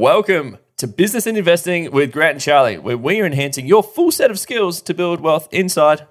Welcome 0.00 0.56
to 0.78 0.88
Business 0.88 1.26
and 1.26 1.36
Investing 1.36 1.90
with 1.90 2.10
Grant 2.10 2.32
and 2.32 2.40
Charlie, 2.40 2.78
where 2.78 2.96
we 2.96 3.20
are 3.20 3.26
enhancing 3.26 3.66
your 3.66 3.82
full 3.82 4.10
set 4.10 4.30
of 4.30 4.38
skills 4.38 4.80
to 4.80 4.94
build 4.94 5.20
wealth 5.20 5.46
inside 5.52 6.06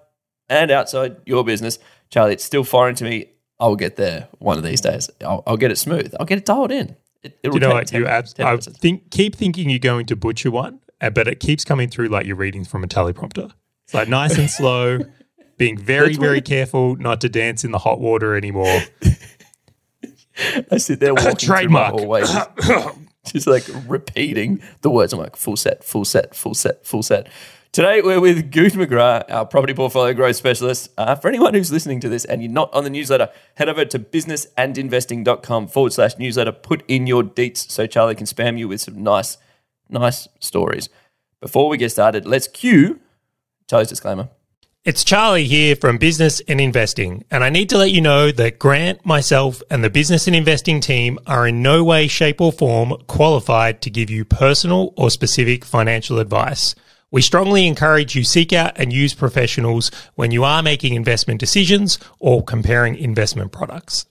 and 0.47 0.69
outside 0.69 1.15
your 1.25 1.43
business. 1.43 1.79
Charlie, 2.11 2.33
it's 2.33 2.43
still 2.43 2.63
foreign 2.63 2.93
to 2.93 3.03
me. 3.03 3.31
I'll 3.59 3.75
get 3.75 3.95
there 3.95 4.27
one 4.37 4.59
of 4.59 4.63
these 4.63 4.79
days. 4.79 5.09
I'll, 5.25 5.41
I'll 5.47 5.57
get 5.57 5.71
it 5.71 5.79
smooth. 5.79 6.13
I'll 6.19 6.27
get 6.27 6.37
it 6.37 6.45
dialed 6.45 6.71
in. 6.71 6.97
It, 7.23 7.39
you 7.43 7.59
know 7.59 7.71
what? 7.71 7.91
You 7.91 8.05
abs- 8.05 8.39
I 8.39 8.57
think 8.57 9.09
keep 9.09 9.35
thinking 9.35 9.71
you're 9.71 9.79
going 9.79 10.05
to 10.05 10.15
butcher 10.15 10.51
one, 10.51 10.81
uh, 11.01 11.09
but 11.09 11.27
it 11.27 11.39
keeps 11.39 11.65
coming 11.65 11.89
through 11.89 12.09
like 12.09 12.27
you're 12.27 12.35
reading 12.35 12.65
from 12.65 12.83
a 12.83 12.87
teleprompter. 12.87 13.51
It's 13.85 13.95
like 13.95 14.07
nice 14.07 14.37
and 14.37 14.51
slow, 14.51 14.99
being 15.57 15.79
very, 15.79 16.15
very 16.15 16.41
careful 16.41 16.95
not 16.97 17.21
to 17.21 17.27
dance 17.27 17.63
in 17.63 17.71
the 17.71 17.79
hot 17.79 17.99
water 17.99 18.35
anymore. 18.35 18.81
I 20.71 20.77
sit 20.77 20.99
there 20.99 21.13
walking 21.15 21.37
Trademark. 21.37 21.97
through 21.97 22.07
my 22.07 22.91
just, 23.25 23.47
like 23.47 23.67
repeating 23.87 24.61
the 24.81 24.89
words. 24.89 25.13
I'm 25.13 25.19
like 25.19 25.35
full 25.35 25.57
set, 25.57 25.83
full 25.83 26.05
set, 26.05 26.35
full 26.35 26.53
set, 26.53 26.85
full 26.85 27.03
set. 27.03 27.27
Today 27.71 28.01
we're 28.01 28.19
with 28.19 28.51
Goose 28.51 28.73
McGrath, 28.73 29.25
our 29.29 29.45
property 29.45 29.75
portfolio 29.75 30.13
growth 30.13 30.35
specialist. 30.35 30.89
Uh, 30.97 31.13
for 31.13 31.27
anyone 31.27 31.53
who's 31.53 31.71
listening 31.71 31.99
to 31.99 32.09
this 32.09 32.25
and 32.25 32.41
you're 32.41 32.51
not 32.51 32.73
on 32.73 32.83
the 32.83 32.89
newsletter, 32.89 33.29
head 33.55 33.69
over 33.69 33.85
to 33.85 33.99
businessandinvesting.com 33.99 35.67
forward 35.67 35.93
slash 35.93 36.17
newsletter. 36.17 36.51
Put 36.51 36.83
in 36.87 37.05
your 37.05 37.21
deets 37.21 37.69
so 37.69 37.85
Charlie 37.85 38.15
can 38.15 38.25
spam 38.25 38.57
you 38.57 38.67
with 38.67 38.81
some 38.81 39.03
nice, 39.03 39.37
nice 39.87 40.27
stories. 40.39 40.89
Before 41.41 41.69
we 41.69 41.77
get 41.77 41.91
started, 41.91 42.25
let's 42.25 42.47
cue 42.47 42.99
Charlie's 43.69 43.89
disclaimer. 43.89 44.29
It's 44.85 45.03
Charlie 45.03 45.43
here 45.43 45.75
from 45.75 45.97
Business 45.97 46.41
and 46.47 46.61
Investing, 46.61 47.25
and 47.29 47.43
I 47.43 47.49
need 47.49 47.67
to 47.71 47.77
let 47.77 47.91
you 47.91 47.99
know 47.99 48.31
that 48.31 48.59
Grant, 48.59 49.05
myself, 49.05 49.61
and 49.69 49.83
the 49.83 49.89
Business 49.89 50.25
and 50.25 50.33
Investing 50.33 50.79
team 50.79 51.19
are 51.27 51.45
in 51.45 51.61
no 51.61 51.83
way, 51.83 52.07
shape, 52.07 52.39
or 52.39 52.53
form 52.53 52.93
qualified 53.05 53.81
to 53.81 53.89
give 53.89 54.09
you 54.09 54.23
personal 54.23 54.93
or 54.95 55.11
specific 55.11 55.65
financial 55.65 56.17
advice. 56.17 56.75
We 57.11 57.21
strongly 57.21 57.67
encourage 57.67 58.15
you 58.15 58.23
seek 58.23 58.53
out 58.53 58.79
and 58.79 58.93
use 58.93 59.13
professionals 59.13 59.91
when 60.15 60.31
you 60.31 60.45
are 60.45 60.63
making 60.63 60.93
investment 60.93 61.41
decisions 61.41 61.99
or 62.19 62.41
comparing 62.41 62.95
investment 62.95 63.51
products. 63.51 64.05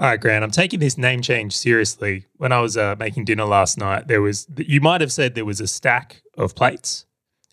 All 0.00 0.06
right, 0.06 0.18
Grant, 0.18 0.42
I'm 0.42 0.50
taking 0.50 0.80
this 0.80 0.96
name 0.96 1.20
change 1.20 1.54
seriously. 1.54 2.24
When 2.38 2.52
I 2.52 2.60
was 2.62 2.74
uh, 2.78 2.96
making 2.98 3.26
dinner 3.26 3.44
last 3.44 3.76
night, 3.76 4.08
there 4.08 4.22
was, 4.22 4.46
you 4.56 4.80
might 4.80 5.02
have 5.02 5.12
said 5.12 5.34
there 5.34 5.44
was 5.44 5.60
a 5.60 5.66
stack 5.66 6.22
of 6.38 6.54
plates. 6.54 7.04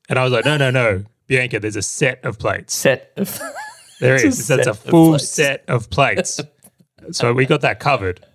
And 0.08 0.18
I 0.18 0.24
was 0.24 0.32
like, 0.32 0.46
no, 0.46 0.56
no, 0.56 0.72
no, 0.72 1.04
Bianca, 1.28 1.60
there's 1.60 1.76
a 1.76 1.82
set 1.82 2.24
of 2.24 2.40
plates. 2.40 2.74
Set 2.74 3.12
of 3.18 3.42
There 4.00 4.16
is. 4.26 4.48
That's 4.48 4.66
a 4.66 4.74
full 4.74 5.20
set 5.20 5.66
of 5.68 5.90
plates. 5.90 6.40
so 7.12 7.34
we 7.34 7.46
got 7.46 7.60
that 7.62 7.82
covered. 7.82 8.26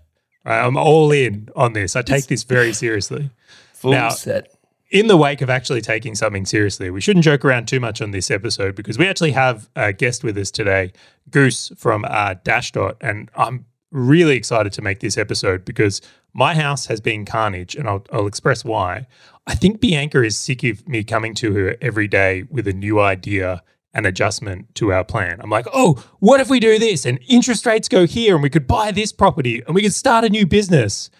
Right, 0.45 0.61
I'm 0.63 0.77
all 0.77 1.11
in 1.11 1.49
on 1.57 1.73
this. 1.73 1.97
I 1.97 2.03
take 2.03 2.27
this 2.27 2.43
very 2.43 2.75
seriously. 2.75 3.31
full 3.73 3.93
Now- 3.93 4.11
set. 4.11 4.55
In 4.91 5.07
the 5.07 5.17
wake 5.17 5.41
of 5.41 5.49
actually 5.49 5.81
taking 5.81 6.15
something 6.15 6.45
seriously, 6.45 6.91
we 6.91 7.01
shouldn't 7.01 7.25
joke 7.25 7.47
around 7.47 7.67
too 7.67 7.81
much 7.81 8.03
on 8.03 8.11
this 8.11 8.31
episode 8.31 8.75
because 8.75 8.99
we 8.99 9.09
actually 9.09 9.31
have 9.31 9.71
a 9.75 9.91
guest 9.91 10.23
with 10.23 10.37
us 10.37 10.51
today, 10.51 10.93
Goose 11.31 11.73
from 11.79 12.05
uh, 12.05 12.35
Dashdot, 12.45 12.97
and 13.01 13.31
I'm 13.35 13.65
really 13.93 14.37
excited 14.37 14.73
to 14.73 14.83
make 14.83 15.01
this 15.01 15.17
episode 15.17 15.65
because 15.65 16.01
my 16.35 16.55
house 16.55 16.87
has 16.87 17.01
been 17.01 17.25
carnage, 17.25 17.77
and 17.77 17.89
I'll, 17.89 18.05
I'll 18.13 18.27
express 18.27 18.65
why. 18.65 19.07
I 19.47 19.55
think 19.55 19.81
Bianca 19.81 20.23
is 20.23 20.37
sick 20.37 20.65
of 20.65 20.89
me 20.89 21.05
coming 21.05 21.35
to 21.37 21.53
her 21.55 21.77
every 21.81 22.09
day 22.09 22.45
with 22.51 22.67
a 22.67 22.73
new 22.73 23.01
idea 23.01 23.63
and 23.95 24.07
adjustment 24.07 24.75
to 24.77 24.93
our 24.93 25.05
plan. 25.05 25.41
I'm 25.41 25.51
like, 25.51 25.67
oh, 25.75 26.03
what 26.21 26.41
if 26.41 26.49
we 26.49 26.61
do 26.61 26.79
this? 26.79 27.05
And 27.05 27.19
interest 27.29 27.67
rates 27.67 27.89
go 27.89 28.07
here, 28.07 28.35
and 28.35 28.43
we 28.43 28.51
could 28.51 28.67
buy 28.67 28.91
this 28.91 29.13
property, 29.13 29.63
and 29.67 29.75
we 29.75 29.83
could 29.83 29.95
start 29.95 30.25
a 30.25 30.31
new 30.31 30.47
business. 30.47 31.11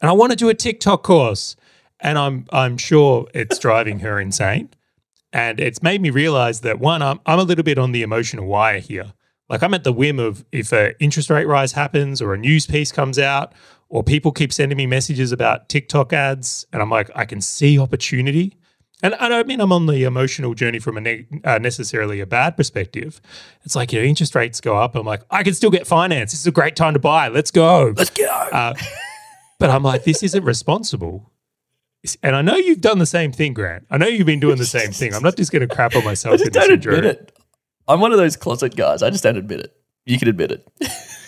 And 0.00 0.08
I 0.08 0.12
want 0.12 0.30
to 0.30 0.36
do 0.36 0.48
a 0.48 0.54
TikTok 0.54 1.02
course. 1.02 1.56
And 2.00 2.16
I'm 2.16 2.46
I'm 2.52 2.76
sure 2.76 3.26
it's 3.34 3.58
driving 3.66 4.00
her 4.00 4.20
insane. 4.20 4.70
And 5.32 5.60
it's 5.60 5.82
made 5.82 6.00
me 6.00 6.10
realize 6.10 6.60
that 6.60 6.78
one, 6.78 7.02
I'm 7.02 7.20
I'm 7.26 7.38
a 7.38 7.42
little 7.42 7.64
bit 7.64 7.78
on 7.78 7.92
the 7.92 8.02
emotional 8.02 8.46
wire 8.46 8.78
here. 8.78 9.12
Like 9.48 9.62
I'm 9.62 9.74
at 9.74 9.84
the 9.84 9.92
whim 9.92 10.18
of 10.18 10.44
if 10.52 10.72
an 10.72 10.94
interest 11.00 11.30
rate 11.30 11.46
rise 11.46 11.72
happens 11.72 12.20
or 12.20 12.34
a 12.34 12.38
news 12.38 12.66
piece 12.66 12.92
comes 12.92 13.18
out 13.18 13.52
or 13.88 14.02
people 14.02 14.32
keep 14.32 14.52
sending 14.52 14.76
me 14.76 14.86
messages 14.86 15.32
about 15.32 15.68
TikTok 15.68 16.12
ads, 16.12 16.66
and 16.72 16.82
I'm 16.82 16.90
like, 16.90 17.10
I 17.14 17.24
can 17.24 17.40
see 17.40 17.78
opportunity. 17.78 18.54
And 19.02 19.14
I 19.14 19.28
don't 19.28 19.46
mean 19.46 19.60
I'm 19.60 19.72
on 19.72 19.86
the 19.86 20.02
emotional 20.02 20.54
journey 20.54 20.80
from 20.80 20.96
a 20.96 21.00
ne- 21.00 21.26
uh, 21.44 21.58
necessarily 21.58 22.20
a 22.20 22.26
bad 22.26 22.56
perspective. 22.56 23.20
It's 23.62 23.76
like, 23.76 23.92
you 23.92 24.00
know, 24.00 24.04
interest 24.04 24.34
rates 24.34 24.60
go 24.60 24.76
up. 24.76 24.96
I'm 24.96 25.06
like, 25.06 25.22
I 25.30 25.44
can 25.44 25.54
still 25.54 25.70
get 25.70 25.86
finance. 25.86 26.32
This 26.32 26.40
is 26.40 26.46
a 26.48 26.52
great 26.52 26.74
time 26.74 26.94
to 26.94 26.98
buy. 26.98 27.28
Let's 27.28 27.52
go. 27.52 27.94
Let's 27.96 28.10
go. 28.10 28.26
Uh, 28.26 28.74
but 29.60 29.70
I'm 29.70 29.84
like, 29.84 30.04
this 30.04 30.22
isn't 30.24 30.44
responsible. 30.44 31.30
And 32.22 32.34
I 32.34 32.42
know 32.42 32.56
you've 32.56 32.80
done 32.80 32.98
the 32.98 33.06
same 33.06 33.32
thing, 33.32 33.54
Grant. 33.54 33.86
I 33.90 33.98
know 33.98 34.06
you've 34.06 34.26
been 34.26 34.40
doing 34.40 34.56
the 34.56 34.66
same 34.66 34.90
thing. 34.90 35.14
I'm 35.14 35.22
not 35.22 35.36
just 35.36 35.52
going 35.52 35.66
to 35.66 35.72
crap 35.72 35.94
on 35.94 36.04
myself 36.04 36.34
in 36.34 36.38
just 36.38 36.52
this 36.52 36.66
don't 36.66 36.74
admit 36.74 37.04
it. 37.04 37.37
I'm 37.88 38.00
one 38.00 38.12
of 38.12 38.18
those 38.18 38.36
closet 38.36 38.76
guys. 38.76 39.02
I 39.02 39.10
just 39.10 39.24
don't 39.24 39.36
admit 39.36 39.60
it. 39.60 39.74
You 40.04 40.18
can 40.18 40.28
admit 40.28 40.52
it. 40.52 40.68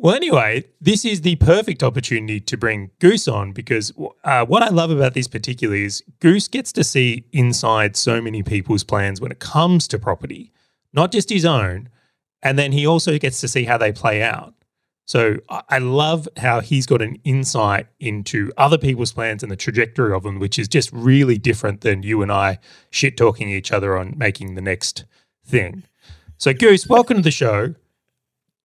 Well, 0.00 0.14
anyway, 0.14 0.62
this 0.80 1.04
is 1.04 1.22
the 1.22 1.34
perfect 1.36 1.82
opportunity 1.82 2.38
to 2.38 2.56
bring 2.56 2.92
Goose 3.00 3.26
on 3.26 3.50
because 3.50 3.92
uh, 4.22 4.46
what 4.46 4.62
I 4.62 4.68
love 4.68 4.92
about 4.92 5.14
this 5.14 5.26
particularly 5.26 5.82
is 5.82 6.04
Goose 6.20 6.46
gets 6.46 6.70
to 6.74 6.84
see 6.84 7.24
inside 7.32 7.96
so 7.96 8.20
many 8.20 8.44
people's 8.44 8.84
plans 8.84 9.20
when 9.20 9.32
it 9.32 9.40
comes 9.40 9.88
to 9.88 9.98
property, 9.98 10.52
not 10.92 11.10
just 11.10 11.30
his 11.30 11.44
own. 11.44 11.88
And 12.44 12.56
then 12.56 12.70
he 12.70 12.86
also 12.86 13.18
gets 13.18 13.40
to 13.40 13.48
see 13.48 13.64
how 13.64 13.76
they 13.76 13.90
play 13.90 14.22
out. 14.22 14.54
So 15.04 15.38
I 15.48 15.78
love 15.78 16.28
how 16.36 16.60
he's 16.60 16.86
got 16.86 17.02
an 17.02 17.18
insight 17.24 17.88
into 17.98 18.52
other 18.56 18.78
people's 18.78 19.12
plans 19.12 19.42
and 19.42 19.50
the 19.50 19.56
trajectory 19.56 20.14
of 20.14 20.22
them, 20.22 20.38
which 20.38 20.60
is 20.60 20.68
just 20.68 20.92
really 20.92 21.38
different 21.38 21.80
than 21.80 22.04
you 22.04 22.22
and 22.22 22.30
I 22.30 22.60
shit 22.90 23.16
talking 23.16 23.48
each 23.48 23.72
other 23.72 23.98
on 23.98 24.14
making 24.16 24.54
the 24.54 24.60
next 24.60 25.06
thing. 25.48 25.82
So, 26.36 26.52
Goose, 26.52 26.86
welcome 26.86 27.16
to 27.16 27.22
the 27.22 27.30
show. 27.30 27.74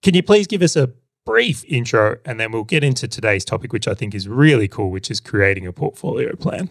Can 0.02 0.14
you 0.14 0.22
please 0.22 0.48
give 0.48 0.62
us 0.62 0.76
a 0.76 0.92
brief 1.26 1.64
intro 1.66 2.18
and 2.26 2.40
then 2.40 2.52
we'll 2.52 2.66
get 2.66 2.84
into 2.84 3.08
today's 3.08 3.46
topic, 3.46 3.72
which 3.72 3.88
I 3.88 3.94
think 3.94 4.14
is 4.14 4.28
really 4.28 4.68
cool, 4.68 4.92
which 4.92 5.10
is 5.10 5.20
creating 5.20 5.66
a 5.66 5.74
portfolio 5.74 6.36
plan? 6.36 6.70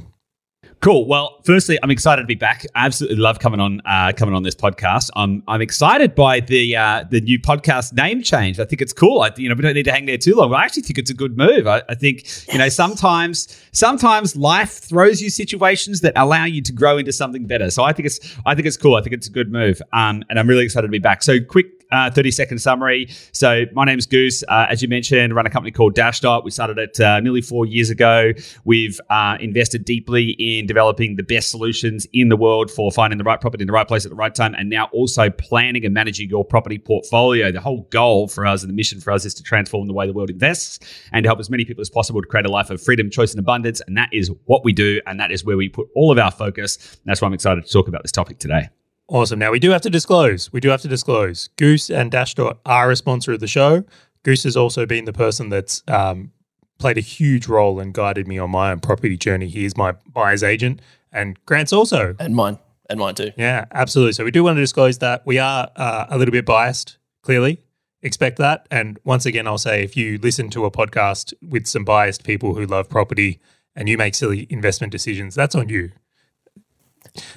Cool. 0.83 1.07
Well, 1.07 1.39
firstly, 1.45 1.79
I'm 1.81 1.93
excited 1.93 2.23
to 2.23 2.27
be 2.27 2.35
back. 2.35 2.67
I 2.75 2.87
absolutely 2.87 3.19
love 3.19 3.39
coming 3.39 3.61
on 3.61 3.81
uh, 3.85 4.13
coming 4.17 4.35
on 4.35 4.43
this 4.43 4.57
podcast. 4.57 5.11
I'm 5.15 5.45
I'm 5.47 5.63
excited 5.63 6.17
by 6.17 6.41
the 6.41 6.75
uh, 6.75 7.05
the 7.09 7.21
new 7.21 7.39
podcast 7.39 7.93
name 7.93 8.21
change. 8.21 8.59
I 8.59 8.65
think 8.65 8.83
it's 8.83 8.93
cool. 8.93 9.21
I, 9.21 9.31
you 9.37 9.49
know, 9.49 9.55
we 9.55 9.63
don't 9.63 9.75
need 9.75 9.85
to 9.85 9.93
hang 9.93 10.07
there 10.07 10.19
too 10.19 10.35
long. 10.35 10.51
But 10.51 10.57
I 10.57 10.65
actually 10.65 10.83
think 10.83 10.99
it's 10.99 11.11
a 11.13 11.15
good 11.15 11.39
move. 11.39 11.69
I, 11.69 11.83
I 11.89 11.95
think 11.95 12.27
you 12.53 12.59
know 12.59 12.69
sometimes 12.69 13.57
sometimes 13.71 14.35
life 14.35 14.73
throws 14.73 15.23
you 15.23 15.31
situations 15.31 16.01
that 16.01 16.15
allow 16.17 16.47
you 16.47 16.61
to 16.63 16.73
grow 16.73 16.99
into 16.99 17.13
something 17.13 17.47
better. 17.47 17.71
So 17.71 17.85
I 17.85 17.93
think 17.93 18.07
it's 18.07 18.19
I 18.45 18.57
think 18.57 18.67
it's 18.67 18.77
cool. 18.77 18.97
I 18.97 19.03
think 19.03 19.15
it's 19.15 19.29
a 19.29 19.33
good 19.33 19.53
move. 19.53 19.81
Um, 19.93 20.25
and 20.31 20.37
I'm 20.37 20.49
really 20.49 20.65
excited 20.65 20.89
to 20.89 20.91
be 20.91 20.99
back. 20.99 21.23
So 21.23 21.39
quick 21.41 21.82
uh, 21.93 22.11
30 22.11 22.31
second 22.31 22.59
summary. 22.59 23.09
So, 23.33 23.67
my 23.73 23.85
name's 23.85 24.07
Goose. 24.07 24.43
Uh, 24.49 24.67
as 24.69 24.83
you 24.83 24.89
mentioned, 24.89 25.35
run 25.35 25.47
a 25.47 25.51
company 25.51 25.71
called 25.71 25.95
Dashdot. 25.95 26.43
We 26.43 26.51
started 26.51 26.79
it 26.79 26.99
uh, 26.99 27.21
nearly 27.21 27.43
four 27.43 27.67
years 27.67 27.91
ago. 27.91 28.33
We've 28.65 28.99
uh, 29.11 29.37
invested 29.41 29.85
deeply 29.85 30.31
in 30.39 30.67
developing 30.67 31.17
the 31.17 31.23
best 31.23 31.51
solutions 31.51 32.07
in 32.13 32.29
the 32.29 32.37
world 32.37 32.71
for 32.71 32.91
finding 32.91 33.19
the 33.19 33.25
right 33.25 33.41
property 33.41 33.63
in 33.63 33.67
the 33.67 33.73
right 33.73 33.87
place 33.87 34.05
at 34.05 34.11
the 34.11 34.17
right 34.17 34.35
time, 34.35 34.55
and 34.55 34.71
now 34.71 34.89
also 34.93 35.31
planning 35.31 35.85
and 35.85 35.95
managing 35.95 36.29
your 36.29 36.45
property 36.45 36.79
portfolio. 36.79 37.53
The 37.53 37.61
whole 37.61 37.83
goal 37.91 38.29
for 38.29 38.47
us 38.47 38.63
and 38.63 38.71
the 38.71 38.75
mission 38.75 39.01
for 39.01 39.13
us 39.13 39.25
is 39.25 39.35
to 39.35 39.43
transform 39.43 39.87
the 39.87 39.93
way 39.93 40.07
the 40.07 40.13
world 40.13 40.31
invests 40.31 40.79
and 41.13 41.23
to 41.25 41.29
help 41.29 41.39
as 41.39 41.51
many 41.51 41.65
people 41.65 41.83
as 41.83 41.91
possible 41.91 42.23
to 42.23 42.27
create 42.27 42.47
a 42.47 42.51
life 42.51 42.71
of 42.71 42.83
freedom, 42.83 43.11
choice, 43.11 43.33
and 43.33 43.41
abundance. 43.41 43.83
And 43.87 43.97
that 43.97 44.09
is 44.13 44.31
what 44.47 44.65
we 44.65 44.73
do, 44.73 45.01
and 45.07 45.21
that 45.21 45.31
is 45.31 45.45
where 45.45 45.57
we 45.57 45.69
put 45.69 45.89
all 45.95 46.11
of 46.11 46.19
our 46.19 46.31
focus. 46.31 46.77
And 46.77 47.03
that's 47.07 47.21
why 47.21 47.29
I'm 47.29 47.35
excited 47.35 47.67
to 47.67 47.73
talk 47.73 47.89
about 47.89 48.03
this 48.03 48.13
topic 48.13 48.39
today. 48.39 48.69
Awesome. 49.13 49.39
Now 49.39 49.51
we 49.51 49.59
do 49.59 49.69
have 49.73 49.83
to 49.83 49.91
disclose. 49.91 50.51
We 50.55 50.61
do 50.61 50.71
have 50.71 50.81
to 50.81 50.89
disclose. 50.89 51.51
Goose 51.59 51.91
and 51.91 52.11
Dashdot 52.11 52.57
are 52.65 52.91
a 52.91 52.97
sponsor 52.97 53.33
of 53.33 53.41
the 53.41 53.47
show. 53.47 53.85
Goose 54.23 54.45
has 54.45 54.57
also 54.57 54.87
been 54.87 55.05
the 55.05 55.13
person 55.13 55.51
that's 55.51 55.83
um, 55.87 56.33
played 56.79 56.97
a 56.97 57.03
huge 57.03 57.47
role 57.47 57.79
and 57.79 57.93
guided 57.93 58.27
me 58.27 58.39
on 58.39 58.49
my 58.49 58.73
own 58.73 58.81
property 58.81 59.19
journey. 59.19 59.49
He 59.49 59.67
is 59.67 59.77
my 59.77 59.93
buyer's 60.11 60.43
agent, 60.43 60.81
and 61.13 61.39
Grant's 61.45 61.75
also. 61.75 62.17
And 62.19 62.35
mine. 62.35 62.59
And 62.89 62.99
mine 62.99 63.15
too. 63.15 63.33
Yeah, 63.37 63.67
absolutely. 63.73 64.15
So 64.15 64.25
we 64.25 64.31
do 64.31 64.45
want 64.45 64.57
to 64.57 64.63
disclose 64.63 64.97
that 64.99 65.27
we 65.27 65.39
are 65.39 65.69
uh, 65.77 66.07
a 66.09 66.17
little 66.17 66.33
bit 66.33 66.47
biased. 66.47 66.97
Clearly, 67.21 67.61
expect 68.01 68.39
that. 68.39 68.67
And 68.71 68.99
once 69.05 69.27
again, 69.27 69.47
I'll 69.47 69.59
say 69.59 69.83
if 69.85 69.95
you 69.95 70.17
listen 70.23 70.49
to 70.51 70.65
a 70.65 70.71
podcast 70.71 71.35
with 71.47 71.67
some 71.67 71.85
biased 71.85 72.25
people 72.25 72.55
who 72.55 72.65
love 72.65 72.89
property 72.89 73.41
and 73.77 73.91
you 73.91 73.99
make 73.99 74.15
silly 74.15 74.47
investment 74.49 74.91
decisions, 74.91 75.35
that's 75.35 75.55
on 75.55 75.69
you. 75.69 75.93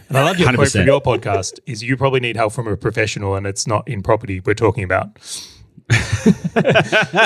And 0.10 0.18
I 0.18 0.24
love 0.24 0.40
your 0.40 0.54
quote 0.54 0.72
from 0.72 0.86
your 0.86 1.02
podcast 1.02 1.60
is 1.66 1.84
you 1.84 1.98
probably 1.98 2.20
need 2.20 2.36
help 2.36 2.54
from 2.54 2.68
a 2.68 2.78
professional 2.78 3.36
and 3.36 3.46
it's 3.46 3.68
not 3.68 3.88
in 3.88 4.02
property 4.02 4.40
we're 4.40 4.54
talking 4.54 4.84
about. 4.84 5.18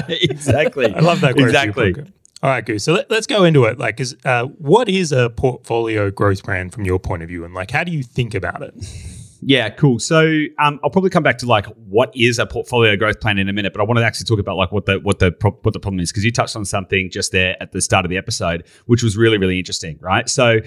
exactly. 0.09 0.93
I 0.93 0.99
love 0.99 1.21
that 1.21 1.35
quote. 1.35 1.47
Exactly. 1.47 1.93
All 2.41 2.49
right, 2.49 2.65
Goose. 2.65 2.85
So 2.85 2.93
let, 2.93 3.11
us 3.11 3.27
go 3.27 3.43
into 3.43 3.65
it. 3.65 3.77
Like, 3.77 3.99
is 3.99 4.15
uh, 4.23 4.45
what 4.45 4.87
is 4.87 5.11
a 5.11 5.29
portfolio 5.29 6.09
growth 6.09 6.41
plan 6.43 6.69
from 6.69 6.85
your 6.85 6.97
point 6.97 7.21
of 7.21 7.27
view, 7.27 7.43
and 7.43 7.53
like, 7.53 7.69
how 7.69 7.83
do 7.83 7.91
you 7.91 8.01
think 8.01 8.33
about 8.33 8.61
it? 8.61 8.73
Yeah, 9.41 9.69
cool. 9.69 9.99
So 9.99 10.45
um, 10.57 10.79
I'll 10.83 10.89
probably 10.89 11.09
come 11.09 11.23
back 11.23 11.37
to 11.39 11.45
like 11.45 11.65
what 11.87 12.15
is 12.15 12.39
a 12.39 12.45
portfolio 12.45 12.95
growth 12.95 13.19
plan 13.21 13.37
in 13.37 13.47
a 13.47 13.53
minute, 13.53 13.73
but 13.73 13.81
I 13.81 13.85
want 13.85 13.97
to 13.99 14.05
actually 14.05 14.25
talk 14.25 14.39
about 14.39 14.57
like 14.57 14.71
what 14.71 14.85
the 14.85 14.99
what 14.99 15.19
the 15.19 15.31
pro- 15.31 15.57
what 15.61 15.73
the 15.73 15.79
problem 15.79 15.99
is 16.01 16.11
because 16.11 16.25
you 16.25 16.31
touched 16.31 16.55
on 16.55 16.65
something 16.65 17.09
just 17.09 17.31
there 17.31 17.55
at 17.61 17.71
the 17.71 17.81
start 17.81 18.05
of 18.05 18.09
the 18.09 18.17
episode, 18.17 18.65
which 18.85 19.01
was 19.01 19.15
really 19.15 19.37
really 19.37 19.57
interesting, 19.57 19.97
right? 20.01 20.27
So 20.27 20.59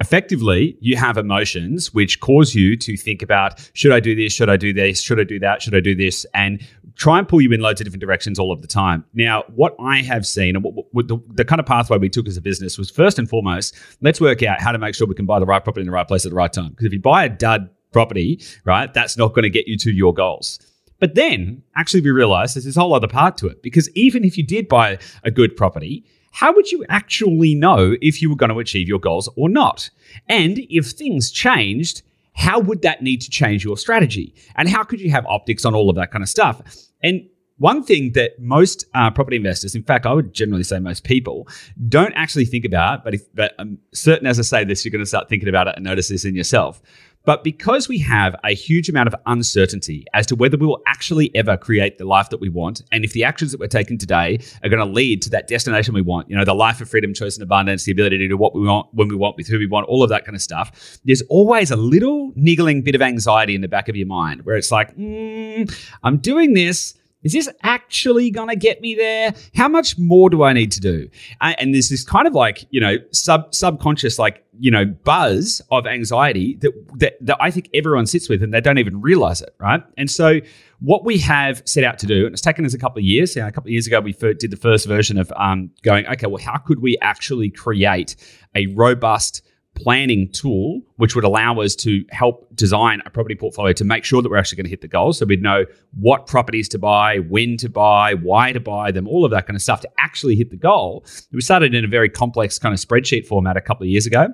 effectively 0.00 0.76
you 0.80 0.96
have 0.96 1.16
emotions 1.16 1.92
which 1.92 2.20
cause 2.20 2.54
you 2.54 2.76
to 2.76 2.96
think 2.96 3.22
about 3.22 3.70
should 3.74 3.92
i 3.92 4.00
do 4.00 4.14
this 4.14 4.32
should 4.32 4.48
i 4.48 4.56
do 4.56 4.72
this 4.72 5.00
should 5.00 5.20
i 5.20 5.24
do 5.24 5.38
that 5.38 5.60
should 5.62 5.74
i 5.74 5.80
do 5.80 5.94
this 5.94 6.24
and 6.34 6.66
try 6.94 7.18
and 7.18 7.28
pull 7.28 7.40
you 7.40 7.50
in 7.52 7.60
loads 7.60 7.80
of 7.80 7.84
different 7.84 8.00
directions 8.00 8.38
all 8.38 8.52
of 8.52 8.62
the 8.62 8.68
time 8.68 9.04
now 9.14 9.42
what 9.54 9.74
i 9.80 10.02
have 10.02 10.26
seen 10.26 10.54
and 10.56 10.64
what, 10.64 10.86
what 10.92 11.08
the, 11.08 11.18
the, 11.28 11.44
kind 11.44 11.60
of 11.60 11.66
pathway 11.66 11.98
we 11.98 12.08
took 12.08 12.28
as 12.28 12.36
a 12.36 12.40
business 12.40 12.78
was 12.78 12.90
first 12.90 13.18
and 13.18 13.28
foremost 13.28 13.74
let's 14.00 14.20
work 14.20 14.42
out 14.42 14.60
how 14.60 14.72
to 14.72 14.78
make 14.78 14.94
sure 14.94 15.06
we 15.06 15.14
can 15.14 15.26
buy 15.26 15.38
the 15.38 15.46
right 15.46 15.64
property 15.64 15.82
in 15.82 15.86
the 15.86 15.92
right 15.92 16.08
place 16.08 16.24
at 16.24 16.30
the 16.30 16.36
right 16.36 16.52
time 16.52 16.70
because 16.70 16.86
if 16.86 16.92
you 16.92 17.00
buy 17.00 17.24
a 17.24 17.28
dud 17.28 17.68
property, 17.92 18.40
right, 18.64 18.92
that's 18.92 19.16
not 19.16 19.34
going 19.34 19.44
to 19.44 19.50
get 19.50 19.66
you 19.66 19.76
to 19.78 19.92
your 19.92 20.12
goals. 20.12 20.58
But 21.00 21.14
then 21.14 21.62
actually 21.76 22.00
we 22.00 22.10
realized 22.10 22.56
there's 22.56 22.64
this 22.64 22.76
whole 22.76 22.94
other 22.94 23.08
part 23.08 23.36
to 23.38 23.46
it 23.46 23.62
because 23.62 23.88
even 23.94 24.24
if 24.24 24.36
you 24.36 24.44
did 24.44 24.68
buy 24.68 24.98
a 25.22 25.30
good 25.30 25.56
property, 25.56 26.04
how 26.30 26.52
would 26.54 26.70
you 26.70 26.84
actually 26.88 27.54
know 27.54 27.96
if 28.00 28.22
you 28.22 28.30
were 28.30 28.36
going 28.36 28.50
to 28.50 28.58
achieve 28.58 28.88
your 28.88 28.98
goals 28.98 29.28
or 29.36 29.48
not? 29.48 29.90
And 30.28 30.58
if 30.70 30.86
things 30.86 31.30
changed, 31.30 32.02
how 32.34 32.60
would 32.60 32.82
that 32.82 33.02
need 33.02 33.20
to 33.22 33.30
change 33.30 33.64
your 33.64 33.76
strategy? 33.76 34.34
And 34.56 34.68
how 34.68 34.84
could 34.84 35.00
you 35.00 35.10
have 35.10 35.26
optics 35.26 35.64
on 35.64 35.74
all 35.74 35.90
of 35.90 35.96
that 35.96 36.12
kind 36.12 36.22
of 36.22 36.28
stuff? 36.28 36.60
And 37.02 37.28
one 37.58 37.82
thing 37.82 38.12
that 38.12 38.38
most 38.38 38.84
uh, 38.94 39.10
property 39.10 39.36
investors, 39.36 39.74
in 39.74 39.82
fact, 39.82 40.06
I 40.06 40.12
would 40.12 40.32
generally 40.32 40.62
say 40.62 40.78
most 40.78 41.02
people, 41.02 41.48
don't 41.88 42.12
actually 42.14 42.44
think 42.44 42.64
about, 42.64 43.02
but 43.02 43.14
if, 43.14 43.22
but 43.34 43.54
I'm 43.58 43.78
certain 43.92 44.26
as 44.26 44.38
I 44.38 44.42
say 44.42 44.64
this, 44.64 44.84
you're 44.84 44.92
going 44.92 45.02
to 45.02 45.06
start 45.06 45.28
thinking 45.28 45.48
about 45.48 45.66
it 45.66 45.74
and 45.76 45.84
notice 45.84 46.08
this 46.08 46.24
in 46.24 46.36
yourself. 46.36 46.80
But 47.28 47.44
because 47.44 47.90
we 47.90 47.98
have 47.98 48.34
a 48.42 48.54
huge 48.54 48.88
amount 48.88 49.08
of 49.08 49.14
uncertainty 49.26 50.06
as 50.14 50.24
to 50.28 50.34
whether 50.34 50.56
we 50.56 50.64
will 50.64 50.80
actually 50.86 51.30
ever 51.36 51.58
create 51.58 51.98
the 51.98 52.06
life 52.06 52.30
that 52.30 52.40
we 52.40 52.48
want, 52.48 52.80
and 52.90 53.04
if 53.04 53.12
the 53.12 53.22
actions 53.22 53.52
that 53.52 53.60
we're 53.60 53.66
taking 53.66 53.98
today 53.98 54.40
are 54.62 54.70
going 54.70 54.80
to 54.80 54.90
lead 54.90 55.20
to 55.20 55.28
that 55.28 55.46
destination 55.46 55.92
we 55.92 56.00
want, 56.00 56.30
you 56.30 56.36
know, 56.38 56.46
the 56.46 56.54
life 56.54 56.80
of 56.80 56.88
freedom, 56.88 57.12
choice, 57.12 57.36
and 57.36 57.42
abundance, 57.42 57.84
the 57.84 57.92
ability 57.92 58.16
to 58.16 58.28
do 58.28 58.38
what 58.38 58.54
we 58.54 58.66
want 58.66 58.86
when 58.94 59.08
we 59.08 59.14
want 59.14 59.36
with 59.36 59.46
who 59.46 59.58
we 59.58 59.66
want, 59.66 59.86
all 59.88 60.02
of 60.02 60.08
that 60.08 60.24
kind 60.24 60.34
of 60.34 60.40
stuff, 60.40 60.98
there's 61.04 61.20
always 61.28 61.70
a 61.70 61.76
little 61.76 62.32
niggling 62.34 62.80
bit 62.80 62.94
of 62.94 63.02
anxiety 63.02 63.54
in 63.54 63.60
the 63.60 63.68
back 63.68 63.90
of 63.90 63.94
your 63.94 64.06
mind 64.06 64.46
where 64.46 64.56
it's 64.56 64.72
like, 64.72 64.96
mm, 64.96 65.70
I'm 66.02 66.16
doing 66.16 66.54
this 66.54 66.94
is 67.22 67.32
this 67.32 67.48
actually 67.62 68.30
going 68.30 68.48
to 68.48 68.56
get 68.56 68.80
me 68.80 68.94
there? 68.94 69.34
How 69.54 69.68
much 69.68 69.98
more 69.98 70.30
do 70.30 70.42
I 70.42 70.52
need 70.52 70.70
to 70.72 70.80
do? 70.80 71.08
And 71.40 71.74
there's 71.74 71.88
this 71.88 72.04
kind 72.04 72.26
of 72.26 72.34
like, 72.34 72.64
you 72.70 72.80
know, 72.80 72.96
sub 73.10 73.54
subconscious, 73.54 74.18
like, 74.18 74.44
you 74.60 74.70
know, 74.70 74.84
buzz 74.84 75.60
of 75.70 75.86
anxiety 75.86 76.56
that, 76.60 76.72
that, 76.98 77.14
that 77.20 77.36
I 77.40 77.50
think 77.50 77.70
everyone 77.74 78.06
sits 78.06 78.28
with 78.28 78.42
and 78.42 78.54
they 78.54 78.60
don't 78.60 78.78
even 78.78 79.00
realize 79.00 79.42
it, 79.42 79.54
right? 79.58 79.82
And 79.96 80.10
so 80.10 80.40
what 80.80 81.04
we 81.04 81.18
have 81.18 81.62
set 81.64 81.82
out 81.82 81.98
to 82.00 82.06
do, 82.06 82.24
and 82.24 82.32
it's 82.32 82.42
taken 82.42 82.64
us 82.64 82.74
a 82.74 82.78
couple 82.78 82.98
of 82.98 83.04
years. 83.04 83.34
You 83.34 83.42
know, 83.42 83.48
a 83.48 83.52
couple 83.52 83.68
of 83.68 83.72
years 83.72 83.86
ago, 83.88 84.00
we 84.00 84.12
did 84.12 84.50
the 84.50 84.56
first 84.56 84.86
version 84.86 85.18
of 85.18 85.32
um, 85.36 85.70
going, 85.82 86.06
okay, 86.06 86.28
well, 86.28 86.42
how 86.42 86.58
could 86.58 86.80
we 86.80 86.96
actually 87.02 87.50
create 87.50 88.14
a 88.54 88.68
robust 88.68 89.42
planning 89.78 90.28
tool, 90.32 90.80
which 90.96 91.14
would 91.14 91.24
allow 91.24 91.60
us 91.60 91.74
to 91.76 92.04
help 92.10 92.54
design 92.54 93.00
a 93.06 93.10
property 93.10 93.34
portfolio 93.34 93.72
to 93.72 93.84
make 93.84 94.04
sure 94.04 94.20
that 94.20 94.28
we're 94.28 94.36
actually 94.36 94.56
going 94.56 94.64
to 94.64 94.70
hit 94.70 94.80
the 94.80 94.88
goals. 94.88 95.18
So 95.18 95.26
we'd 95.26 95.42
know 95.42 95.64
what 95.98 96.26
properties 96.26 96.68
to 96.70 96.78
buy, 96.78 97.18
when 97.18 97.56
to 97.58 97.68
buy, 97.68 98.14
why 98.14 98.52
to 98.52 98.60
buy 98.60 98.90
them, 98.90 99.06
all 99.06 99.24
of 99.24 99.30
that 99.30 99.46
kind 99.46 99.56
of 99.56 99.62
stuff 99.62 99.80
to 99.82 99.90
actually 99.98 100.36
hit 100.36 100.50
the 100.50 100.56
goal. 100.56 101.04
We 101.32 101.40
started 101.40 101.74
in 101.74 101.84
a 101.84 101.88
very 101.88 102.08
complex 102.08 102.58
kind 102.58 102.74
of 102.74 102.80
spreadsheet 102.80 103.26
format 103.26 103.56
a 103.56 103.60
couple 103.60 103.84
of 103.84 103.90
years 103.90 104.06
ago. 104.06 104.28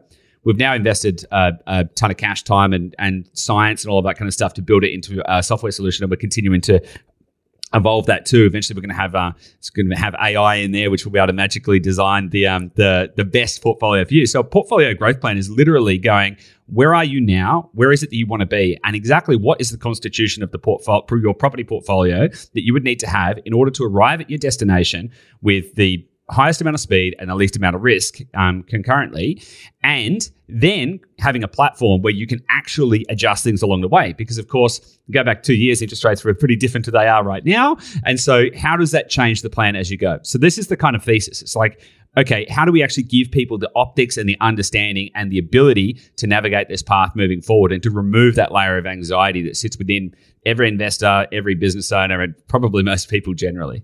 We've 0.45 0.59
now 0.59 0.75
invested 0.75 1.25
uh, 1.31 1.53
a 1.67 1.85
ton 1.85 2.11
of 2.11 2.19
cash, 2.19 2.43
time, 2.43 2.73
and, 2.73 2.95
and 2.99 3.29
science 3.33 3.83
and 3.83 3.91
all 3.91 3.99
of 3.99 4.05
that 4.05 4.19
kind 4.19 4.29
of 4.29 4.35
stuff 4.35 4.53
to 4.55 4.63
build 4.63 4.85
it 4.85 4.93
into 4.93 5.23
a 5.31 5.43
software 5.43 5.73
solution. 5.73 6.05
And 6.05 6.11
we're 6.11 6.19
continuing 6.19 6.61
to 6.63 6.81
evolve 7.75 8.07
that 8.07 8.27
too. 8.27 8.45
Eventually, 8.47 8.77
we're 8.77 8.83
going 8.83 8.97
to 8.97 9.01
have 9.01 9.15
uh, 9.15 9.33
it's 9.59 9.71
going 9.71 9.91
to 9.91 9.97
have 9.97 10.15
AI 10.15 10.57
in 10.57 10.73
there, 10.73 10.91
which 10.91 11.05
will 11.05 11.13
be 11.13 11.19
able 11.19 11.29
to 11.29 11.33
magically 11.33 11.81
design 11.81 12.31
the 12.31 12.47
um, 12.47 12.71
the 12.77 13.13
the 13.17 13.25
best 13.25 13.63
portfolio 13.63 14.05
for 14.05 14.15
you. 14.15 14.27
So, 14.27 14.41
a 14.41 14.45
portfolio 14.45 14.95
growth 14.95 15.21
plan 15.21 15.37
is 15.37 15.51
literally 15.51 15.99
going. 15.99 16.37
Where 16.67 16.95
are 16.95 17.05
you 17.05 17.21
now? 17.21 17.69
Where 17.75 17.93
is 17.93 18.03
it 18.03 18.09
that 18.09 18.17
you 18.17 18.27
want 18.27 18.41
to 18.41 18.47
be? 18.47 18.79
And 18.85 18.97
exactly 18.97 19.37
what 19.37 19.61
is 19.61 19.69
the 19.69 19.77
constitution 19.77 20.43
of 20.43 20.51
the 20.51 20.59
portfolio, 20.59 21.05
your 21.21 21.35
property 21.35 21.63
portfolio 21.63 22.29
that 22.29 22.65
you 22.65 22.73
would 22.73 22.85
need 22.85 22.99
to 23.01 23.07
have 23.07 23.39
in 23.45 23.53
order 23.53 23.71
to 23.73 23.85
arrive 23.85 24.23
at 24.23 24.31
your 24.31 24.39
destination 24.39 25.11
with 25.43 25.75
the 25.75 26.07
highest 26.31 26.61
amount 26.61 26.75
of 26.75 26.81
speed 26.81 27.15
and 27.19 27.29
the 27.29 27.35
least 27.35 27.57
amount 27.57 27.77
of 27.77 27.83
risk 27.83 28.19
um, 28.35 28.63
concurrently, 28.63 29.43
and 29.83 30.31
then 30.49 30.99
having 31.19 31.43
a 31.43 31.49
platform 31.49 32.03
where 32.03 32.13
you 32.13 32.27
can 32.27 32.43
actually 32.49 33.05
adjust 33.09 33.45
things 33.45 33.63
along 33.63 33.83
the 33.83 33.89
way. 33.89 34.15
Because, 34.15 34.39
of 34.39 34.49
course, 34.49 34.99
go 35.11 35.23
back 35.23 35.43
two 35.43 35.55
years, 35.55 35.83
interest 35.83 36.05
rates 36.05 36.25
were 36.25 36.35
pretty 36.35 36.57
different 36.57 36.85
to 36.87 36.91
they 36.91 37.07
are 37.07 37.23
right 37.23 37.45
now. 37.45 37.77
And 38.05 38.19
so, 38.19 38.47
how 38.57 38.77
does 38.77 38.91
that 38.93 39.11
change 39.11 39.43
the 39.43 39.51
plan 39.51 39.77
as 39.77 39.91
you 39.91 39.99
go? 39.99 40.19
So, 40.23 40.39
this 40.39 40.57
is 40.57 40.69
the 40.69 40.77
kind 40.77 40.97
of 40.97 41.05
thesis. 41.05 41.43
It's 41.43 41.57
like, 41.57 41.81
okay, 42.17 42.47
how 42.49 42.65
do 42.65 42.73
we 42.73 42.83
actually 42.83 43.03
give 43.03 43.31
people 43.31 43.59
the 43.59 43.71
optics 43.75 44.17
and 44.17 44.29
the 44.29 44.39
understanding 44.41 45.11
and 45.15 45.31
the 45.31 45.39
ability 45.39 46.01
to 46.17 46.27
navigate 46.27 46.69
this 46.69 46.83
path 46.83 47.11
moving 47.15 47.41
forward 47.41 47.73
and 47.73 47.83
to 47.83 47.91
remove 47.91 48.37
that 48.37 48.53
layer 48.53 48.79
of 48.79 48.87
anxiety 48.87 49.43
that 49.43 49.57
sits 49.57 49.77
within 49.77 50.15
every 50.47 50.69
investor, 50.69 51.27
every 51.33 51.55
business 51.55 51.91
owner, 51.93 52.21
and 52.21 52.35
probably 52.49 52.83
most 52.83 53.11
people 53.11 53.35
generally? 53.35 53.83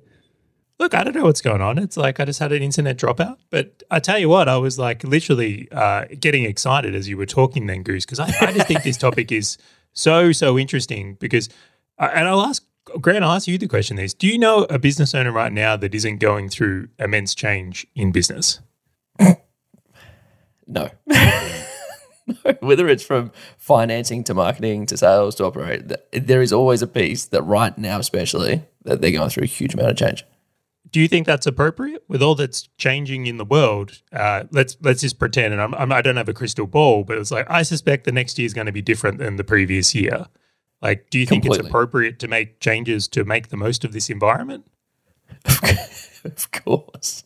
Look, 0.81 0.95
I 0.95 1.05
don't 1.05 1.15
know 1.15 1.25
what's 1.25 1.43
going 1.43 1.61
on. 1.61 1.79
It's 1.79 1.99
like 1.99 2.19
I 2.19 2.25
just 2.25 2.41
had 2.41 2.53
an 2.53 2.63
internet 2.63 2.97
dropout. 2.97 3.37
But 3.51 3.83
I 3.91 4.01
tell 4.01 4.19
you 4.19 4.29
what, 4.29 4.49
I 4.49 4.57
was 4.57 4.79
like 4.79 5.05
literally 5.05 5.69
uh, 5.71 6.07
getting 6.19 6.45
excited 6.45 6.95
as 6.95 7.07
you 7.07 7.19
were 7.19 7.27
talking 7.27 7.67
then, 7.67 7.83
Goose, 7.83 8.07
because 8.07 8.19
I, 8.19 8.33
I, 8.41 8.53
just 8.53 8.67
think 8.67 8.83
this 8.83 8.97
topic 8.97 9.31
is 9.31 9.59
so, 9.93 10.33
so 10.33 10.59
interesting 10.59 11.15
because, 11.21 11.51
uh, 11.99 12.09
and 12.15 12.27
I'll 12.27 12.41
ask, 12.41 12.65
Grant, 13.01 13.23
I'll 13.23 13.33
ask 13.33 13.47
you 13.47 13.59
the 13.59 13.69
question 13.69 13.99
is, 13.99 14.15
do 14.15 14.27
you 14.27 14.39
know 14.39 14.67
a 14.71 14.79
business 14.79 15.15
owner 15.15 15.31
right 15.31 15.53
now 15.53 15.77
that 15.77 15.95
isn't 15.95 16.17
going 16.19 16.49
through 16.49 16.89
immense 16.99 17.35
change 17.35 17.87
in 17.95 18.11
business? 18.11 18.61
no. 20.67 20.91
Whether 22.61 22.89
it's 22.89 23.03
from 23.03 23.33
financing 23.59 24.25
to 24.25 24.35
marketing 24.35 24.87
to 24.87 24.97
sales 24.97 25.35
to 25.35 25.45
operate, 25.45 25.93
there 26.13 26.41
is 26.41 26.53
always 26.53 26.81
a 26.81 26.87
piece 26.87 27.27
that 27.27 27.43
right 27.43 27.77
now, 27.77 27.99
especially, 27.99 28.63
that 28.85 29.03
they're 29.03 29.11
going 29.11 29.29
through 29.29 29.43
a 29.43 29.47
huge 29.47 29.75
amount 29.75 29.91
of 29.91 29.97
change 29.97 30.25
do 30.93 31.01
you 31.01 31.09
think 31.09 31.27
that's 31.27 31.47
appropriate 31.47 32.05
with 32.09 32.23
all 32.23 32.35
that's 32.35 32.69
changing 32.79 33.27
in 33.27 33.37
the 33.37 33.45
world? 33.45 34.03
Uh, 34.13 34.45
let's 34.51 34.77
let's 34.81 35.01
just 35.01 35.19
pretend, 35.19 35.53
and 35.53 35.63
I'm, 35.63 35.75
I'm, 35.75 35.93
I 35.93 36.03
do 36.03 36.11
not 36.13 36.19
have 36.19 36.29
a 36.29 36.35
crystal 36.35 36.67
ball, 36.67 37.05
but 37.05 37.19
it's 37.19 37.31
like 37.31 37.47
I 37.51 37.63
suspect 37.63 38.05
the 38.05 38.13
next 38.13 38.39
year 38.39 38.47
is 38.47 38.55
going 38.55 38.67
to 38.67 38.73
be 38.73 38.83
different 38.83 39.19
than 39.19 39.37
the 39.37 39.45
previous 39.45 39.95
year. 39.95 40.27
Like, 40.83 41.11
do 41.11 41.19
you 41.19 41.27
Completely. 41.27 41.51
think 41.57 41.61
it's 41.61 41.69
appropriate 41.69 42.19
to 42.21 42.29
make 42.29 42.59
changes 42.61 43.07
to 43.09 43.25
make 43.25 43.49
the 43.49 43.57
most 43.57 43.85
of 43.85 43.93
this 43.93 44.09
environment? 44.09 44.65
of 46.25 46.51
course, 46.53 47.25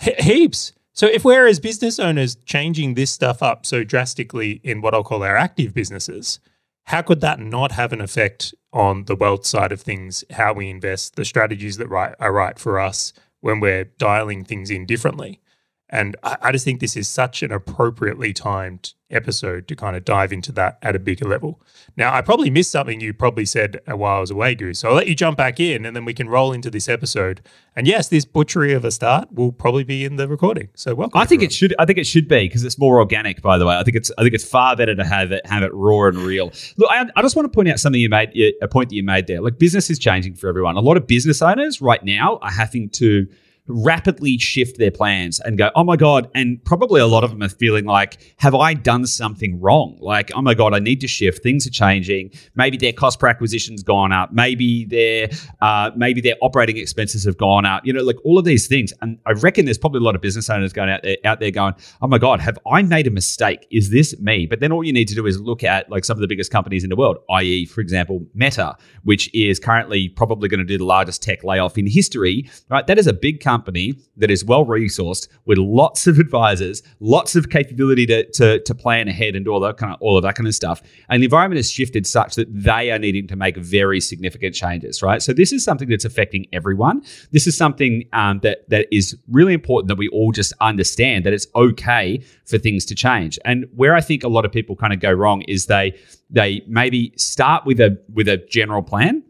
He- 0.00 0.14
heaps. 0.18 0.72
So, 0.92 1.06
if 1.06 1.24
we're 1.24 1.46
as 1.46 1.60
business 1.60 1.98
owners 1.98 2.36
changing 2.46 2.94
this 2.94 3.10
stuff 3.10 3.42
up 3.42 3.66
so 3.66 3.84
drastically 3.84 4.60
in 4.64 4.80
what 4.80 4.94
I'll 4.94 5.04
call 5.04 5.22
our 5.22 5.36
active 5.36 5.74
businesses, 5.74 6.40
how 6.86 7.02
could 7.02 7.20
that 7.20 7.40
not 7.40 7.72
have 7.72 7.92
an 7.92 8.00
effect 8.00 8.54
on 8.72 9.04
the 9.04 9.16
wealth 9.16 9.44
side 9.44 9.72
of 9.72 9.80
things, 9.80 10.24
how 10.30 10.52
we 10.52 10.70
invest, 10.70 11.16
the 11.16 11.24
strategies 11.24 11.78
that 11.78 11.88
right, 11.88 12.14
are 12.20 12.32
right 12.32 12.58
for 12.58 12.78
us 12.78 13.12
when 13.40 13.60
we're 13.60 13.84
dialing 13.84 14.44
things 14.44 14.70
in 14.70 14.86
differently? 14.86 15.40
And 15.88 16.16
I, 16.22 16.36
I 16.42 16.52
just 16.52 16.64
think 16.64 16.80
this 16.80 16.96
is 16.96 17.08
such 17.08 17.42
an 17.42 17.52
appropriately 17.52 18.32
timed 18.32 18.94
episode 19.08 19.68
to 19.68 19.76
kind 19.76 19.96
of 19.96 20.04
dive 20.04 20.32
into 20.32 20.50
that 20.50 20.78
at 20.82 20.96
a 20.96 20.98
bigger 20.98 21.24
level. 21.24 21.60
Now, 21.96 22.12
I 22.12 22.22
probably 22.22 22.50
missed 22.50 22.72
something 22.72 23.00
you 23.00 23.14
probably 23.14 23.44
said 23.44 23.80
a 23.86 23.96
while 23.96 24.16
I 24.16 24.20
was 24.20 24.32
away, 24.32 24.56
Goose. 24.56 24.80
So 24.80 24.88
I'll 24.88 24.94
let 24.96 25.06
you 25.06 25.14
jump 25.14 25.38
back 25.38 25.60
in 25.60 25.86
and 25.86 25.94
then 25.94 26.04
we 26.04 26.12
can 26.12 26.28
roll 26.28 26.52
into 26.52 26.70
this 26.70 26.88
episode. 26.88 27.40
And 27.76 27.86
yes, 27.86 28.08
this 28.08 28.24
butchery 28.24 28.72
of 28.72 28.84
a 28.84 28.90
start 28.90 29.32
will 29.32 29.52
probably 29.52 29.84
be 29.84 30.04
in 30.04 30.16
the 30.16 30.26
recording. 30.26 30.70
So 30.74 30.94
welcome. 30.94 31.20
I 31.20 31.24
think 31.24 31.38
everyone. 31.38 31.50
it 31.50 31.52
should 31.52 31.74
I 31.78 31.84
think 31.84 31.98
it 31.98 32.06
should 32.06 32.26
be 32.26 32.48
because 32.48 32.64
it's 32.64 32.78
more 32.78 32.98
organic, 32.98 33.40
by 33.42 33.58
the 33.58 33.66
way. 33.66 33.76
I 33.76 33.84
think 33.84 33.96
it's 33.96 34.10
I 34.18 34.22
think 34.22 34.34
it's 34.34 34.48
far 34.48 34.74
better 34.74 34.94
to 34.96 35.04
have 35.04 35.30
it 35.30 35.46
have 35.46 35.62
it 35.62 35.72
raw 35.72 36.08
and 36.08 36.18
real. 36.18 36.52
Look, 36.76 36.90
I, 36.90 37.06
I 37.14 37.22
just 37.22 37.36
want 37.36 37.50
to 37.50 37.54
point 37.54 37.68
out 37.68 37.78
something 37.78 38.00
you 38.00 38.08
made 38.08 38.32
a 38.60 38.66
point 38.66 38.88
that 38.88 38.96
you 38.96 39.04
made 39.04 39.28
there. 39.28 39.40
Like 39.40 39.58
business 39.58 39.88
is 39.88 40.00
changing 40.00 40.34
for 40.34 40.48
everyone. 40.48 40.76
A 40.76 40.80
lot 40.80 40.96
of 40.96 41.06
business 41.06 41.40
owners 41.42 41.80
right 41.80 42.02
now 42.04 42.38
are 42.42 42.50
having 42.50 42.88
to 42.90 43.28
rapidly 43.68 44.38
shift 44.38 44.78
their 44.78 44.90
plans 44.90 45.40
and 45.40 45.58
go, 45.58 45.70
oh 45.74 45.84
my 45.84 45.96
God. 45.96 46.30
And 46.34 46.62
probably 46.64 47.00
a 47.00 47.06
lot 47.06 47.24
of 47.24 47.30
them 47.30 47.42
are 47.42 47.48
feeling 47.48 47.84
like, 47.84 48.34
have 48.38 48.54
I 48.54 48.74
done 48.74 49.06
something 49.06 49.60
wrong? 49.60 49.98
Like, 50.00 50.30
oh 50.34 50.42
my 50.42 50.54
God, 50.54 50.74
I 50.74 50.78
need 50.78 51.00
to 51.00 51.08
shift. 51.08 51.42
Things 51.42 51.66
are 51.66 51.70
changing. 51.70 52.30
Maybe 52.54 52.76
their 52.76 52.92
cost 52.92 53.18
per 53.18 53.26
acquisition's 53.26 53.82
gone 53.82 54.12
up. 54.12 54.32
Maybe 54.32 54.84
their 54.84 55.28
uh, 55.60 55.90
maybe 55.96 56.20
their 56.20 56.36
operating 56.40 56.76
expenses 56.76 57.24
have 57.24 57.36
gone 57.36 57.66
up. 57.66 57.84
You 57.84 57.92
know, 57.92 58.02
like 58.02 58.16
all 58.24 58.38
of 58.38 58.44
these 58.44 58.66
things. 58.66 58.92
And 59.02 59.18
I 59.26 59.32
reckon 59.32 59.64
there's 59.64 59.78
probably 59.78 59.98
a 59.98 60.04
lot 60.04 60.14
of 60.14 60.20
business 60.20 60.48
owners 60.48 60.72
going 60.72 60.90
out 60.90 61.02
there 61.02 61.16
out 61.24 61.40
there 61.40 61.50
going, 61.50 61.74
oh 62.02 62.06
my 62.06 62.18
God, 62.18 62.40
have 62.40 62.58
I 62.70 62.82
made 62.82 63.06
a 63.06 63.10
mistake? 63.10 63.66
Is 63.70 63.90
this 63.90 64.18
me? 64.20 64.46
But 64.46 64.60
then 64.60 64.72
all 64.72 64.84
you 64.84 64.92
need 64.92 65.08
to 65.08 65.14
do 65.14 65.26
is 65.26 65.40
look 65.40 65.64
at 65.64 65.90
like 65.90 66.04
some 66.04 66.16
of 66.16 66.20
the 66.20 66.28
biggest 66.28 66.50
companies 66.50 66.84
in 66.84 66.90
the 66.90 66.96
world, 66.96 67.18
i.e., 67.30 67.66
for 67.66 67.80
example, 67.80 68.24
Meta, 68.34 68.76
which 69.04 69.32
is 69.34 69.58
currently 69.58 70.08
probably 70.08 70.48
going 70.48 70.60
to 70.60 70.64
do 70.64 70.78
the 70.78 70.84
largest 70.84 71.22
tech 71.22 71.42
layoff 71.42 71.76
in 71.76 71.86
history. 71.86 72.48
Right? 72.70 72.86
That 72.86 72.98
is 72.98 73.06
a 73.06 73.12
big 73.12 73.40
company 73.40 73.55
company 73.56 73.94
that 74.16 74.30
is 74.30 74.44
well 74.44 74.64
resourced 74.66 75.28
with 75.46 75.58
lots 75.58 76.06
of 76.06 76.18
advisors, 76.18 76.82
lots 77.00 77.34
of 77.36 77.48
capability 77.48 78.06
to, 78.06 78.30
to, 78.32 78.60
to 78.60 78.74
plan 78.74 79.08
ahead 79.08 79.34
and 79.34 79.48
all 79.48 79.60
that 79.60 79.76
kind 79.78 79.92
of 79.92 79.98
all 80.00 80.16
of 80.18 80.22
that 80.22 80.34
kind 80.34 80.46
of 80.46 80.54
stuff. 80.54 80.82
And 81.08 81.22
the 81.22 81.26
environment 81.26 81.56
has 81.58 81.70
shifted 81.70 82.06
such 82.06 82.34
that 82.34 82.48
they 82.52 82.90
are 82.90 82.98
needing 82.98 83.26
to 83.28 83.36
make 83.36 83.56
very 83.56 84.00
significant 84.00 84.54
changes, 84.54 85.02
right? 85.02 85.22
So 85.22 85.32
this 85.32 85.52
is 85.52 85.64
something 85.64 85.88
that's 85.88 86.04
affecting 86.04 86.46
everyone. 86.52 87.02
This 87.32 87.46
is 87.46 87.56
something 87.56 88.04
um, 88.12 88.40
that 88.40 88.68
that 88.68 88.86
is 88.92 89.16
really 89.30 89.54
important 89.54 89.88
that 89.88 89.98
we 89.98 90.08
all 90.08 90.32
just 90.32 90.52
understand 90.60 91.24
that 91.24 91.32
it's 91.32 91.46
okay 91.54 92.22
for 92.44 92.58
things 92.58 92.84
to 92.86 92.94
change. 92.94 93.38
And 93.44 93.66
where 93.74 93.94
I 93.94 94.02
think 94.02 94.22
a 94.22 94.28
lot 94.28 94.44
of 94.44 94.52
people 94.52 94.76
kind 94.76 94.92
of 94.92 95.00
go 95.00 95.12
wrong 95.12 95.42
is 95.42 95.66
they 95.66 95.98
they 96.28 96.62
maybe 96.66 97.12
start 97.16 97.64
with 97.64 97.80
a 97.80 97.98
with 98.12 98.28
a 98.28 98.36
general 98.36 98.82
plan 98.82 99.22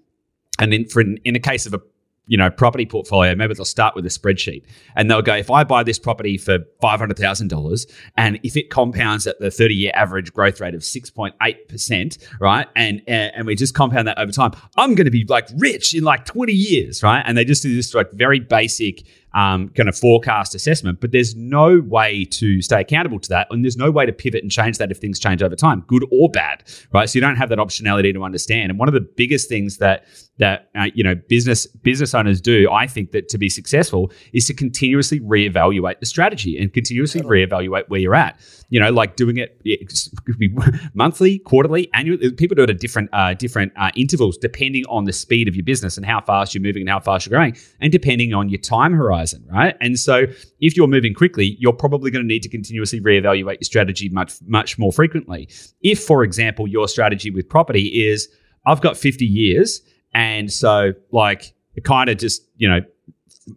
and 0.58 0.72
then 0.72 0.86
for 0.86 1.00
in, 1.00 1.18
in 1.24 1.34
the 1.34 1.40
case 1.40 1.66
of 1.66 1.74
a 1.74 1.80
you 2.26 2.36
know 2.36 2.50
property 2.50 2.84
portfolio 2.86 3.34
maybe 3.34 3.54
they'll 3.54 3.64
start 3.64 3.94
with 3.94 4.04
a 4.04 4.08
spreadsheet 4.08 4.64
and 4.94 5.10
they'll 5.10 5.22
go 5.22 5.34
if 5.34 5.50
i 5.50 5.64
buy 5.64 5.82
this 5.82 5.98
property 5.98 6.36
for 6.36 6.58
$500000 6.82 7.92
and 8.16 8.40
if 8.42 8.56
it 8.56 8.70
compounds 8.70 9.26
at 9.26 9.38
the 9.38 9.50
30 9.50 9.74
year 9.74 9.92
average 9.94 10.32
growth 10.32 10.60
rate 10.60 10.74
of 10.74 10.82
6.8% 10.82 12.18
right 12.40 12.66
and 12.76 13.02
and 13.06 13.46
we 13.46 13.54
just 13.54 13.74
compound 13.74 14.08
that 14.08 14.18
over 14.18 14.32
time 14.32 14.52
i'm 14.76 14.94
going 14.94 15.04
to 15.04 15.10
be 15.10 15.24
like 15.28 15.48
rich 15.56 15.94
in 15.94 16.04
like 16.04 16.24
20 16.24 16.52
years 16.52 17.02
right 17.02 17.22
and 17.26 17.36
they 17.36 17.44
just 17.44 17.62
do 17.62 17.74
this 17.74 17.94
like 17.94 18.10
very 18.12 18.40
basic 18.40 19.04
um, 19.36 19.68
kind 19.68 19.86
of 19.88 19.96
forecast 19.96 20.54
assessment, 20.54 20.98
but 20.98 21.12
there's 21.12 21.36
no 21.36 21.78
way 21.80 22.24
to 22.24 22.62
stay 22.62 22.80
accountable 22.80 23.20
to 23.20 23.28
that, 23.28 23.46
and 23.50 23.62
there's 23.62 23.76
no 23.76 23.90
way 23.90 24.06
to 24.06 24.12
pivot 24.12 24.42
and 24.42 24.50
change 24.50 24.78
that 24.78 24.90
if 24.90 24.96
things 24.96 25.18
change 25.18 25.42
over 25.42 25.54
time, 25.54 25.84
good 25.86 26.06
or 26.10 26.30
bad, 26.30 26.64
right? 26.92 27.08
So 27.08 27.18
you 27.18 27.20
don't 27.20 27.36
have 27.36 27.50
that 27.50 27.58
optionality 27.58 28.14
to 28.14 28.24
understand. 28.24 28.70
And 28.70 28.78
one 28.78 28.88
of 28.88 28.94
the 28.94 29.02
biggest 29.02 29.50
things 29.50 29.76
that 29.76 30.06
that 30.38 30.68
uh, 30.74 30.88
you 30.94 31.02
know 31.02 31.14
business 31.14 31.66
business 31.66 32.14
owners 32.14 32.40
do, 32.40 32.70
I 32.70 32.86
think 32.86 33.12
that 33.12 33.28
to 33.30 33.38
be 33.38 33.48
successful 33.48 34.12
is 34.32 34.46
to 34.46 34.54
continuously 34.54 35.20
reevaluate 35.20 36.00
the 36.00 36.06
strategy 36.06 36.58
and 36.58 36.72
continuously 36.72 37.22
reevaluate 37.22 37.84
where 37.88 38.00
you're 38.00 38.14
at. 38.14 38.38
You 38.68 38.80
know, 38.80 38.90
like 38.90 39.16
doing 39.16 39.38
it, 39.38 39.60
it 39.64 39.88
could 40.24 40.38
be 40.38 40.54
monthly, 40.94 41.38
quarterly, 41.38 41.88
annual. 41.94 42.18
People 42.32 42.54
do 42.54 42.64
it 42.64 42.70
at 42.70 42.80
different 42.80 43.10
uh, 43.12 43.34
different 43.34 43.72
uh, 43.76 43.90
intervals 43.96 44.36
depending 44.36 44.84
on 44.88 45.04
the 45.04 45.12
speed 45.12 45.48
of 45.48 45.56
your 45.56 45.64
business 45.64 45.96
and 45.96 46.04
how 46.04 46.20
fast 46.20 46.54
you're 46.54 46.62
moving 46.62 46.82
and 46.82 46.90
how 46.90 47.00
fast 47.00 47.26
you're 47.26 47.36
growing, 47.36 47.56
and 47.80 47.90
depending 47.90 48.34
on 48.34 48.48
your 48.48 48.60
time 48.60 48.92
horizon, 48.92 49.46
right? 49.50 49.76
And 49.80 49.98
so, 49.98 50.26
if 50.60 50.76
you're 50.76 50.88
moving 50.88 51.14
quickly, 51.14 51.56
you're 51.58 51.72
probably 51.72 52.10
going 52.10 52.24
to 52.24 52.28
need 52.28 52.42
to 52.42 52.48
continuously 52.48 53.00
reevaluate 53.00 53.60
your 53.60 53.62
strategy 53.62 54.08
much 54.10 54.34
much 54.46 54.78
more 54.78 54.92
frequently. 54.92 55.48
If, 55.80 56.02
for 56.02 56.22
example, 56.22 56.66
your 56.66 56.88
strategy 56.88 57.30
with 57.30 57.48
property 57.48 58.06
is 58.06 58.28
I've 58.66 58.80
got 58.80 58.96
50 58.96 59.24
years 59.24 59.80
and 60.16 60.50
so, 60.50 60.94
like, 61.12 61.52
it 61.74 61.84
kind 61.84 62.08
of 62.08 62.16
just, 62.16 62.42
you 62.56 62.66
know, 62.66 62.80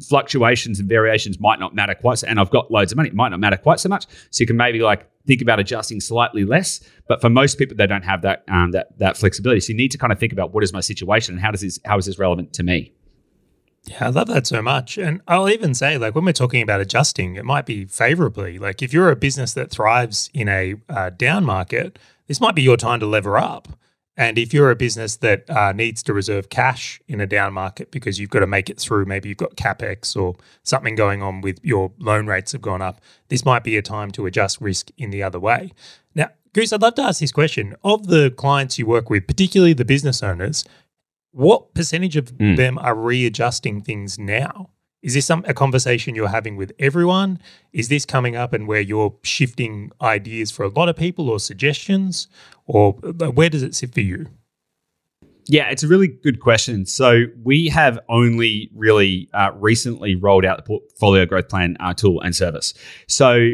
fluctuations 0.10 0.78
and 0.78 0.90
variations 0.90 1.40
might 1.40 1.58
not 1.58 1.74
matter 1.74 1.96
quite 1.96 2.20
so, 2.20 2.28
and 2.28 2.38
I've 2.38 2.50
got 2.50 2.70
loads 2.70 2.92
of 2.92 2.98
money, 2.98 3.08
it 3.08 3.16
might 3.16 3.30
not 3.30 3.40
matter 3.40 3.56
quite 3.56 3.80
so 3.80 3.88
much. 3.88 4.08
So 4.30 4.42
you 4.42 4.46
can 4.46 4.58
maybe 4.58 4.80
like 4.80 5.10
think 5.26 5.42
about 5.42 5.62
adjusting 5.62 6.02
slightly 6.02 6.44
less. 6.44 6.82
But 7.08 7.22
for 7.22 7.30
most 7.30 7.58
people, 7.58 7.78
they 7.78 7.88
don't 7.88 8.04
have 8.04 8.24
that 8.24 8.44
um, 8.50 8.72
that 8.72 9.00
that 9.00 9.16
flexibility. 9.16 9.62
So 9.62 9.72
you 9.72 9.78
need 9.78 9.92
to 9.92 9.98
kind 9.98 10.12
of 10.12 10.20
think 10.20 10.34
about 10.34 10.54
what 10.54 10.66
is 10.66 10.74
my 10.74 10.82
situation 10.82 11.36
and 11.36 11.42
how 11.42 11.52
does 11.52 11.62
this 11.62 11.80
how 11.86 11.98
is 11.98 12.06
this 12.06 12.20
relevant 12.20 12.52
to 12.56 12.64
me? 12.64 12.92
Yeah, 13.86 14.08
I 14.08 14.10
love 14.10 14.28
that 14.28 14.46
so 14.46 14.62
much. 14.62 14.98
And 14.98 15.22
I'll 15.30 15.50
even 15.50 15.74
say, 15.74 15.98
like, 15.98 16.14
when 16.14 16.26
we're 16.26 16.34
talking 16.34 16.62
about 16.62 16.82
adjusting, 16.82 17.38
it 17.38 17.46
might 17.46 17.66
be 17.66 17.86
favorably. 17.86 18.60
Like, 18.60 18.82
if 18.82 18.92
you're 18.92 19.10
a 19.10 19.16
business 19.16 19.54
that 19.54 19.72
thrives 19.72 20.30
in 20.34 20.50
a 20.50 20.76
uh, 20.90 21.12
down 21.12 21.46
market, 21.46 21.98
this 22.28 22.42
might 22.42 22.54
be 22.54 22.62
your 22.62 22.76
time 22.76 23.00
to 23.00 23.06
lever 23.06 23.38
up. 23.38 23.70
And 24.20 24.38
if 24.38 24.54
you're 24.54 24.70
a 24.70 24.76
business 24.76 25.16
that 25.18 25.50
uh, 25.50 25.72
needs 25.72 26.04
to 26.04 26.14
reserve 26.14 26.50
cash 26.50 27.00
in 27.08 27.22
a 27.22 27.26
down 27.26 27.54
market 27.54 27.90
because 27.90 28.20
you've 28.20 28.30
got 28.30 28.42
to 28.42 28.48
make 28.48 28.70
it 28.70 28.78
through, 28.78 29.06
maybe 29.06 29.30
you've 29.30 29.38
got 29.38 29.56
capex 29.56 30.14
or 30.14 30.36
something 30.64 30.96
going 30.96 31.24
on 31.24 31.40
with 31.40 31.58
your 31.64 31.94
loan 32.00 32.28
rates 32.28 32.52
have 32.52 32.62
gone 32.62 32.82
up, 32.82 33.00
this 33.30 33.46
might 33.46 33.64
be 33.64 33.78
a 33.78 33.82
time 33.82 34.12
to 34.12 34.26
adjust 34.26 34.60
risk 34.60 34.92
in 34.98 35.10
the 35.12 35.24
other 35.24 35.40
way. 35.40 35.72
Now, 36.16 36.32
Goose, 36.52 36.74
I'd 36.74 36.82
love 36.82 36.96
to 36.96 37.02
ask 37.04 37.22
this 37.22 37.32
question. 37.32 37.78
Of 37.82 38.08
the 38.08 38.30
clients 38.30 38.78
you 38.78 38.86
work 38.86 39.10
with, 39.10 39.26
particularly 39.26 39.72
the 39.72 39.86
business 39.86 40.22
owners, 40.22 40.66
what 41.32 41.74
percentage 41.74 42.18
of 42.18 42.34
mm. 42.34 42.58
them 42.58 42.78
are 42.78 42.96
readjusting 42.96 43.80
things 43.82 44.20
now? 44.20 44.70
Is 45.02 45.14
this 45.14 45.26
some 45.26 45.46
a 45.48 45.54
conversation 45.54 46.14
you're 46.14 46.28
having 46.28 46.58
with 46.58 46.74
everyone? 46.78 47.40
Is 47.72 47.88
this 47.88 48.06
coming 48.06 48.36
up 48.36 48.52
and 48.52 48.68
where 48.68 48.82
you're 48.82 49.16
shifting 49.24 49.92
ideas 50.02 50.52
for 50.52 50.64
a 50.64 50.70
lot 50.70 50.90
of 50.90 50.98
people 50.98 51.30
or 51.30 51.40
suggestions? 51.40 52.28
Or 52.66 52.98
uh, 53.04 53.32
where 53.32 53.50
does 53.50 53.64
it 53.64 53.76
sit 53.76 53.94
for 53.94 54.02
you? 54.02 54.28
Yeah, 55.48 55.70
it's 55.70 55.84
a 55.84 55.88
really 55.88 56.08
good 56.08 56.42
question. 56.42 56.86
So 56.86 57.26
we 57.44 57.70
have 57.70 57.98
only 58.10 58.70
really 58.76 59.30
uh, 59.34 59.52
recently 59.56 60.16
rolled 60.16 60.46
out 60.46 60.58
the 60.58 60.64
portfolio 60.64 61.26
growth 61.26 61.50
plan 61.50 61.78
uh, 61.80 61.94
tool 61.94 62.22
and 62.22 62.36
service. 62.36 62.74
So 63.08 63.54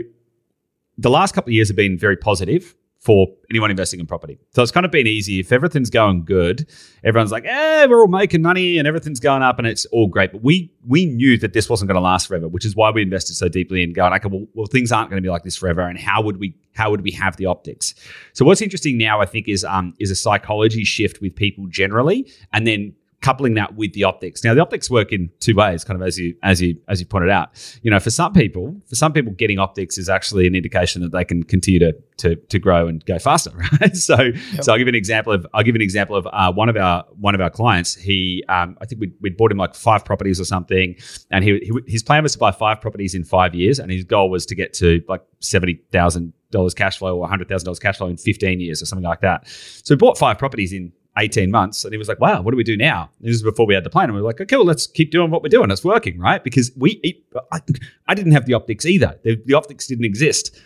the 0.98 1.10
last 1.10 1.34
couple 1.36 1.52
of 1.52 1.54
years 1.54 1.70
have 1.70 1.78
been 1.78 1.98
very 1.98 2.18
positive 2.18 2.76
for 3.06 3.28
anyone 3.52 3.70
investing 3.70 4.00
in 4.00 4.08
property. 4.08 4.40
So 4.56 4.64
it's 4.64 4.72
kind 4.72 4.84
of 4.84 4.92
been 4.92 5.06
easy. 5.06 5.40
If 5.40 5.52
everything's 5.52 5.92
going 5.92 6.26
good, 6.26 6.68
everyone's 7.04 7.32
like, 7.32 7.46
eh, 7.46 7.86
we're 7.86 8.00
all 8.00 8.08
making 8.08 8.42
money 8.42 8.80
and 8.80 8.88
everything's 8.88 9.20
going 9.20 9.44
up 9.44 9.60
and 9.60 9.68
it's 9.68 9.86
all 9.92 10.08
great. 10.08 10.32
But 10.32 10.42
we 10.42 10.74
we 10.88 11.06
knew 11.06 11.38
that 11.38 11.54
this 11.54 11.70
wasn't 11.70 11.90
going 11.90 11.98
to 11.98 12.02
last 12.02 12.28
forever, 12.28 12.48
which 12.48 12.66
is 12.66 12.76
why 12.76 12.90
we 12.90 13.04
invested 13.04 13.36
so 13.36 13.48
deeply 13.48 13.84
in 13.84 13.94
going, 13.94 14.12
okay, 14.12 14.28
well, 14.28 14.48
well 14.56 14.66
things 14.66 14.92
aren't 14.92 15.12
going 15.12 15.22
to 15.22 15.26
be 15.26 15.30
like 15.30 15.44
this 15.44 15.56
forever. 15.56 15.82
And 15.82 16.00
how 16.00 16.24
would 16.24 16.38
we 16.38 16.56
how 16.74 16.90
would 16.90 17.02
we 17.02 17.12
have 17.12 17.38
the 17.38 17.46
optics? 17.46 17.94
So 18.34 18.44
what's 18.44 18.64
interesting 18.64 18.98
now, 18.98 19.22
I 19.22 19.28
think, 19.28 19.48
is 19.48 19.64
um 19.64 19.94
is 20.00 20.10
a 20.10 20.16
psychology 20.16 20.84
shift 20.84 21.22
with 21.22 21.36
people 21.36 21.68
generally, 21.68 22.28
and 22.54 22.66
then 22.66 22.96
coupling 23.26 23.56
that 23.56 23.76
with 23.76 23.92
the 23.94 24.04
optics. 24.04 24.44
Now, 24.44 24.54
the 24.54 24.62
optics 24.62 24.88
work 24.88 25.12
in 25.12 25.32
two 25.40 25.56
ways, 25.56 25.84
kind 25.84 26.00
of 26.00 26.08
as 26.08 26.20
you 26.20 26.36
as 26.44 26.62
you 26.62 26.78
as 26.88 27.00
you 27.00 27.08
pointed 27.08 27.32
out. 27.32 27.50
You 27.82 27.90
know, 27.90 28.00
for 28.00 28.12
some 28.12 28.34
people, 28.34 28.76
for 28.88 28.94
some 28.94 29.14
people, 29.14 29.34
getting 29.34 29.58
optics 29.58 29.98
is 29.98 30.10
actually 30.10 30.46
an 30.46 30.54
indication 30.54 31.02
that 31.02 31.12
they 31.12 31.26
can 31.26 31.42
continue 31.42 31.80
to 31.80 31.96
to, 32.18 32.36
to 32.36 32.60
grow 32.60 32.88
and 32.88 33.04
go 33.06 33.18
faster. 33.18 33.52
Right. 33.82 33.96
so, 33.96 34.22
yep. 34.22 34.64
so 34.64 34.72
I'll 34.72 34.78
give 34.78 34.88
an 34.88 34.96
example 34.96 35.34
of 35.34 35.46
I'll 35.54 35.64
give 35.64 35.76
an 35.76 35.82
example 35.82 36.16
of 36.16 36.28
uh, 36.32 36.52
one 36.54 36.70
of 36.70 36.78
our 36.78 37.04
one 37.20 37.34
of 37.34 37.42
our 37.42 37.50
clients. 37.50 37.96
He, 37.96 38.44
um, 38.48 38.78
I 38.80 38.86
think 38.86 39.02
we 39.02 39.12
we 39.22 39.32
bought 39.32 39.52
him 39.52 39.58
like 39.58 39.74
five 39.74 40.06
properties 40.06 40.40
or 40.40 40.46
something, 40.46 40.96
and 41.32 41.44
he, 41.44 41.58
he 41.60 41.72
his 41.92 42.04
plan 42.04 42.22
was 42.22 42.34
to 42.34 42.40
buy 42.40 42.52
five 42.52 42.80
properties 42.80 43.16
in 43.16 43.24
five 43.24 43.56
years, 43.56 43.80
and 43.80 43.92
his 43.92 44.04
goal 44.04 44.30
was 44.30 44.46
to 44.46 44.56
get 44.56 44.74
to 44.76 45.02
like 45.08 45.22
seventy 45.40 45.82
thousand 45.92 46.34
dollars 46.52 46.76
cash 46.76 47.00
flow 47.00 47.18
or 47.18 47.28
hundred 47.28 47.50
thousand 47.50 47.66
dollars 47.66 47.80
cash 47.80 47.98
flow 47.98 48.08
in 48.08 48.18
fifteen 48.18 48.60
years 48.60 48.84
or 48.84 48.86
something 48.86 49.04
like 49.04 49.22
that. 49.22 49.48
So 49.48 49.96
he 49.96 49.98
bought 49.98 50.18
five 50.18 50.38
properties 50.38 50.72
in 50.72 50.94
18 51.18 51.50
months. 51.50 51.84
And 51.84 51.94
he 51.94 51.98
was 51.98 52.08
like, 52.08 52.20
wow, 52.20 52.42
what 52.42 52.52
do 52.52 52.58
we 52.58 52.64
do 52.64 52.76
now? 52.76 53.10
And 53.20 53.30
this 53.30 53.36
is 53.36 53.44
before 53.44 53.66
we 53.66 53.74
had 53.74 53.84
the 53.84 53.90
plan. 53.90 54.06
And 54.06 54.16
we 54.16 54.22
were 54.22 54.28
like, 54.28 54.42
okay, 54.42 54.56
well, 54.56 54.66
let's 54.66 54.88
keep 54.88 55.12
doing 55.12 55.32
what 55.32 55.42
we're 55.42 55.50
doing. 55.50 55.72
It's 55.72 55.84
working, 55.84 56.20
right? 56.20 56.44
Because 56.44 56.72
we, 56.76 57.24
I, 57.52 57.60
I 58.08 58.14
didn't 58.14 58.34
have 58.34 58.46
the 58.46 58.54
optics 58.54 58.86
either. 58.86 59.20
The, 59.24 59.42
the, 59.46 59.54
optics 59.54 59.88
didn't 59.88 60.06
exist. 60.06 60.60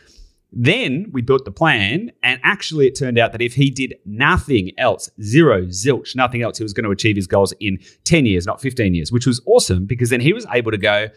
Then 0.52 1.10
we 1.12 1.22
built 1.22 1.46
the 1.46 1.52
plan. 1.52 2.12
And 2.24 2.40
actually, 2.44 2.88
it 2.88 2.96
turned 2.96 3.20
out 3.20 3.32
that 3.34 3.42
if 3.42 3.54
he 3.54 3.70
did 3.70 3.96
nothing 4.06 4.72
else, 4.78 5.10
zero, 5.22 5.66
zilch, 5.66 6.16
nothing 6.16 6.42
else, 6.42 6.58
he 6.58 6.64
was 6.64 6.74
going 6.74 6.86
to 6.86 6.92
achieve 6.92 7.16
his 7.16 7.28
goals 7.28 7.54
in 7.60 7.80
10 8.06 8.26
years, 8.26 8.48
not 8.48 8.60
15 8.60 8.96
years, 8.96 9.12
which 9.12 9.28
was 9.28 9.42
awesome 9.46 9.86
because 9.86 10.10
then 10.10 10.22
he 10.22 10.34
was 10.34 10.48
able 10.52 10.72
to 10.72 10.78
go, 10.78 11.10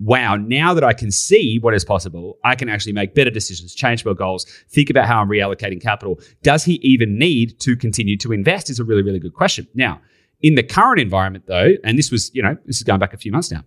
wow, 0.00 0.36
now 0.36 0.74
that 0.74 0.82
I 0.82 0.92
can 0.92 1.10
see 1.10 1.58
what 1.60 1.74
is 1.74 1.84
possible, 1.84 2.38
I 2.42 2.54
can 2.54 2.68
actually 2.68 2.94
make 2.94 3.14
better 3.14 3.30
decisions, 3.30 3.74
change 3.74 4.04
my 4.04 4.14
goals, 4.14 4.46
think 4.70 4.90
about 4.90 5.06
how 5.06 5.20
I'm 5.20 5.28
reallocating 5.28 5.80
capital. 5.80 6.20
Does 6.42 6.64
he 6.64 6.74
even 6.76 7.18
need 7.18 7.60
to 7.60 7.76
continue 7.76 8.16
to 8.18 8.32
invest? 8.32 8.70
Is 8.70 8.80
a 8.80 8.84
really, 8.84 9.02
really 9.02 9.20
good 9.20 9.34
question. 9.34 9.68
Now, 9.74 10.00
in 10.42 10.54
the 10.54 10.62
current 10.62 11.00
environment, 11.00 11.44
though, 11.46 11.72
and 11.84 11.98
this 11.98 12.10
was, 12.10 12.34
you 12.34 12.42
know, 12.42 12.56
this 12.64 12.78
is 12.78 12.82
going 12.82 12.98
back 12.98 13.12
a 13.12 13.18
few 13.18 13.30
months 13.30 13.50
now. 13.50 13.62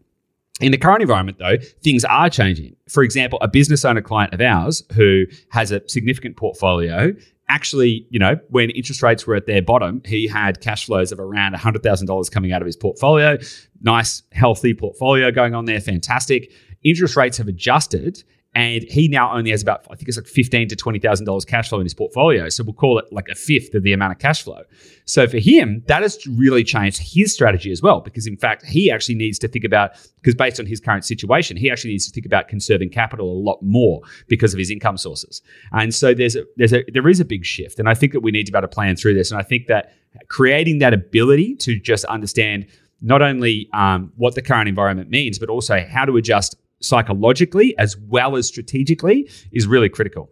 In 0.60 0.72
the 0.72 0.78
current 0.78 1.02
environment, 1.02 1.40
though, 1.40 1.58
things 1.84 2.06
are 2.06 2.30
changing. 2.30 2.76
For 2.88 3.04
example, 3.04 3.40
a 3.42 3.48
business 3.48 3.86
owner 3.86 4.02
client 4.02 4.34
of 4.34 4.42
ours 4.42 4.84
who 4.94 5.26
has 5.50 5.72
a 5.72 5.88
significant 5.88 6.38
portfolio 6.38 7.14
actually, 7.50 8.08
you 8.10 8.20
know, 8.20 8.40
when 8.50 8.70
interest 8.72 9.04
rates 9.04 9.28
were 9.28 9.36
at 9.36 9.46
their 9.46 9.62
bottom, 9.62 10.02
he 10.06 10.28
had 10.28 10.62
cash 10.62 10.86
flows 10.86 11.12
of 11.12 11.20
around 11.20 11.54
$100,000 11.56 12.32
coming 12.32 12.52
out 12.52 12.62
of 12.62 12.66
his 12.66 12.76
portfolio. 12.76 13.38
Nice, 13.82 14.24
healthy 14.32 14.74
portfolio 14.74 15.32
going 15.32 15.54
on 15.54 15.66
there. 15.66 15.80
Fantastic. 15.80 16.52
Interest 16.84 17.16
rates 17.16 17.38
have 17.38 17.48
adjusted 17.48 18.24
and 18.56 18.84
he 18.84 19.08
now 19.08 19.36
only 19.36 19.50
has 19.50 19.64
about, 19.64 19.88
I 19.90 19.96
think 19.96 20.08
it's 20.08 20.18
like 20.18 20.28
fifteen 20.28 20.68
to 20.68 20.76
twenty 20.76 21.00
thousand 21.00 21.26
dollars 21.26 21.44
cash 21.44 21.70
flow 21.70 21.80
in 21.80 21.86
his 21.86 21.94
portfolio. 21.94 22.50
So 22.50 22.64
we'll 22.64 22.74
call 22.74 23.00
it 23.00 23.06
like 23.12 23.28
a 23.30 23.36
fifth 23.36 23.74
of 23.74 23.82
the 23.84 23.94
amount 23.94 24.12
of 24.12 24.20
cash 24.20 24.44
flow. 24.44 24.62
So 25.06 25.28
for 25.28 25.40
him, 25.40 25.84
that 25.88 26.04
has 26.04 26.26
really 26.28 26.64
changed 26.64 27.00
his 27.02 27.34
strategy 27.34 27.72
as 27.72 27.82
well, 27.82 28.00
because 28.00 28.28
in 28.28 28.38
fact, 28.38 28.66
he 28.66 28.92
actually 28.92 29.16
needs 29.16 29.40
to 29.40 29.48
think 29.48 29.66
about 29.66 29.92
because 30.22 30.36
based 30.36 30.60
on 30.60 30.66
his 30.66 30.80
current 30.80 31.04
situation, 31.04 31.58
he 31.58 31.72
actually 31.72 31.92
needs 31.92 32.06
to 32.08 32.14
think 32.14 32.26
about 32.26 32.48
conserving 32.48 32.90
capital 32.90 33.32
a 33.32 33.40
lot 33.40 33.60
more 33.62 34.02
because 34.28 34.54
of 34.54 34.60
his 34.60 34.70
income 34.70 34.98
sources. 34.98 35.42
And 35.72 35.94
so 35.94 36.14
there's 36.14 36.36
a 36.36 36.44
there's 36.58 36.74
a 36.74 36.84
there 36.94 37.08
is 37.08 37.20
a 37.20 37.26
big 37.26 37.46
shift, 37.46 37.80
and 37.80 37.90
I 37.90 37.96
think 37.96 38.14
that 38.14 38.22
we 38.22 38.32
need 38.32 38.46
to 38.46 38.52
be 38.52 38.58
able 38.58 38.68
to 38.68 38.76
plan 38.76 38.96
through 38.96 39.16
this. 39.16 39.32
And 39.32 39.40
I 39.40 39.44
think 39.44 39.68
that 39.68 39.94
creating 40.28 40.78
that 40.80 40.94
ability 40.94 41.56
to 41.56 41.80
just 41.80 42.06
understand 42.06 42.68
not 43.02 43.22
only 43.22 43.68
um, 43.74 44.14
what 44.16 44.36
the 44.36 44.42
current 44.42 44.70
environment 44.70 45.10
means, 45.10 45.38
but 45.38 45.50
also 45.50 45.86
how 45.90 46.06
to 46.06 46.16
adjust 46.16 46.56
psychologically 46.84 47.78
as 47.78 47.98
well 47.98 48.36
as 48.36 48.48
strategically 48.48 49.30
is 49.52 49.66
really 49.68 49.90
critical. 49.90 50.30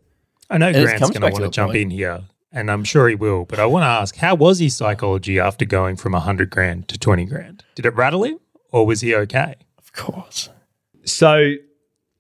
I 0.50 0.58
know 0.58 0.68
and 0.68 0.76
Grant's 0.76 1.10
going 1.10 1.22
to 1.22 1.30
want 1.32 1.46
to 1.46 1.50
jump 1.50 1.72
point. 1.72 1.84
in 1.84 1.90
here, 1.92 2.22
and 2.52 2.70
I'm 2.70 2.84
sure 2.84 3.08
he 3.08 3.16
will. 3.16 3.46
But 3.46 3.60
I 3.60 3.66
want 3.66 3.84
to 3.84 3.88
ask, 3.88 4.16
how 4.18 4.36
was 4.36 4.60
his 4.60 4.76
psychology 4.76 5.40
after 5.40 5.66
going 5.66 5.96
from 5.96 6.12
100 6.12 6.50
grand 6.50 6.88
to 6.90 7.00
20 7.00 7.26
grand? 7.26 7.64
Did 7.76 7.86
it 7.86 7.96
rattle 7.96 8.24
him, 8.24 8.40
or 8.72 8.86
was 8.86 9.02
he 9.02 9.16
okay? 9.16 9.56
Of 9.78 9.94
course. 9.94 10.50
So 11.06 11.54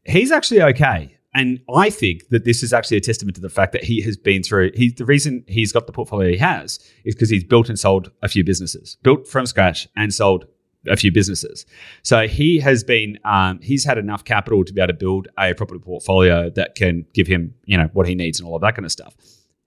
he's 0.05 0.31
actually 0.31 0.61
okay. 0.61 1.17
And 1.33 1.61
I 1.73 1.89
think 1.89 2.27
that 2.29 2.43
this 2.43 2.61
is 2.61 2.73
actually 2.73 2.97
a 2.97 3.01
testament 3.01 3.35
to 3.35 3.41
the 3.41 3.49
fact 3.49 3.71
that 3.71 3.85
he 3.85 4.01
has 4.01 4.17
been 4.17 4.43
through. 4.43 4.71
He, 4.73 4.89
the 4.89 5.05
reason 5.05 5.45
he's 5.47 5.71
got 5.71 5.87
the 5.87 5.93
portfolio 5.93 6.31
he 6.31 6.37
has 6.37 6.79
is 7.05 7.15
because 7.15 7.29
he's 7.29 7.43
built 7.43 7.69
and 7.69 7.79
sold 7.79 8.11
a 8.21 8.27
few 8.27 8.43
businesses, 8.43 8.97
built 9.01 9.27
from 9.27 9.45
scratch 9.45 9.87
and 9.95 10.13
sold 10.13 10.45
a 10.87 10.95
few 10.95 11.11
businesses. 11.11 11.65
So 12.03 12.27
he 12.27 12.59
has 12.59 12.83
been, 12.83 13.19
um, 13.23 13.59
he's 13.61 13.85
had 13.85 13.97
enough 13.97 14.23
capital 14.23 14.63
to 14.63 14.73
be 14.73 14.81
able 14.81 14.93
to 14.93 14.97
build 14.97 15.27
a 15.37 15.53
property 15.53 15.79
portfolio 15.79 16.49
that 16.51 16.75
can 16.75 17.05
give 17.13 17.27
him, 17.27 17.53
you 17.65 17.77
know, 17.77 17.89
what 17.93 18.07
he 18.07 18.15
needs 18.15 18.39
and 18.39 18.47
all 18.47 18.55
of 18.55 18.61
that 18.61 18.75
kind 18.75 18.85
of 18.85 18.91
stuff. 18.91 19.13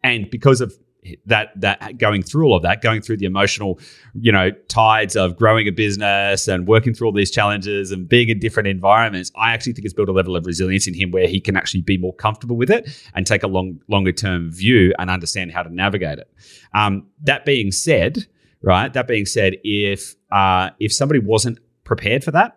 And 0.02 0.28
because 0.30 0.60
of 0.60 0.74
that 1.26 1.48
that 1.60 1.98
going 1.98 2.22
through 2.22 2.46
all 2.46 2.56
of 2.56 2.62
that, 2.62 2.82
going 2.82 3.02
through 3.02 3.18
the 3.18 3.26
emotional, 3.26 3.78
you 4.14 4.32
know, 4.32 4.50
tides 4.68 5.16
of 5.16 5.36
growing 5.36 5.68
a 5.68 5.70
business 5.70 6.48
and 6.48 6.66
working 6.66 6.94
through 6.94 7.08
all 7.08 7.12
these 7.12 7.30
challenges 7.30 7.90
and 7.90 8.08
being 8.08 8.28
in 8.28 8.38
different 8.38 8.68
environments, 8.68 9.30
I 9.36 9.52
actually 9.52 9.74
think 9.74 9.84
it's 9.84 9.94
built 9.94 10.08
a 10.08 10.12
level 10.12 10.36
of 10.36 10.46
resilience 10.46 10.86
in 10.86 10.94
him 10.94 11.10
where 11.10 11.28
he 11.28 11.40
can 11.40 11.56
actually 11.56 11.82
be 11.82 11.98
more 11.98 12.14
comfortable 12.14 12.56
with 12.56 12.70
it 12.70 12.88
and 13.14 13.26
take 13.26 13.42
a 13.42 13.48
long 13.48 13.80
longer 13.88 14.12
term 14.12 14.50
view 14.50 14.94
and 14.98 15.10
understand 15.10 15.52
how 15.52 15.62
to 15.62 15.72
navigate 15.72 16.18
it. 16.18 16.30
Um, 16.72 17.06
that 17.22 17.44
being 17.44 17.70
said, 17.70 18.26
right? 18.64 18.92
That 18.92 19.06
being 19.06 19.26
said, 19.26 19.56
if 19.62 20.14
uh, 20.32 20.70
if 20.80 20.92
somebody 20.92 21.20
wasn't 21.20 21.58
prepared 21.84 22.24
for 22.24 22.30
that, 22.32 22.56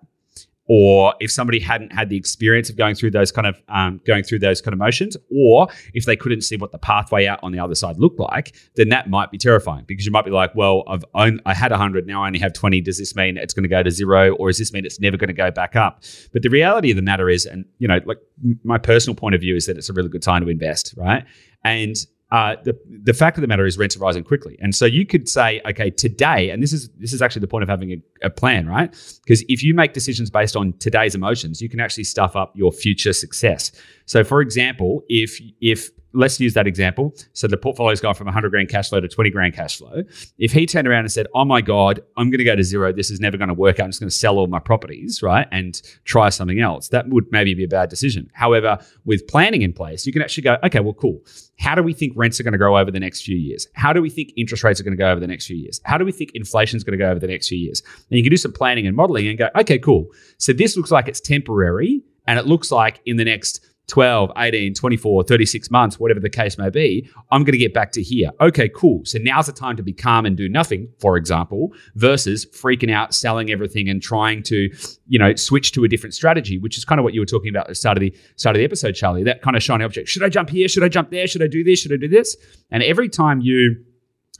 or 0.69 1.13
if 1.19 1.31
somebody 1.31 1.59
hadn't 1.59 1.93
had 1.93 2.09
the 2.09 2.17
experience 2.17 2.69
of 2.69 2.75
going 2.75 2.93
through 2.93 3.11
those 3.11 3.31
kind 3.31 3.47
of 3.47 3.61
um, 3.69 4.01
going 4.05 4.23
through 4.23 4.39
those 4.39 4.61
kind 4.61 4.73
of 4.73 4.79
motions, 4.79 5.15
or 5.33 5.67
if 5.93 6.05
they 6.05 6.15
couldn't 6.15 6.41
see 6.41 6.57
what 6.57 6.71
the 6.71 6.77
pathway 6.77 7.25
out 7.25 7.39
on 7.41 7.51
the 7.51 7.59
other 7.59 7.75
side 7.75 7.97
looked 7.97 8.19
like, 8.19 8.55
then 8.75 8.89
that 8.89 9.09
might 9.09 9.31
be 9.31 9.37
terrifying 9.37 9.85
because 9.87 10.05
you 10.05 10.11
might 10.11 10.25
be 10.25 10.31
like, 10.31 10.53
well, 10.55 10.83
I've 10.87 11.05
I 11.45 11.53
had 11.53 11.71
100, 11.71 12.05
now 12.05 12.23
I 12.23 12.27
only 12.27 12.39
have 12.39 12.53
20. 12.53 12.81
Does 12.81 12.97
this 12.97 13.15
mean 13.15 13.37
it's 13.37 13.53
going 13.53 13.63
to 13.63 13.69
go 13.69 13.81
to 13.81 13.91
zero, 13.91 14.33
or 14.35 14.49
does 14.49 14.57
this 14.57 14.73
mean 14.73 14.85
it's 14.85 14.99
never 14.99 15.17
going 15.17 15.29
to 15.29 15.33
go 15.33 15.51
back 15.51 15.75
up? 15.75 16.03
But 16.33 16.41
the 16.41 16.49
reality 16.49 16.91
of 16.91 16.95
the 16.95 17.01
matter 17.01 17.29
is, 17.29 17.45
and 17.45 17.65
you 17.79 17.87
know, 17.87 17.99
like 18.05 18.19
my 18.63 18.77
personal 18.77 19.15
point 19.15 19.35
of 19.35 19.41
view 19.41 19.55
is 19.55 19.65
that 19.67 19.77
it's 19.77 19.89
a 19.89 19.93
really 19.93 20.09
good 20.09 20.23
time 20.23 20.43
to 20.43 20.49
invest, 20.49 20.93
right? 20.97 21.23
And 21.63 21.95
uh, 22.29 22.57
the 22.63 22.77
the 23.03 23.13
fact 23.13 23.37
of 23.37 23.41
the 23.41 23.47
matter 23.47 23.65
is 23.65 23.77
rents 23.77 23.95
are 23.95 23.99
rising 23.99 24.23
quickly, 24.23 24.57
and 24.59 24.75
so 24.75 24.85
you 24.85 25.05
could 25.05 25.29
say, 25.29 25.61
okay, 25.65 25.89
today, 25.89 26.49
and 26.49 26.61
this 26.61 26.73
is 26.73 26.89
this 26.97 27.13
is 27.13 27.21
actually 27.21 27.39
the 27.39 27.47
point 27.47 27.63
of 27.63 27.69
having 27.69 27.91
a, 27.91 28.25
a 28.25 28.29
plan, 28.29 28.67
right? 28.67 28.91
Because 29.23 29.45
if 29.47 29.63
you 29.63 29.73
make 29.73 29.93
decisions 29.93 30.29
based 30.29 30.55
on 30.55 30.73
today's 30.79 31.15
emotions, 31.15 31.61
you 31.61 31.69
can 31.69 31.79
actually 31.79 32.03
stuff 32.03 32.35
up 32.35 32.51
your 32.53 32.73
future 32.73 33.13
success. 33.13 33.71
So, 34.05 34.25
for 34.25 34.41
example, 34.41 35.03
if 35.07 35.39
if 35.61 35.89
let's 36.17 36.39
use 36.39 36.53
that 36.55 36.67
example. 36.67 37.15
So 37.33 37.47
the 37.47 37.57
portfolio's 37.57 38.01
gone 38.01 38.15
from 38.15 38.25
100 38.25 38.49
grand 38.49 38.69
cash 38.69 38.89
flow 38.89 38.99
to 38.99 39.07
20 39.07 39.29
grand 39.29 39.53
cash 39.53 39.77
flow. 39.77 40.03
If 40.37 40.51
he 40.51 40.65
turned 40.65 40.87
around 40.87 41.01
and 41.01 41.11
said, 41.11 41.27
"Oh 41.33 41.45
my 41.45 41.61
god, 41.61 42.01
I'm 42.17 42.29
going 42.29 42.39
to 42.39 42.43
go 42.43 42.55
to 42.55 42.63
zero. 42.63 42.91
This 42.91 43.11
is 43.11 43.19
never 43.19 43.37
going 43.37 43.49
to 43.49 43.53
work. 43.53 43.79
I'm 43.79 43.89
just 43.89 43.99
going 43.99 44.09
to 44.09 44.15
sell 44.15 44.37
all 44.37 44.47
my 44.47 44.59
properties, 44.59 45.21
right, 45.21 45.47
and 45.51 45.79
try 46.05 46.29
something 46.29 46.59
else," 46.59 46.89
that 46.89 47.07
would 47.09 47.25
maybe 47.31 47.53
be 47.53 47.63
a 47.63 47.67
bad 47.67 47.89
decision. 47.89 48.29
However, 48.33 48.79
with 49.05 49.27
planning 49.27 49.61
in 49.61 49.73
place, 49.73 50.05
you 50.05 50.11
can 50.11 50.21
actually 50.21 50.43
go, 50.43 50.57
"Okay, 50.63 50.79
well, 50.79 50.93
cool. 50.93 51.21
How 51.59 51.75
do 51.75 51.83
we 51.83 51.93
think 51.93 52.13
rents 52.15 52.39
are 52.39 52.43
going 52.43 52.53
to 52.53 52.57
grow 52.57 52.77
over 52.77 52.91
the 52.91 52.99
next 52.99 53.21
few 53.21 53.37
years? 53.37 53.67
How 53.73 53.93
do 53.93 54.01
we 54.01 54.09
think 54.09 54.33
interest 54.35 54.63
rates 54.63 54.79
are 54.79 54.83
going 54.83 54.97
to 54.97 55.03
go 55.03 55.09
over 55.09 55.19
the 55.19 55.27
next 55.27 55.45
few 55.45 55.55
years? 55.55 55.79
How 55.85 55.97
do 55.97 56.05
we 56.05 56.11
think 56.11 56.31
inflation 56.33 56.77
is 56.77 56.83
going 56.83 56.97
to 56.97 57.03
go 57.03 57.09
over 57.09 57.19
the 57.19 57.27
next 57.27 57.47
few 57.47 57.59
years?" 57.59 57.83
And 58.09 58.17
you 58.17 58.23
can 58.23 58.31
do 58.31 58.37
some 58.37 58.53
planning 58.53 58.87
and 58.87 58.95
modeling 58.95 59.27
and 59.27 59.37
go, 59.37 59.49
"Okay, 59.55 59.77
cool. 59.77 60.07
So 60.37 60.51
this 60.51 60.75
looks 60.75 60.91
like 60.91 61.07
it's 61.07 61.21
temporary." 61.21 62.01
And 62.29 62.37
it 62.37 62.45
looks 62.45 62.71
like 62.73 62.99
in 63.05 63.15
the 63.15 63.23
next 63.23 63.65
12, 63.87 64.31
18, 64.35 64.73
24, 64.73 65.23
36 65.23 65.71
months, 65.71 65.97
whatever 65.97 66.19
the 66.19 66.29
case 66.29 66.57
may 66.57 66.69
be, 66.69 67.09
I'm 67.31 67.43
going 67.43 67.53
to 67.53 67.57
get 67.57 67.73
back 67.73 67.93
to 67.93 68.03
here. 68.03 68.31
Okay, 68.41 68.67
cool. 68.69 69.01
So 69.05 69.17
now's 69.21 69.45
the 69.45 69.53
time 69.53 69.77
to 69.77 69.83
be 69.83 69.93
calm 69.93 70.25
and 70.25 70.35
do 70.35 70.49
nothing, 70.49 70.89
for 70.99 71.15
example, 71.15 71.71
versus 71.95 72.45
freaking 72.45 72.91
out, 72.91 73.13
selling 73.13 73.49
everything 73.49 73.87
and 73.87 74.01
trying 74.01 74.43
to, 74.43 74.69
you 75.07 75.17
know, 75.17 75.35
switch 75.35 75.71
to 75.71 75.85
a 75.85 75.87
different 75.87 76.13
strategy, 76.13 76.57
which 76.57 76.77
is 76.77 76.83
kind 76.83 76.99
of 76.99 77.05
what 77.05 77.13
you 77.13 77.21
were 77.21 77.25
talking 77.25 77.49
about 77.49 77.61
at 77.61 77.69
the 77.69 77.75
start 77.75 77.97
of 77.97 78.01
the 78.01 78.13
start 78.35 78.57
of 78.57 78.59
the 78.59 78.65
episode, 78.65 78.91
Charlie. 78.91 79.23
That 79.23 79.41
kind 79.41 79.55
of 79.55 79.63
shiny 79.63 79.85
object. 79.85 80.09
Should 80.09 80.23
I 80.23 80.29
jump 80.29 80.49
here? 80.49 80.67
Should 80.67 80.83
I 80.83 80.89
jump 80.89 81.09
there? 81.09 81.25
Should 81.25 81.41
I 81.41 81.47
do 81.47 81.63
this? 81.63 81.79
Should 81.79 81.93
I 81.93 81.97
do 81.97 82.09
this? 82.09 82.35
And 82.69 82.83
every 82.83 83.07
time 83.07 83.39
you 83.39 83.85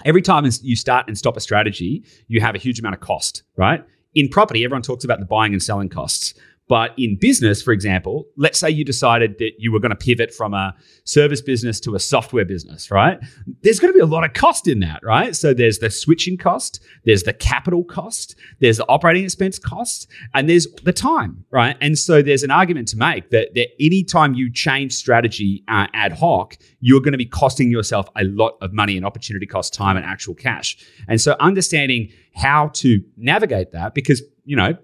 every 0.04 0.22
time 0.22 0.48
you 0.62 0.76
start 0.76 1.08
and 1.08 1.18
stop 1.18 1.38
a 1.38 1.40
strategy, 1.40 2.04
you 2.28 2.42
have 2.42 2.54
a 2.54 2.60
huge 2.60 2.80
amount 2.80 2.96
of 2.96 3.02
cost, 3.02 3.44
right? 3.56 3.84
In 4.14 4.28
property, 4.30 4.64
everyone 4.64 4.82
talks 4.82 5.04
about 5.04 5.20
the 5.20 5.26
buying 5.26 5.54
and 5.54 5.64
selling 5.64 5.90
costs. 5.90 6.34
But 6.68 6.94
in 6.98 7.18
business, 7.18 7.62
for 7.62 7.72
example, 7.72 8.28
let's 8.36 8.60
say 8.60 8.70
you 8.70 8.84
decided 8.84 9.38
that 9.40 9.52
you 9.58 9.72
were 9.72 9.80
going 9.80 9.92
to 9.92 9.96
pivot 9.96 10.34
from 10.34 10.54
a 10.54 10.76
service 11.06 11.42
business 11.42 11.80
to 11.82 11.96
a 11.96 12.00
software 12.00 12.44
business, 12.44 12.92
right? 12.92 13.20
There's 13.64 13.80
going 13.80 13.94
to 13.94 13.98
be 13.98 14.02
a 14.02 14.06
lot 14.06 14.26
of 14.26 14.34
cost 14.34 14.68
in 14.68 14.82
that, 14.82 15.00
right? 15.04 15.36
So 15.36 15.54
there's 15.54 15.80
the 15.80 15.90
switching 15.90 16.38
cost, 16.38 16.84
there's 17.06 17.24
the 17.24 17.32
capital 17.34 17.86
cost, 17.86 18.36
there's 18.60 18.78
the 18.78 18.88
operating 18.90 19.24
expense 19.24 19.58
cost, 19.58 20.10
and 20.34 20.50
there's 20.50 20.68
the 20.84 20.92
time, 20.92 21.46
right? 21.52 21.78
And 21.80 21.98
so 21.98 22.22
there's 22.22 22.44
an 22.44 22.52
argument 22.52 22.90
to 22.90 22.98
make 22.98 23.30
that, 23.30 23.54
that 23.56 23.70
anytime 23.80 24.34
you 24.34 24.52
change 24.52 24.94
strategy 24.94 25.64
uh, 25.70 25.88
ad 25.94 26.12
hoc, 26.12 26.58
you're 26.82 27.02
going 27.02 27.14
to 27.14 27.18
be 27.18 27.26
costing 27.26 27.72
yourself 27.72 28.10
a 28.18 28.26
lot 28.26 28.58
of 28.62 28.74
money 28.74 28.98
and 28.98 29.06
opportunity 29.06 29.46
cost, 29.46 29.74
time, 29.74 29.96
and 29.96 30.06
actual 30.06 30.36
cash. 30.36 30.78
And 31.08 31.22
so 31.22 31.36
understanding 31.40 32.10
how 32.36 32.68
to 32.76 33.02
navigate 33.16 33.72
that, 33.72 33.94
because 33.94 34.22
you 34.44 34.56
know 34.56 34.78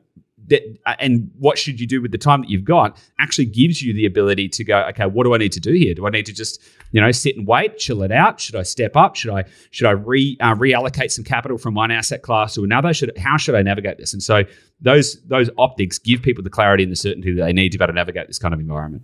that 0.48 0.62
uh, 0.86 0.96
and 1.00 1.32
what 1.40 1.58
should 1.58 1.80
you 1.80 1.88
do 1.88 2.02
with 2.02 2.12
the 2.12 2.18
time 2.18 2.42
that 2.42 2.50
you've 2.50 2.64
got 2.64 2.98
actually 3.20 3.46
gives 3.46 3.82
you 3.82 3.94
the 3.94 4.06
ability 4.06 4.50
to 4.50 4.64
go 4.64 4.80
okay 4.90 5.06
what 5.06 5.24
do 5.24 5.34
i 5.34 5.38
need 5.38 5.52
to 5.52 5.60
do 5.60 5.74
here? 5.74 5.94
Do 5.94 6.06
i 6.06 6.10
need 6.10 6.26
to 6.26 6.34
just 6.34 6.62
you 6.92 7.02
know 7.02 7.12
sit 7.12 7.38
and 7.38 7.48
wait 7.48 7.78
chill 7.78 8.04
it 8.04 8.12
out? 8.12 8.40
Should 8.40 8.56
i 8.56 8.64
step 8.64 8.96
up? 8.96 9.16
Should 9.16 9.32
i 9.32 9.46
should 9.72 9.88
i 9.88 9.92
re 9.92 10.38
uh, 10.40 10.56
reallocate 10.56 11.12
some 11.12 11.24
capital 11.24 11.58
from 11.58 11.76
one 11.76 11.92
asset 11.92 12.22
class 12.22 12.56
to 12.56 12.64
another? 12.64 12.94
Should 12.94 13.18
how 13.18 13.38
should 13.38 13.56
i 13.56 13.62
navigate 13.62 13.98
this? 13.98 14.14
And 14.14 14.22
so 14.22 14.44
those 14.82 15.22
those 15.24 15.50
optics 15.58 15.98
give 15.98 16.22
people 16.22 16.44
the 16.44 16.50
clarity 16.50 16.84
and 16.84 16.92
the 16.92 16.98
certainty 16.98 17.34
that 17.34 17.44
they 17.44 17.54
need 17.54 17.72
to 17.72 17.78
be 17.78 17.84
able 17.84 17.94
to 17.94 17.96
navigate 17.96 18.28
this 18.28 18.40
kind 18.40 18.54
of 18.54 18.60
environment. 18.60 19.04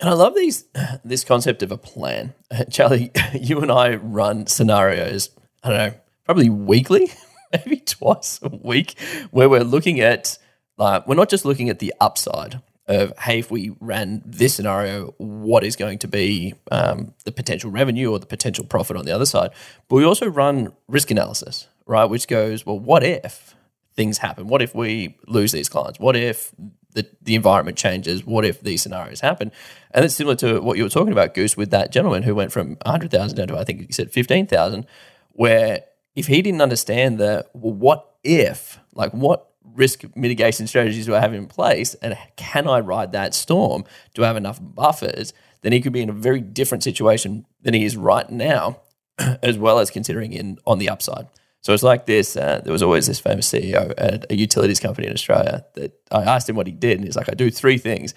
And 0.00 0.10
I 0.10 0.12
love 0.14 0.34
these 0.34 0.64
this 1.04 1.24
concept 1.24 1.62
of 1.62 1.72
a 1.72 1.78
plan. 1.78 2.34
Charlie, 2.70 3.10
you 3.34 3.60
and 3.60 3.70
I 3.70 3.96
run 3.96 4.46
scenarios, 4.46 5.30
I 5.62 5.68
don't 5.68 5.78
know, 5.78 5.94
probably 6.24 6.48
weekly, 6.48 7.12
maybe 7.52 7.78
twice 7.78 8.40
a 8.42 8.48
week, 8.48 8.98
where 9.30 9.48
we're 9.48 9.64
looking 9.64 10.00
at 10.00 10.38
uh, 10.78 11.00
we're 11.06 11.14
not 11.14 11.28
just 11.28 11.44
looking 11.44 11.68
at 11.68 11.78
the 11.78 11.94
upside 12.00 12.60
of 12.86 13.16
hey, 13.18 13.38
if 13.38 13.50
we 13.50 13.74
ran 13.80 14.22
this 14.26 14.54
scenario, 14.54 15.14
what 15.18 15.64
is 15.64 15.76
going 15.76 15.98
to 15.98 16.08
be 16.08 16.54
um, 16.70 17.14
the 17.24 17.32
potential 17.32 17.70
revenue 17.70 18.10
or 18.10 18.18
the 18.18 18.26
potential 18.26 18.64
profit 18.64 18.96
on 18.96 19.04
the 19.04 19.12
other 19.12 19.26
side? 19.26 19.50
But 19.88 19.96
we 19.96 20.04
also 20.04 20.26
run 20.26 20.72
risk 20.86 21.10
analysis, 21.10 21.66
right? 21.86 22.04
Which 22.04 22.28
goes, 22.28 22.66
well, 22.66 22.78
what 22.78 23.02
if 23.02 23.54
things 23.94 24.18
happen? 24.18 24.48
What 24.48 24.60
if 24.60 24.74
we 24.74 25.16
lose 25.26 25.52
these 25.52 25.68
clients? 25.68 25.98
What 25.98 26.16
if 26.16 26.52
the, 26.92 27.06
the 27.22 27.34
environment 27.34 27.78
changes? 27.78 28.24
What 28.24 28.44
if 28.44 28.60
these 28.60 28.82
scenarios 28.82 29.20
happen? 29.20 29.50
And 29.92 30.04
it's 30.04 30.14
similar 30.14 30.36
to 30.36 30.60
what 30.60 30.76
you 30.76 30.82
were 30.82 30.90
talking 30.90 31.12
about, 31.12 31.34
Goose, 31.34 31.56
with 31.56 31.70
that 31.70 31.90
gentleman 31.90 32.22
who 32.22 32.34
went 32.34 32.52
from 32.52 32.76
100,000 32.84 33.36
down 33.36 33.48
to, 33.48 33.58
I 33.58 33.64
think 33.64 33.80
you 33.80 33.92
said 33.92 34.12
15,000, 34.12 34.86
where 35.32 35.84
if 36.14 36.26
he 36.26 36.42
didn't 36.42 36.60
understand 36.60 37.18
that, 37.18 37.48
well, 37.54 37.72
what 37.72 38.10
if, 38.22 38.78
like, 38.94 39.12
what 39.12 39.48
risk 39.72 40.04
mitigation 40.14 40.66
strategies 40.66 41.06
do 41.06 41.14
I 41.14 41.20
have 41.20 41.34
in 41.34 41.46
place? 41.46 41.94
And 41.94 42.16
can 42.36 42.68
I 42.68 42.80
ride 42.80 43.12
that 43.12 43.34
storm? 43.34 43.84
Do 44.14 44.24
I 44.24 44.26
have 44.26 44.36
enough 44.36 44.60
buffers? 44.62 45.32
Then 45.62 45.72
he 45.72 45.80
could 45.80 45.92
be 45.92 46.02
in 46.02 46.10
a 46.10 46.14
very 46.14 46.40
different 46.40 46.84
situation 46.84 47.46
than 47.62 47.74
he 47.74 47.84
is 47.84 47.96
right 47.96 48.28
now, 48.28 48.80
as 49.42 49.58
well 49.58 49.78
as 49.78 49.90
considering 49.90 50.32
in 50.32 50.58
on 50.66 50.78
the 50.78 50.88
upside. 50.88 51.26
So 51.62 51.72
it's 51.72 51.82
like 51.82 52.04
this. 52.04 52.36
Uh, 52.36 52.60
there 52.62 52.72
was 52.72 52.82
always 52.82 53.06
this 53.06 53.18
famous 53.18 53.50
CEO 53.50 53.94
at 53.96 54.30
a 54.30 54.36
utilities 54.36 54.80
company 54.80 55.06
in 55.06 55.14
Australia 55.14 55.64
that 55.74 55.98
I 56.10 56.22
asked 56.22 56.48
him 56.48 56.56
what 56.56 56.66
he 56.66 56.74
did, 56.74 56.98
and 56.98 57.04
he's 57.04 57.16
like, 57.16 57.30
"I 57.30 57.34
do 57.34 57.50
three 57.50 57.78
things: 57.78 58.12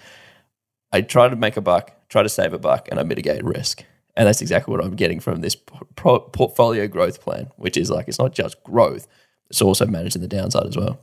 I 0.92 1.00
try 1.00 1.28
to 1.28 1.36
make 1.36 1.56
a 1.56 1.62
buck, 1.62 1.92
try 2.10 2.22
to 2.22 2.28
save 2.28 2.52
a 2.52 2.58
buck, 2.58 2.88
and 2.90 3.00
I 3.00 3.04
mitigate 3.04 3.42
risk." 3.42 3.84
And 4.14 4.26
that's 4.26 4.42
exactly 4.42 4.72
what 4.72 4.84
I'm 4.84 4.96
getting 4.96 5.18
from 5.20 5.40
this 5.40 5.56
portfolio 5.96 6.88
growth 6.88 7.22
plan, 7.22 7.50
which 7.56 7.78
is 7.78 7.88
like 7.88 8.06
it's 8.06 8.18
not 8.18 8.34
just 8.34 8.62
growth; 8.64 9.08
it's 9.48 9.62
also 9.62 9.86
managing 9.86 10.20
the 10.20 10.28
downside 10.28 10.66
as 10.66 10.76
well. 10.76 11.00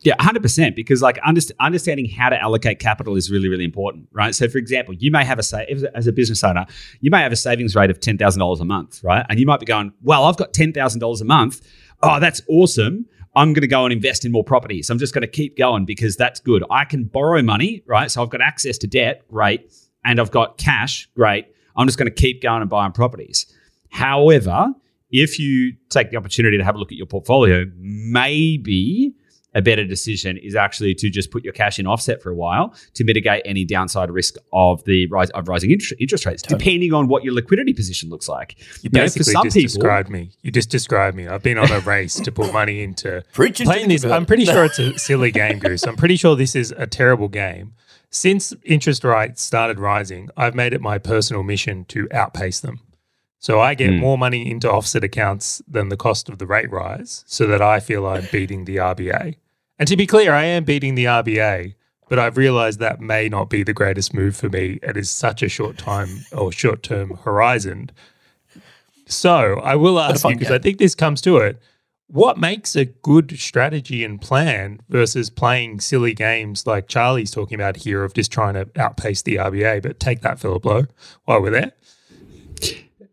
Yeah, 0.00 0.14
100%. 0.16 0.74
Because 0.76 1.02
like 1.02 1.16
underst- 1.18 1.52
understanding 1.60 2.08
how 2.08 2.28
to 2.28 2.40
allocate 2.40 2.78
capital 2.78 3.16
is 3.16 3.30
really, 3.30 3.48
really 3.48 3.64
important, 3.64 4.08
right? 4.12 4.34
So, 4.34 4.48
for 4.48 4.58
example, 4.58 4.94
you 4.94 5.10
may 5.10 5.24
have 5.24 5.38
a, 5.38 5.42
sa- 5.42 5.64
as 5.94 6.06
a 6.06 6.12
business 6.12 6.44
owner, 6.44 6.66
you 7.00 7.10
may 7.10 7.20
have 7.20 7.32
a 7.32 7.36
savings 7.36 7.74
rate 7.74 7.90
of 7.90 8.00
$10,000 8.00 8.60
a 8.60 8.64
month, 8.64 9.02
right? 9.02 9.26
And 9.28 9.40
you 9.40 9.46
might 9.46 9.60
be 9.60 9.66
going, 9.66 9.92
well, 10.02 10.24
I've 10.24 10.36
got 10.36 10.52
$10,000 10.52 11.20
a 11.20 11.24
month. 11.24 11.60
Oh, 12.02 12.20
that's 12.20 12.40
awesome. 12.48 13.06
I'm 13.34 13.52
going 13.52 13.62
to 13.62 13.68
go 13.68 13.84
and 13.84 13.92
invest 13.92 14.24
in 14.24 14.32
more 14.32 14.44
properties. 14.44 14.90
I'm 14.90 14.98
just 14.98 15.14
going 15.14 15.22
to 15.22 15.28
keep 15.28 15.56
going 15.56 15.84
because 15.84 16.16
that's 16.16 16.40
good. 16.40 16.64
I 16.70 16.84
can 16.84 17.04
borrow 17.04 17.42
money, 17.42 17.82
right? 17.86 18.10
So 18.10 18.22
I've 18.22 18.30
got 18.30 18.40
access 18.40 18.78
to 18.78 18.86
debt, 18.86 19.26
great. 19.28 19.72
And 20.04 20.20
I've 20.20 20.30
got 20.30 20.58
cash, 20.58 21.08
great. 21.14 21.46
I'm 21.76 21.86
just 21.86 21.98
going 21.98 22.10
to 22.10 22.14
keep 22.14 22.42
going 22.42 22.62
and 22.62 22.70
buying 22.70 22.92
properties. 22.92 23.46
However, 23.90 24.68
if 25.10 25.38
you 25.38 25.74
take 25.88 26.10
the 26.10 26.16
opportunity 26.16 26.58
to 26.58 26.64
have 26.64 26.74
a 26.74 26.78
look 26.78 26.92
at 26.92 26.98
your 26.98 27.06
portfolio, 27.06 27.64
maybe 27.76 29.14
a 29.58 29.62
better 29.62 29.84
decision 29.84 30.36
is 30.48 30.54
actually 30.54 30.94
to 30.94 31.10
just 31.10 31.30
put 31.30 31.42
your 31.44 31.52
cash 31.52 31.78
in 31.78 31.86
offset 31.86 32.22
for 32.22 32.30
a 32.30 32.34
while 32.34 32.66
to 32.94 33.02
mitigate 33.04 33.42
any 33.44 33.64
downside 33.64 34.10
risk 34.10 34.36
of 34.52 34.84
the 34.84 35.06
rise 35.08 35.30
of 35.30 35.48
rising 35.48 35.70
interest, 35.70 35.94
interest 36.00 36.24
rates, 36.26 36.42
depending 36.42 36.92
on 36.92 37.08
what 37.08 37.24
your 37.24 37.34
liquidity 37.34 37.72
position 37.72 38.08
looks 38.08 38.28
like. 38.28 38.56
You 38.58 38.64
You 38.84 38.90
know, 38.92 39.00
for 39.00 39.04
basically 39.04 39.32
some 39.32 39.44
just 39.44 39.56
people- 39.56 39.74
described 39.74 40.08
me. 40.10 40.30
You 40.42 40.50
just 40.52 40.70
described 40.70 41.16
me. 41.16 41.26
I've 41.26 41.42
been 41.42 41.58
on 41.58 41.70
a 41.72 41.80
race 41.80 42.14
to 42.20 42.30
put 42.32 42.52
money 42.52 42.82
into 42.82 43.22
Preaching 43.32 43.66
playing 43.66 43.88
this. 43.88 44.04
I'm 44.04 44.26
pretty 44.26 44.44
sure 44.44 44.64
it's 44.64 44.78
a 44.78 44.98
silly 44.98 45.30
game, 45.32 45.58
Goose. 45.58 45.84
I'm 45.86 45.96
pretty 45.96 46.16
sure 46.16 46.36
this 46.36 46.54
is 46.54 46.72
a 46.76 46.86
terrible 46.86 47.28
game. 47.28 47.72
Since 48.10 48.54
interest 48.64 49.02
rates 49.04 49.42
started 49.42 49.78
rising, 49.78 50.30
I've 50.36 50.54
made 50.54 50.72
it 50.72 50.80
my 50.80 50.98
personal 50.98 51.42
mission 51.42 51.84
to 51.86 52.08
outpace 52.12 52.60
them. 52.60 52.80
So 53.40 53.60
I 53.60 53.74
get 53.74 53.90
Hmm. 53.90 53.98
more 53.98 54.18
money 54.18 54.50
into 54.50 54.68
offset 54.70 55.04
accounts 55.04 55.62
than 55.68 55.90
the 55.90 55.96
cost 55.96 56.28
of 56.28 56.38
the 56.38 56.46
rate 56.46 56.70
rise, 56.72 57.22
so 57.26 57.46
that 57.46 57.62
I 57.62 57.78
feel 57.80 58.04
I'm 58.06 58.26
beating 58.32 58.64
the 58.64 58.76
RBA. 58.80 59.36
And 59.78 59.86
to 59.88 59.96
be 59.96 60.06
clear, 60.06 60.34
I 60.34 60.44
am 60.44 60.64
beating 60.64 60.94
the 60.94 61.04
RBA, 61.04 61.74
but 62.08 62.18
I've 62.18 62.36
realized 62.36 62.80
that 62.80 63.00
may 63.00 63.28
not 63.28 63.48
be 63.48 63.62
the 63.62 63.72
greatest 63.72 64.12
move 64.12 64.36
for 64.36 64.48
me. 64.48 64.78
It 64.82 64.96
is 64.96 65.10
such 65.10 65.42
a 65.42 65.48
short 65.48 65.78
time 65.78 66.24
or 66.32 66.50
short 66.50 66.82
term 66.82 67.16
horizon. 67.24 67.90
So 69.06 69.60
I 69.60 69.76
will 69.76 69.98
ask 69.98 70.24
you 70.24 70.36
because. 70.36 70.50
I 70.50 70.58
think 70.58 70.78
this 70.78 70.94
comes 70.94 71.20
to 71.22 71.38
it. 71.38 71.60
What 72.10 72.38
makes 72.38 72.74
a 72.74 72.86
good 72.86 73.38
strategy 73.38 74.02
and 74.02 74.18
plan 74.18 74.80
versus 74.88 75.28
playing 75.28 75.80
silly 75.80 76.14
games 76.14 76.66
like 76.66 76.88
Charlie's 76.88 77.30
talking 77.30 77.54
about 77.54 77.76
here 77.76 78.02
of 78.02 78.14
just 78.14 78.32
trying 78.32 78.54
to 78.54 78.68
outpace 78.76 79.20
the 79.20 79.36
RBA? 79.36 79.82
But 79.82 80.00
take 80.00 80.22
that, 80.22 80.40
Philip 80.40 80.64
Lowe, 80.64 80.86
while 81.26 81.42
we're 81.42 81.50
there. 81.50 81.72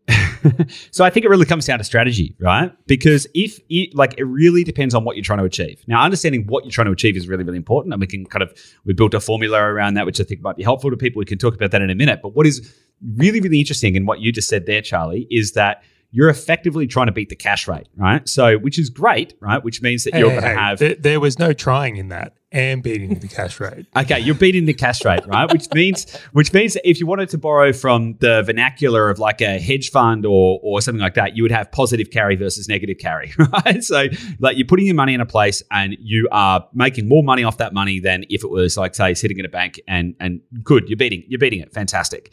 So 0.90 1.04
I 1.04 1.10
think 1.10 1.24
it 1.26 1.28
really 1.28 1.44
comes 1.44 1.66
down 1.66 1.78
to 1.78 1.84
strategy, 1.84 2.36
right? 2.38 2.72
Because 2.86 3.26
if 3.34 3.58
it, 3.68 3.94
like 3.94 4.14
it 4.18 4.24
really 4.24 4.64
depends 4.64 4.94
on 4.94 5.04
what 5.04 5.16
you're 5.16 5.24
trying 5.24 5.40
to 5.40 5.44
achieve. 5.44 5.82
Now, 5.86 6.02
understanding 6.02 6.46
what 6.46 6.64
you're 6.64 6.70
trying 6.70 6.86
to 6.86 6.92
achieve 6.92 7.16
is 7.16 7.28
really, 7.28 7.44
really 7.44 7.56
important, 7.56 7.92
and 7.92 8.00
we 8.00 8.06
can 8.06 8.24
kind 8.26 8.42
of 8.42 8.52
we 8.84 8.92
built 8.92 9.14
a 9.14 9.20
formula 9.20 9.58
around 9.58 9.94
that, 9.94 10.06
which 10.06 10.20
I 10.20 10.24
think 10.24 10.42
might 10.42 10.56
be 10.56 10.62
helpful 10.62 10.90
to 10.90 10.96
people. 10.96 11.18
We 11.18 11.24
can 11.24 11.38
talk 11.38 11.54
about 11.54 11.70
that 11.72 11.82
in 11.82 11.90
a 11.90 11.94
minute. 11.94 12.20
But 12.22 12.34
what 12.34 12.46
is 12.46 12.74
really, 13.16 13.40
really 13.40 13.58
interesting 13.58 13.96
in 13.96 14.06
what 14.06 14.20
you 14.20 14.32
just 14.32 14.48
said 14.48 14.66
there, 14.66 14.82
Charlie, 14.82 15.26
is 15.30 15.52
that 15.52 15.82
you're 16.16 16.30
effectively 16.30 16.86
trying 16.86 17.08
to 17.08 17.12
beat 17.12 17.28
the 17.28 17.36
cash 17.36 17.68
rate, 17.68 17.88
right? 17.94 18.26
So, 18.26 18.56
which 18.56 18.78
is 18.78 18.88
great, 18.88 19.34
right? 19.38 19.62
Which 19.62 19.82
means 19.82 20.04
that 20.04 20.14
Hey, 20.14 20.20
you're 20.20 20.30
hey, 20.30 20.40
going 20.40 20.54
to 20.54 20.58
have 20.58 20.78
there, 20.78 20.94
there 20.94 21.20
was 21.20 21.38
no 21.38 21.52
trying 21.52 21.96
in 21.96 22.08
that 22.08 22.36
and 22.50 22.82
beating 22.82 23.18
the 23.18 23.28
cash 23.28 23.60
rate. 23.60 23.84
Okay, 23.96 24.18
you're 24.20 24.34
beating 24.34 24.64
the 24.64 24.72
cash 24.72 25.04
rate, 25.04 25.26
right? 25.26 25.52
Which 25.52 25.70
means, 25.74 26.16
which 26.32 26.54
means 26.54 26.78
if 26.84 27.00
you 27.00 27.06
wanted 27.06 27.28
to 27.30 27.38
borrow 27.38 27.70
from 27.74 28.16
the 28.20 28.42
vernacular 28.42 29.10
of 29.10 29.18
like 29.18 29.42
a 29.42 29.58
hedge 29.58 29.90
fund 29.90 30.24
or 30.24 30.58
or 30.62 30.80
something 30.80 31.02
like 31.02 31.14
that, 31.14 31.36
you 31.36 31.42
would 31.42 31.52
have 31.52 31.70
positive 31.70 32.10
carry 32.10 32.34
versus 32.34 32.66
negative 32.66 32.96
carry, 32.98 33.34
right? 33.52 33.84
So, 33.84 34.06
like 34.38 34.56
you're 34.56 34.66
putting 34.66 34.86
your 34.86 34.94
money 34.94 35.12
in 35.12 35.20
a 35.20 35.26
place 35.26 35.62
and 35.70 35.98
you 36.00 36.28
are 36.32 36.66
making 36.72 37.08
more 37.08 37.22
money 37.22 37.44
off 37.44 37.58
that 37.58 37.74
money 37.74 38.00
than 38.00 38.24
if 38.30 38.42
it 38.42 38.48
was 38.48 38.78
like 38.78 38.94
say 38.94 39.12
sitting 39.12 39.38
in 39.38 39.44
a 39.44 39.50
bank 39.50 39.78
and 39.86 40.14
and 40.18 40.40
good, 40.62 40.88
you're 40.88 40.96
beating, 40.96 41.24
you're 41.28 41.38
beating 41.38 41.60
it, 41.60 41.74
fantastic. 41.74 42.32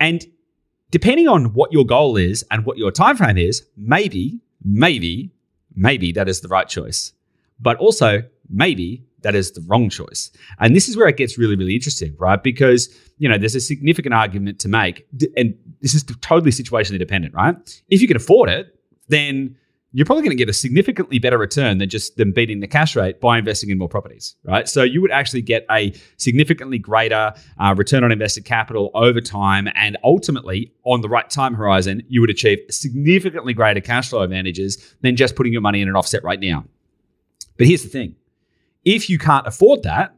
And 0.00 0.26
depending 0.90 1.28
on 1.28 1.52
what 1.54 1.72
your 1.72 1.84
goal 1.84 2.16
is 2.16 2.44
and 2.50 2.64
what 2.64 2.78
your 2.78 2.90
time 2.90 3.16
frame 3.16 3.38
is, 3.38 3.66
maybe, 3.76 4.40
maybe, 4.64 5.30
maybe 5.74 6.12
that 6.12 6.28
is 6.28 6.40
the 6.40 6.48
right 6.48 6.68
choice. 6.68 7.12
But 7.60 7.76
also, 7.78 8.22
maybe 8.48 9.04
that 9.22 9.34
is 9.34 9.52
the 9.52 9.60
wrong 9.62 9.90
choice. 9.90 10.30
And 10.60 10.76
this 10.76 10.88
is 10.88 10.96
where 10.96 11.08
it 11.08 11.16
gets 11.16 11.36
really, 11.36 11.56
really 11.56 11.74
interesting, 11.74 12.14
right? 12.18 12.42
Because, 12.42 12.88
you 13.18 13.28
know, 13.28 13.36
there's 13.36 13.56
a 13.56 13.60
significant 13.60 14.14
argument 14.14 14.60
to 14.60 14.68
make. 14.68 15.06
And 15.36 15.56
this 15.80 15.94
is 15.94 16.04
totally 16.20 16.52
situationally 16.52 16.98
dependent, 16.98 17.34
right? 17.34 17.56
If 17.88 18.00
you 18.00 18.06
can 18.06 18.16
afford 18.16 18.48
it, 18.48 18.74
then 19.08 19.56
you're 19.92 20.04
probably 20.04 20.22
going 20.22 20.36
to 20.36 20.40
get 20.40 20.50
a 20.50 20.54
significantly 20.54 21.18
better 21.18 21.38
return 21.38 21.78
than 21.78 21.88
just 21.88 22.16
them 22.16 22.30
beating 22.32 22.60
the 22.60 22.66
cash 22.66 22.94
rate 22.94 23.20
by 23.20 23.38
investing 23.38 23.70
in 23.70 23.78
more 23.78 23.88
properties, 23.88 24.36
right? 24.44 24.68
So 24.68 24.82
you 24.82 25.00
would 25.00 25.10
actually 25.10 25.40
get 25.40 25.64
a 25.70 25.94
significantly 26.18 26.78
greater 26.78 27.32
uh, 27.58 27.74
return 27.76 28.04
on 28.04 28.12
invested 28.12 28.44
capital 28.44 28.90
over 28.94 29.20
time, 29.20 29.68
and 29.74 29.96
ultimately, 30.04 30.72
on 30.84 31.00
the 31.00 31.08
right 31.08 31.28
time 31.28 31.54
horizon, 31.54 32.02
you 32.08 32.20
would 32.20 32.30
achieve 32.30 32.58
significantly 32.70 33.54
greater 33.54 33.80
cash 33.80 34.10
flow 34.10 34.20
advantages 34.22 34.94
than 35.00 35.16
just 35.16 35.36
putting 35.36 35.52
your 35.52 35.62
money 35.62 35.80
in 35.80 35.88
an 35.88 35.96
offset 35.96 36.22
right 36.22 36.40
now. 36.40 36.64
But 37.56 37.66
here's 37.66 37.82
the 37.82 37.88
thing: 37.88 38.14
if 38.84 39.08
you 39.08 39.18
can't 39.18 39.46
afford 39.46 39.84
that, 39.84 40.14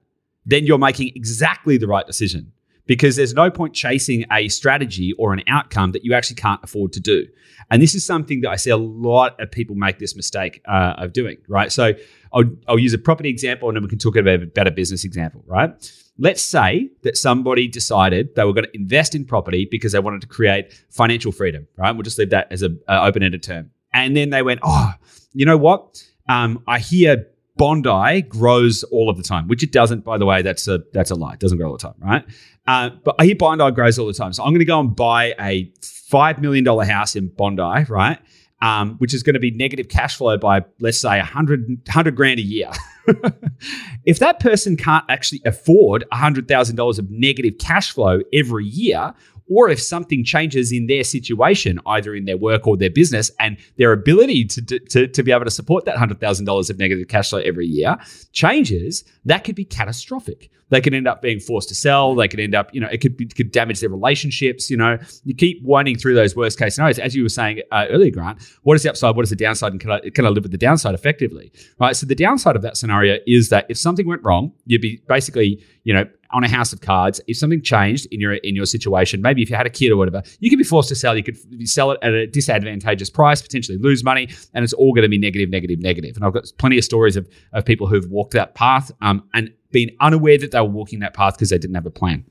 then 0.47 0.67
you're 0.67 0.79
making 0.79 1.13
exactly 1.15 1.77
the 1.77 1.87
right 1.87 2.07
decision 2.07 2.53
because 2.87 3.17
there's 3.17 3.35
no 3.35 3.51
point 3.51 3.75
chasing 3.75 4.25
a 4.33 4.49
strategy 4.49 5.13
or 5.19 5.33
an 5.33 5.43
outcome 5.47 5.93
that 5.93 6.05
you 6.05 6.15
actually 6.15 6.37
can't 6.37 6.61
afford 6.63 6.93
to 6.93 7.01
do. 7.01 7.27
And 7.71 7.81
this 7.81 7.95
is 7.95 8.05
something 8.05 8.41
that 8.41 8.51
I 8.51 8.57
see 8.57 8.71
a 8.71 8.77
lot 8.77 9.41
of 9.41 9.51
people 9.51 9.77
make 9.77 9.99
this 9.99 10.17
mistake 10.17 10.61
uh, 10.67 10.95
of 10.99 11.13
doing, 11.13 11.37
right? 11.49 11.71
So 11.71 11.93
I'll, 12.33 12.45
I'll 12.67 12.79
use 12.79 12.93
a 12.95 12.99
property 12.99 13.29
example 13.29 13.69
and 13.69 13.77
then 13.77 13.83
we 13.83 13.89
can 13.89 13.99
talk 13.99 14.17
about 14.17 14.67
a 14.67 14.71
business 14.71 15.05
example, 15.05 15.45
right? 15.47 15.71
Let's 16.19 16.43
say 16.43 16.91
that 17.03 17.17
somebody 17.17 17.69
decided 17.69 18.35
they 18.35 18.45
were 18.45 18.53
going 18.53 18.67
to 18.67 18.77
invest 18.77 19.15
in 19.15 19.25
property 19.25 19.67
because 19.71 19.93
they 19.93 20.01
wanted 20.01 20.21
to 20.23 20.27
create 20.27 20.73
financial 20.91 21.33
freedom, 21.33 21.67
right? 21.77 21.93
We'll 21.93 22.03
just 22.03 22.19
leave 22.19 22.31
that 22.31 22.49
as 22.51 22.63
an 22.63 22.81
open-ended 22.89 23.43
term. 23.43 23.71
And 23.93 24.17
then 24.17 24.31
they 24.31 24.43
went, 24.43 24.61
oh, 24.63 24.93
you 25.33 25.47
know 25.47 25.57
what? 25.57 26.03
Um, 26.29 26.63
I 26.67 26.79
hear 26.79 27.27
Bondi 27.57 28.23
grows 28.23 28.83
all 28.85 29.11
of 29.11 29.17
the 29.17 29.23
time, 29.23 29.49
which 29.49 29.63
it 29.63 29.73
doesn't. 29.73 30.05
By 30.05 30.19
the 30.19 30.27
way, 30.27 30.43
that's 30.43 30.67
a 30.69 30.81
that's 30.93 31.11
a 31.11 31.15
lie. 31.15 31.35
It 31.35 31.41
doesn't 31.41 31.59
grow 31.59 31.69
all 31.69 31.77
the 31.77 31.83
time, 31.83 31.95
right? 31.99 32.25
Uh, 32.67 32.91
but 33.05 33.17
I 33.19 33.27
hear 33.27 33.37
Bondi 33.37 33.71
grows 33.73 33.99
all 33.99 34.07
the 34.07 34.13
time, 34.13 34.33
so 34.33 34.43
I'm 34.43 34.51
going 34.51 34.61
to 34.61 34.65
go 34.65 34.81
and 34.81 34.95
buy 34.95 35.35
a 35.41 35.73
five 35.83 36.41
million 36.41 36.65
dollar 36.65 36.85
house 36.85 37.17
in 37.17 37.29
Bondi, 37.29 37.85
right? 37.89 38.19
Um, 38.63 38.97
which 38.97 39.15
is 39.15 39.23
going 39.23 39.35
to 39.35 39.41
be 39.41 39.51
negative 39.51 39.89
cash 39.89 40.17
flow 40.17 40.37
by 40.37 40.65
let's 40.81 41.01
say 41.01 41.17
100, 41.17 41.67
100 41.87 42.15
grand 42.15 42.39
a 42.39 42.43
year. 42.43 42.71
if 44.05 44.19
that 44.19 44.39
person 44.39 44.77
can't 44.77 45.05
actually 45.09 45.41
afford 45.47 46.05
$100,000 46.13 46.99
of 46.99 47.11
negative 47.11 47.55
cash 47.59 47.91
flow 47.91 48.21
every 48.35 48.67
year, 48.67 49.15
or 49.51 49.69
if 49.69 49.83
something 49.83 50.25
changes 50.25 50.73
in 50.73 50.87
their 50.87 51.05
situation, 51.05 51.79
either 51.87 52.15
in 52.15 52.25
their 52.25 52.39
work 52.39 52.67
or 52.67 52.77
their 52.77 52.91
business, 52.91 53.31
and 53.41 53.59
their 53.77 53.93
ability 53.93 54.45
to, 54.45 54.63
to, 54.79 55.09
to 55.09 55.23
be 55.23 55.33
able 55.33 55.45
to 55.45 55.51
support 55.51 55.85
that 55.85 55.97
$100,000 55.97 56.71
of 56.71 56.79
negative 56.79 57.09
cash 57.09 57.31
flow 57.31 57.41
every 57.41 57.67
year 57.67 57.99
changes, 58.33 59.05
that 59.25 59.45
could 59.45 59.57
be 59.57 59.65
catastrophic. 59.65 60.51
They 60.71 60.81
could 60.81 60.95
end 60.95 61.07
up 61.07 61.21
being 61.21 61.41
forced 61.41 61.69
to 61.69 61.75
sell. 61.75 62.15
They 62.15 62.29
could 62.29 62.41
end 62.41 62.55
up, 62.55 62.73
you 62.73 62.81
know, 62.81 62.89
it 62.89 62.99
could, 62.99 63.17
be, 63.17 63.27
could 63.27 63.51
damage 63.51 63.81
their 63.81 63.91
relationships. 63.91 64.71
You 64.71 64.77
know, 64.77 64.99
you 65.25 65.35
keep 65.35 65.63
winding 65.63 65.99
through 65.99 66.15
those 66.15 66.35
worst 66.35 66.59
case 66.59 66.77
scenarios. 66.77 66.99
As 66.99 67.15
you 67.15 67.25
were 67.25 67.29
saying 67.29 67.61
uh, 67.73 67.87
earlier, 67.91 68.11
Grant, 68.11 68.41
what 68.63 68.75
is 68.75 68.85
the 68.85 68.91
upside? 68.91 69.17
What 69.17 69.25
is 69.25 69.31
the 69.31 69.37
downside? 69.37 69.73
And 69.73 69.81
can 69.81 69.91
I, 69.91 70.01
can 70.15 70.25
I 70.27 70.29
live 70.29 70.45
with 70.45 70.53
the 70.53 70.59
downside 70.59 70.95
effectively? 70.95 71.53
Right. 71.79 71.97
So 71.97 72.07
the 72.07 72.15
downside 72.15 72.57
of 72.57 72.63
that 72.63 72.77
scenario 72.77 73.19
is 73.27 73.49
that 73.49 73.67
if 73.69 73.79
something 73.79 74.07
went 74.07 74.23
wrong, 74.23 74.53
you'd 74.65 74.81
be 74.81 75.03
basically, 75.09 75.63
you 75.85 75.95
know, 75.95 76.05
on 76.33 76.45
a 76.45 76.49
house 76.49 76.73
of 76.73 76.81
cards. 76.81 77.21
If 77.27 77.37
something 77.39 77.63
changed 77.63 78.07
in 78.11 78.21
your 78.21 78.35
in 78.35 78.55
your 78.55 78.67
situation, 78.67 79.21
maybe 79.23 79.43
if 79.43 79.51
you 79.51 79.57
had 79.57 79.67
a 79.67 79.71
kid 79.71 79.91
or 79.91 79.97
whatever, 79.97 80.23
you 80.39 80.51
could 80.51 80.59
be 80.59 80.65
forced 80.65 80.89
to 80.91 80.95
sell. 80.95 81.17
You 81.17 81.23
could 81.23 81.37
sell 81.69 81.91
it 81.93 81.99
at 82.03 82.13
a 82.13 82.27
disadvantageous 82.27 83.11
price, 83.11 83.43
potentially 83.43 83.79
lose 83.79 84.05
money, 84.05 84.29
and 84.55 84.63
it's 84.65 84.73
all 84.73 84.93
going 84.95 85.03
to 85.03 85.09
be 85.09 85.19
negative, 85.19 85.51
negative, 85.51 85.81
negative. 85.81 86.17
And 86.17 86.25
I've 86.25 86.33
got 86.33 86.45
plenty 86.59 86.79
of 86.79 86.85
stories 86.85 87.17
of 87.17 87.29
of 87.53 87.65
people 87.65 87.87
who've 87.87 88.09
walked 88.11 88.33
that 88.35 88.55
path 88.55 88.93
um, 89.01 89.23
and 89.35 89.51
been 89.73 89.91
unaware 90.01 90.39
that 90.39 90.51
they 90.51 90.61
were 90.61 90.67
walking 90.67 91.01
that 91.01 91.15
path 91.15 91.35
because 91.35 91.51
they 91.51 91.59
didn't 91.59 91.75
have 91.77 91.87
a 91.87 91.91
plan. 91.91 92.25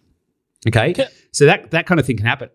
Okay, 0.67 0.89
Okay. 0.91 1.07
so 1.31 1.45
that 1.45 1.71
that 1.71 1.85
kind 1.85 1.99
of 1.99 2.05
thing 2.05 2.17
can 2.17 2.25
happen. 2.25 2.49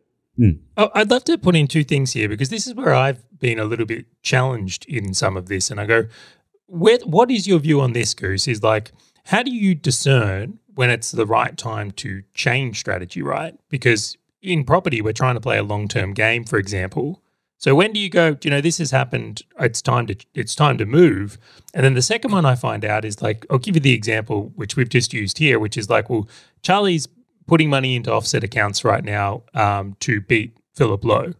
Oh, 0.76 0.90
I'd 0.94 1.10
love 1.10 1.22
to 1.24 1.38
put 1.38 1.54
in 1.54 1.68
two 1.68 1.84
things 1.84 2.12
here 2.12 2.28
because 2.28 2.48
this 2.48 2.66
is 2.66 2.74
where 2.74 2.92
I've 2.92 3.22
been 3.38 3.60
a 3.60 3.64
little 3.64 3.86
bit 3.86 4.06
challenged 4.22 4.84
in 4.86 5.14
some 5.14 5.36
of 5.36 5.46
this. 5.46 5.70
And 5.70 5.78
I 5.80 5.86
go, 5.86 6.06
where, 6.66 6.98
what 7.04 7.30
is 7.30 7.46
your 7.46 7.60
view 7.60 7.80
on 7.80 7.92
this, 7.92 8.14
Goose? 8.14 8.48
Is 8.48 8.60
like, 8.60 8.90
how 9.26 9.42
do 9.42 9.50
you 9.50 9.74
discern 9.74 10.58
when 10.74 10.90
it's 10.90 11.12
the 11.12 11.26
right 11.26 11.56
time 11.56 11.90
to 11.92 12.22
change 12.34 12.78
strategy, 12.78 13.22
right? 13.22 13.58
Because 13.68 14.16
in 14.42 14.64
property, 14.64 15.00
we're 15.00 15.12
trying 15.12 15.34
to 15.34 15.40
play 15.40 15.58
a 15.58 15.62
long 15.62 15.88
term 15.88 16.12
game, 16.12 16.44
for 16.44 16.58
example. 16.58 17.22
So 17.58 17.74
when 17.74 17.92
do 17.92 18.00
you 18.00 18.10
go, 18.10 18.36
you 18.42 18.50
know, 18.50 18.60
this 18.60 18.78
has 18.78 18.90
happened, 18.90 19.42
it's 19.58 19.80
time 19.80 20.06
to 20.08 20.16
it's 20.34 20.54
time 20.54 20.76
to 20.78 20.84
move. 20.84 21.38
And 21.72 21.84
then 21.84 21.94
the 21.94 22.02
second 22.02 22.32
one 22.32 22.44
I 22.44 22.56
find 22.56 22.84
out 22.84 23.04
is 23.04 23.22
like, 23.22 23.46
I'll 23.50 23.58
give 23.58 23.76
you 23.76 23.80
the 23.80 23.94
example 23.94 24.52
which 24.56 24.76
we've 24.76 24.88
just 24.88 25.14
used 25.14 25.38
here, 25.38 25.58
which 25.58 25.78
is 25.78 25.88
like, 25.88 26.10
well, 26.10 26.28
Charlie's 26.62 27.08
putting 27.46 27.70
money 27.70 27.96
into 27.96 28.12
offset 28.12 28.44
accounts 28.44 28.84
right 28.84 29.04
now 29.04 29.44
um, 29.54 29.96
to 30.00 30.20
beat 30.20 30.56
Philip 30.74 31.04
Lowe 31.04 31.32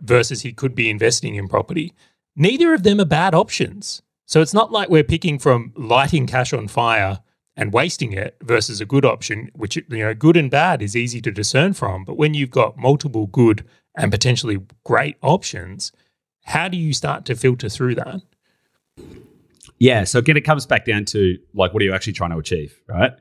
versus 0.00 0.42
he 0.42 0.52
could 0.52 0.74
be 0.74 0.90
investing 0.90 1.34
in 1.34 1.48
property. 1.48 1.92
Neither 2.36 2.72
of 2.72 2.84
them 2.84 3.00
are 3.00 3.04
bad 3.04 3.34
options. 3.34 4.02
So 4.28 4.42
it's 4.42 4.52
not 4.52 4.70
like 4.70 4.90
we're 4.90 5.04
picking 5.04 5.38
from 5.38 5.72
lighting 5.74 6.26
cash 6.26 6.52
on 6.52 6.68
fire 6.68 7.20
and 7.56 7.72
wasting 7.72 8.12
it 8.12 8.36
versus 8.42 8.78
a 8.78 8.84
good 8.84 9.06
option, 9.06 9.50
which, 9.54 9.74
you 9.74 9.84
know, 9.88 10.12
good 10.12 10.36
and 10.36 10.50
bad 10.50 10.82
is 10.82 10.94
easy 10.94 11.22
to 11.22 11.30
discern 11.30 11.72
from. 11.72 12.04
But 12.04 12.18
when 12.18 12.34
you've 12.34 12.50
got 12.50 12.76
multiple 12.76 13.26
good 13.26 13.64
and 13.96 14.12
potentially 14.12 14.58
great 14.84 15.16
options, 15.22 15.92
how 16.44 16.68
do 16.68 16.76
you 16.76 16.92
start 16.92 17.24
to 17.24 17.34
filter 17.34 17.70
through 17.70 17.94
that? 17.94 18.20
Yeah. 19.78 20.04
So 20.04 20.18
again, 20.18 20.36
it 20.36 20.42
comes 20.42 20.66
back 20.66 20.84
down 20.84 21.06
to 21.06 21.38
like, 21.54 21.72
what 21.72 21.80
are 21.80 21.86
you 21.86 21.94
actually 21.94 22.12
trying 22.12 22.32
to 22.32 22.38
achieve, 22.38 22.78
right? 22.86 23.12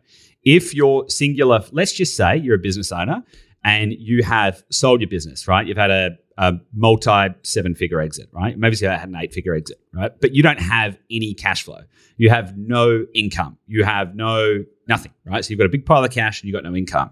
If 0.43 0.75
you're 0.75 1.07
singular, 1.07 1.63
let's 1.71 1.93
just 1.93 2.17
say 2.17 2.35
you're 2.35 2.55
a 2.55 2.59
business 2.59 2.91
owner 2.91 3.23
and 3.63 3.93
you 3.93 4.23
have 4.23 4.61
sold 4.69 4.99
your 4.99 5.09
business, 5.09 5.47
right? 5.47 5.65
You've 5.65 5.77
had 5.77 5.89
a, 5.89 6.17
a 6.37 6.53
multi 6.73 7.29
seven 7.43 7.75
figure 7.75 7.99
exit, 7.99 8.29
right? 8.31 8.57
Maybe 8.57 8.77
you 8.77 8.87
had 8.87 9.09
an 9.09 9.15
eight 9.15 9.33
figure 9.33 9.55
exit, 9.55 9.79
right? 9.93 10.11
But 10.21 10.35
you 10.35 10.43
don't 10.43 10.59
have 10.59 10.97
any 11.09 11.33
cash 11.33 11.63
flow. 11.63 11.81
You 12.17 12.29
have 12.29 12.57
no 12.57 13.05
income. 13.13 13.57
You 13.67 13.83
have 13.83 14.15
no 14.15 14.63
nothing, 14.87 15.13
right? 15.25 15.43
So 15.43 15.49
you've 15.49 15.59
got 15.59 15.65
a 15.65 15.69
big 15.69 15.85
pile 15.85 16.03
of 16.03 16.11
cash 16.11 16.41
and 16.41 16.47
you've 16.47 16.53
got 16.55 16.63
no 16.69 16.75
income. 16.75 17.11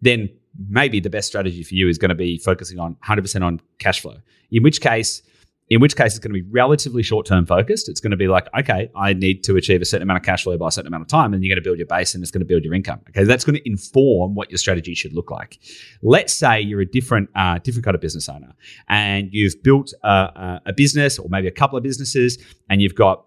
Then 0.00 0.30
maybe 0.68 1.00
the 1.00 1.10
best 1.10 1.28
strategy 1.28 1.62
for 1.62 1.74
you 1.74 1.88
is 1.88 1.98
going 1.98 2.08
to 2.08 2.14
be 2.14 2.38
focusing 2.38 2.78
on 2.78 2.96
100% 3.04 3.42
on 3.42 3.60
cash 3.78 4.00
flow. 4.00 4.16
In 4.50 4.62
which 4.62 4.80
case, 4.80 5.22
in 5.68 5.80
which 5.80 5.96
case 5.96 6.12
it's 6.12 6.18
going 6.18 6.32
to 6.32 6.40
be 6.42 6.48
relatively 6.50 7.02
short 7.02 7.26
term 7.26 7.44
focused. 7.44 7.88
It's 7.88 8.00
going 8.00 8.12
to 8.12 8.16
be 8.16 8.28
like, 8.28 8.46
okay, 8.58 8.88
I 8.94 9.14
need 9.14 9.42
to 9.44 9.56
achieve 9.56 9.82
a 9.82 9.84
certain 9.84 10.02
amount 10.02 10.18
of 10.18 10.24
cash 10.24 10.44
flow 10.44 10.56
by 10.56 10.68
a 10.68 10.70
certain 10.70 10.88
amount 10.88 11.02
of 11.02 11.08
time, 11.08 11.34
and 11.34 11.42
you're 11.42 11.54
going 11.54 11.62
to 11.62 11.66
build 11.68 11.78
your 11.78 11.86
base 11.86 12.14
and 12.14 12.22
it's 12.22 12.30
going 12.30 12.40
to 12.40 12.46
build 12.46 12.64
your 12.64 12.74
income. 12.74 13.00
Okay, 13.10 13.24
that's 13.24 13.44
going 13.44 13.56
to 13.56 13.68
inform 13.68 14.34
what 14.34 14.50
your 14.50 14.58
strategy 14.58 14.94
should 14.94 15.12
look 15.12 15.30
like. 15.30 15.58
Let's 16.02 16.32
say 16.32 16.60
you're 16.60 16.80
a 16.80 16.86
different, 16.86 17.30
uh, 17.34 17.58
different 17.58 17.84
kind 17.84 17.94
of 17.94 18.00
business 18.00 18.28
owner, 18.28 18.54
and 18.88 19.28
you've 19.32 19.62
built 19.62 19.92
a, 20.04 20.60
a 20.66 20.72
business 20.72 21.18
or 21.18 21.28
maybe 21.28 21.48
a 21.48 21.52
couple 21.52 21.76
of 21.76 21.82
businesses, 21.82 22.38
and 22.70 22.80
you've 22.80 22.94
got 22.94 23.24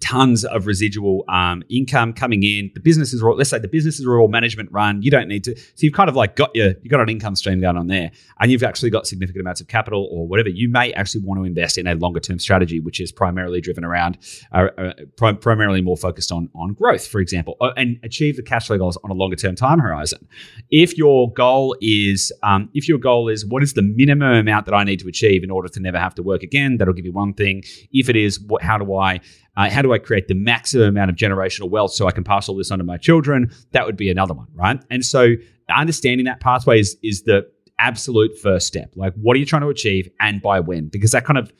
tons 0.00 0.44
of 0.44 0.66
residual 0.66 1.24
um, 1.28 1.62
income 1.68 2.12
coming 2.12 2.42
in. 2.42 2.70
The 2.74 2.80
businesses 2.80 3.22
are 3.22 3.30
all, 3.30 3.36
let's 3.36 3.50
say 3.50 3.58
the 3.58 3.68
businesses 3.68 4.06
are 4.06 4.18
all 4.18 4.28
management 4.28 4.70
run. 4.72 5.02
You 5.02 5.10
don't 5.10 5.28
need 5.28 5.44
to. 5.44 5.56
So 5.56 5.72
you've 5.78 5.94
kind 5.94 6.08
of 6.08 6.16
like 6.16 6.36
got 6.36 6.54
your 6.54 6.74
you 6.82 6.90
got 6.90 7.00
an 7.00 7.08
income 7.08 7.36
stream 7.36 7.60
going 7.60 7.76
on 7.76 7.86
there, 7.88 8.10
and 8.40 8.50
you've 8.50 8.62
actually 8.62 8.90
got 8.90 9.06
significant 9.06 9.40
amounts 9.40 9.60
of 9.60 9.68
capital 9.68 10.08
or 10.10 10.26
whatever. 10.26 10.48
You 10.48 10.68
may 10.68 10.92
actually 10.92 11.22
want 11.24 11.40
to 11.40 11.44
invest 11.44 11.78
in 11.78 11.86
a 11.86 11.94
longer 11.94 12.20
term 12.20 12.38
strategy, 12.38 12.80
which 12.80 13.00
is 13.00 13.12
primarily 13.12 13.60
driven 13.60 13.84
around, 13.84 14.18
uh, 14.52 14.68
uh, 14.78 14.92
prim- 15.16 15.38
primarily 15.38 15.80
more 15.80 15.96
focused 15.96 16.32
on 16.32 16.48
on 16.54 16.74
growth, 16.74 17.06
for 17.06 17.20
example, 17.20 17.56
uh, 17.60 17.72
and 17.76 17.98
achieve 18.02 18.36
the 18.36 18.42
cash 18.42 18.66
flow 18.66 18.78
goals 18.78 18.98
on 19.04 19.10
a 19.10 19.14
longer 19.14 19.36
term 19.36 19.54
time 19.54 19.78
horizon. 19.78 20.26
If 20.70 20.96
your 20.96 21.32
goal 21.32 21.76
is 21.80 22.32
um, 22.42 22.68
if 22.74 22.88
your 22.88 22.98
goal 22.98 23.28
is 23.28 23.44
what 23.46 23.62
is 23.62 23.74
the 23.74 23.82
minimum 23.82 24.34
amount 24.34 24.66
that 24.66 24.74
I 24.74 24.84
need 24.84 25.00
to 25.00 25.08
achieve 25.08 25.42
in 25.42 25.50
order 25.50 25.68
to 25.68 25.80
never 25.80 25.98
have 25.98 26.14
to 26.16 26.22
work 26.22 26.42
again, 26.42 26.76
that'll 26.76 26.94
give 26.94 27.04
you 27.04 27.12
one 27.12 27.34
thing. 27.34 27.62
If 27.92 28.08
it 28.08 28.16
is 28.16 28.40
what, 28.40 28.62
how 28.62 28.78
do 28.78 28.94
I 28.96 29.20
uh, 29.56 29.68
how 29.70 29.82
do 29.82 29.92
I 29.92 29.98
create 29.98 30.28
the 30.28 30.34
maximum 30.34 30.88
amount 30.88 31.10
of 31.10 31.16
generational 31.16 31.70
wealth 31.70 31.92
so 31.92 32.06
I 32.06 32.12
can 32.12 32.24
pass 32.24 32.48
all 32.48 32.56
this 32.56 32.70
on 32.70 32.78
to 32.78 32.84
my 32.84 32.96
children? 32.96 33.50
That 33.72 33.86
would 33.86 33.96
be 33.96 34.10
another 34.10 34.34
one, 34.34 34.46
right? 34.54 34.82
And 34.90 35.04
so 35.04 35.34
understanding 35.68 36.24
that 36.26 36.40
pathway 36.40 36.80
is, 36.80 36.96
is 37.02 37.22
the 37.22 37.46
absolute 37.78 38.36
first 38.38 38.66
step. 38.66 38.92
Like, 38.94 39.14
what 39.14 39.36
are 39.36 39.38
you 39.40 39.46
trying 39.46 39.62
to 39.62 39.68
achieve 39.68 40.08
and 40.20 40.40
by 40.40 40.60
when? 40.60 40.88
Because 40.88 41.10
that 41.12 41.24
kind 41.24 41.38
of 41.38 41.52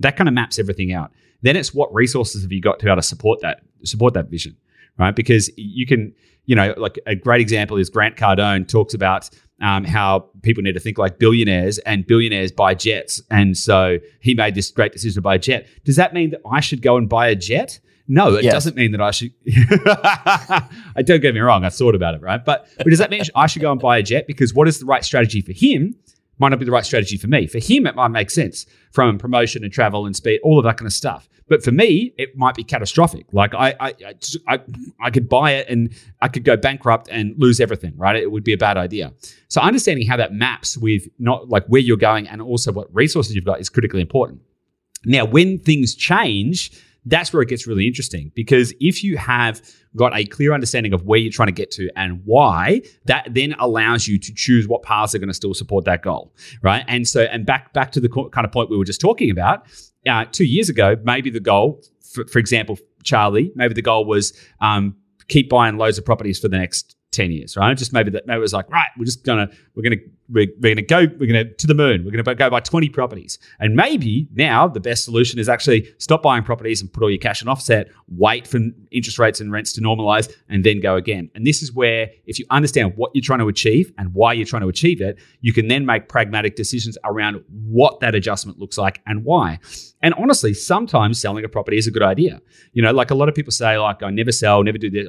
that 0.00 0.16
kind 0.16 0.28
of 0.28 0.34
maps 0.34 0.58
everything 0.58 0.92
out. 0.92 1.12
Then 1.42 1.56
it's 1.56 1.74
what 1.74 1.92
resources 1.94 2.42
have 2.42 2.52
you 2.52 2.60
got 2.60 2.78
to 2.78 2.84
be 2.84 2.90
able 2.90 3.00
to 3.00 3.06
support 3.06 3.40
that 3.42 3.60
support 3.84 4.14
that 4.14 4.30
vision, 4.30 4.56
right? 4.98 5.14
Because 5.14 5.50
you 5.56 5.86
can, 5.86 6.14
you 6.46 6.56
know, 6.56 6.74
like 6.76 6.98
a 7.06 7.14
great 7.14 7.40
example 7.40 7.76
is 7.76 7.90
Grant 7.90 8.16
Cardone 8.16 8.66
talks 8.66 8.94
about 8.94 9.28
um, 9.60 9.84
how 9.84 10.30
people 10.42 10.62
need 10.62 10.72
to 10.72 10.80
think 10.80 10.98
like 10.98 11.18
billionaires 11.18 11.78
and 11.78 12.06
billionaires 12.06 12.52
buy 12.52 12.74
jets. 12.74 13.22
And 13.30 13.56
so 13.56 13.98
he 14.20 14.34
made 14.34 14.54
this 14.54 14.70
great 14.70 14.92
decision 14.92 15.14
to 15.14 15.22
buy 15.22 15.36
a 15.36 15.38
jet. 15.38 15.66
Does 15.84 15.96
that 15.96 16.12
mean 16.12 16.30
that 16.30 16.40
I 16.50 16.60
should 16.60 16.82
go 16.82 16.96
and 16.96 17.08
buy 17.08 17.28
a 17.28 17.34
jet? 17.34 17.80
No, 18.06 18.34
it 18.34 18.44
yes. 18.44 18.52
doesn't 18.52 18.76
mean 18.76 18.92
that 18.92 19.00
I 19.00 19.12
should. 19.12 19.32
I 19.46 21.02
don't 21.02 21.22
get 21.22 21.34
me 21.34 21.40
wrong. 21.40 21.64
I 21.64 21.70
thought 21.70 21.94
about 21.94 22.14
it, 22.14 22.20
right? 22.20 22.44
But, 22.44 22.68
but 22.76 22.88
does 22.88 22.98
that 22.98 23.10
mean 23.10 23.22
I 23.34 23.46
should 23.46 23.62
go 23.62 23.72
and 23.72 23.80
buy 23.80 23.96
a 23.96 24.02
jet? 24.02 24.26
Because 24.26 24.52
what 24.52 24.68
is 24.68 24.78
the 24.78 24.84
right 24.84 25.04
strategy 25.04 25.40
for 25.40 25.52
him 25.52 25.94
might 26.38 26.48
not 26.48 26.58
be 26.58 26.64
the 26.64 26.72
right 26.72 26.84
strategy 26.84 27.16
for 27.16 27.28
me. 27.28 27.46
For 27.46 27.58
him, 27.58 27.86
it 27.86 27.94
might 27.94 28.08
make 28.08 28.30
sense 28.30 28.66
from 28.90 29.18
promotion 29.18 29.64
and 29.64 29.72
travel 29.72 30.06
and 30.06 30.14
speed, 30.16 30.40
all 30.42 30.58
of 30.58 30.64
that 30.64 30.76
kind 30.76 30.86
of 30.86 30.92
stuff. 30.92 31.28
But 31.48 31.62
for 31.62 31.72
me, 31.72 32.14
it 32.16 32.36
might 32.36 32.54
be 32.54 32.64
catastrophic. 32.64 33.26
Like 33.32 33.54
I, 33.54 33.74
I, 33.80 33.94
I, 34.48 34.60
I, 35.00 35.10
could 35.10 35.28
buy 35.28 35.52
it 35.52 35.68
and 35.68 35.94
I 36.22 36.28
could 36.28 36.44
go 36.44 36.56
bankrupt 36.56 37.08
and 37.10 37.34
lose 37.38 37.60
everything. 37.60 37.94
Right? 37.96 38.16
It 38.16 38.30
would 38.30 38.44
be 38.44 38.52
a 38.52 38.58
bad 38.58 38.76
idea. 38.76 39.12
So 39.48 39.60
understanding 39.60 40.06
how 40.06 40.16
that 40.16 40.32
maps 40.32 40.78
with 40.78 41.06
not 41.18 41.48
like 41.48 41.66
where 41.66 41.80
you're 41.80 41.96
going 41.96 42.26
and 42.28 42.40
also 42.40 42.72
what 42.72 42.92
resources 42.94 43.34
you've 43.34 43.44
got 43.44 43.60
is 43.60 43.68
critically 43.68 44.00
important. 44.00 44.40
Now, 45.04 45.24
when 45.24 45.58
things 45.58 45.94
change, 45.94 46.70
that's 47.06 47.32
where 47.32 47.42
it 47.42 47.48
gets 47.48 47.66
really 47.66 47.86
interesting 47.86 48.32
because 48.34 48.72
if 48.80 49.04
you 49.04 49.16
have 49.16 49.60
got 49.96 50.16
a 50.16 50.24
clear 50.24 50.52
understanding 50.52 50.92
of 50.92 51.04
where 51.04 51.18
you're 51.18 51.32
trying 51.32 51.48
to 51.48 51.52
get 51.52 51.70
to 51.72 51.90
and 51.96 52.22
why, 52.24 52.80
that 53.04 53.28
then 53.30 53.54
allows 53.58 54.08
you 54.08 54.18
to 54.18 54.32
choose 54.34 54.66
what 54.66 54.82
paths 54.82 55.14
are 55.14 55.18
going 55.18 55.28
to 55.28 55.34
still 55.34 55.54
support 55.54 55.84
that 55.84 56.02
goal, 56.02 56.32
right? 56.62 56.84
And 56.88 57.06
so, 57.06 57.22
and 57.22 57.44
back 57.44 57.72
back 57.72 57.92
to 57.92 58.00
the 58.00 58.08
kind 58.08 58.44
of 58.44 58.52
point 58.52 58.70
we 58.70 58.76
were 58.76 58.84
just 58.84 59.00
talking 59.00 59.30
about, 59.30 59.66
uh, 60.08 60.24
two 60.30 60.44
years 60.44 60.68
ago, 60.68 60.96
maybe 61.04 61.30
the 61.30 61.40
goal, 61.40 61.82
for, 62.12 62.26
for 62.26 62.38
example, 62.38 62.78
Charlie, 63.02 63.52
maybe 63.54 63.74
the 63.74 63.82
goal 63.82 64.04
was 64.04 64.32
um, 64.60 64.96
keep 65.28 65.48
buying 65.48 65.76
loads 65.76 65.98
of 65.98 66.04
properties 66.04 66.38
for 66.38 66.48
the 66.48 66.58
next 66.58 66.96
10 67.14 67.30
years, 67.30 67.56
right? 67.56 67.76
Just 67.76 67.92
maybe 67.92 68.10
that 68.10 68.26
maybe 68.26 68.38
it 68.38 68.40
was 68.40 68.52
like, 68.52 68.68
right, 68.70 68.88
we're 68.98 69.04
just 69.04 69.24
gonna 69.24 69.48
we're 69.74 69.82
gonna 69.82 70.02
we're, 70.28 70.46
we're 70.60 70.74
gonna 70.74 70.86
go 70.86 71.06
we're 71.18 71.26
gonna 71.26 71.52
to 71.52 71.66
the 71.66 71.74
moon. 71.74 72.04
We're 72.04 72.10
gonna 72.10 72.34
go 72.34 72.50
buy 72.50 72.60
20 72.60 72.88
properties. 72.90 73.38
And 73.60 73.74
maybe 73.74 74.28
now 74.34 74.68
the 74.68 74.80
best 74.80 75.04
solution 75.04 75.38
is 75.38 75.48
actually 75.48 75.92
stop 75.98 76.22
buying 76.22 76.42
properties 76.42 76.80
and 76.80 76.92
put 76.92 77.02
all 77.02 77.10
your 77.10 77.18
cash 77.18 77.42
in 77.42 77.48
offset, 77.48 77.90
wait 78.08 78.46
for 78.46 78.60
interest 78.90 79.18
rates 79.18 79.40
and 79.40 79.52
rents 79.52 79.72
to 79.74 79.80
normalize, 79.80 80.32
and 80.48 80.64
then 80.64 80.80
go 80.80 80.96
again. 80.96 81.30
And 81.34 81.46
this 81.46 81.62
is 81.62 81.72
where 81.72 82.10
if 82.26 82.38
you 82.38 82.46
understand 82.50 82.92
what 82.96 83.10
you're 83.14 83.22
trying 83.22 83.40
to 83.40 83.48
achieve 83.48 83.92
and 83.98 84.12
why 84.14 84.32
you're 84.32 84.46
trying 84.46 84.62
to 84.62 84.68
achieve 84.68 85.00
it, 85.00 85.18
you 85.40 85.52
can 85.52 85.68
then 85.68 85.86
make 85.86 86.08
pragmatic 86.08 86.56
decisions 86.56 86.98
around 87.04 87.42
what 87.48 88.00
that 88.00 88.14
adjustment 88.14 88.58
looks 88.58 88.78
like 88.78 89.00
and 89.06 89.24
why. 89.24 89.58
And 90.02 90.12
honestly, 90.14 90.52
sometimes 90.52 91.20
selling 91.20 91.44
a 91.44 91.48
property 91.48 91.78
is 91.78 91.86
a 91.86 91.90
good 91.90 92.02
idea. 92.02 92.40
You 92.72 92.82
know, 92.82 92.92
like 92.92 93.10
a 93.10 93.14
lot 93.14 93.28
of 93.28 93.34
people 93.34 93.52
say, 93.52 93.78
like, 93.78 94.02
I 94.02 94.10
never 94.10 94.32
sell, 94.32 94.62
never 94.62 94.76
do 94.78 94.90
this. 94.90 95.08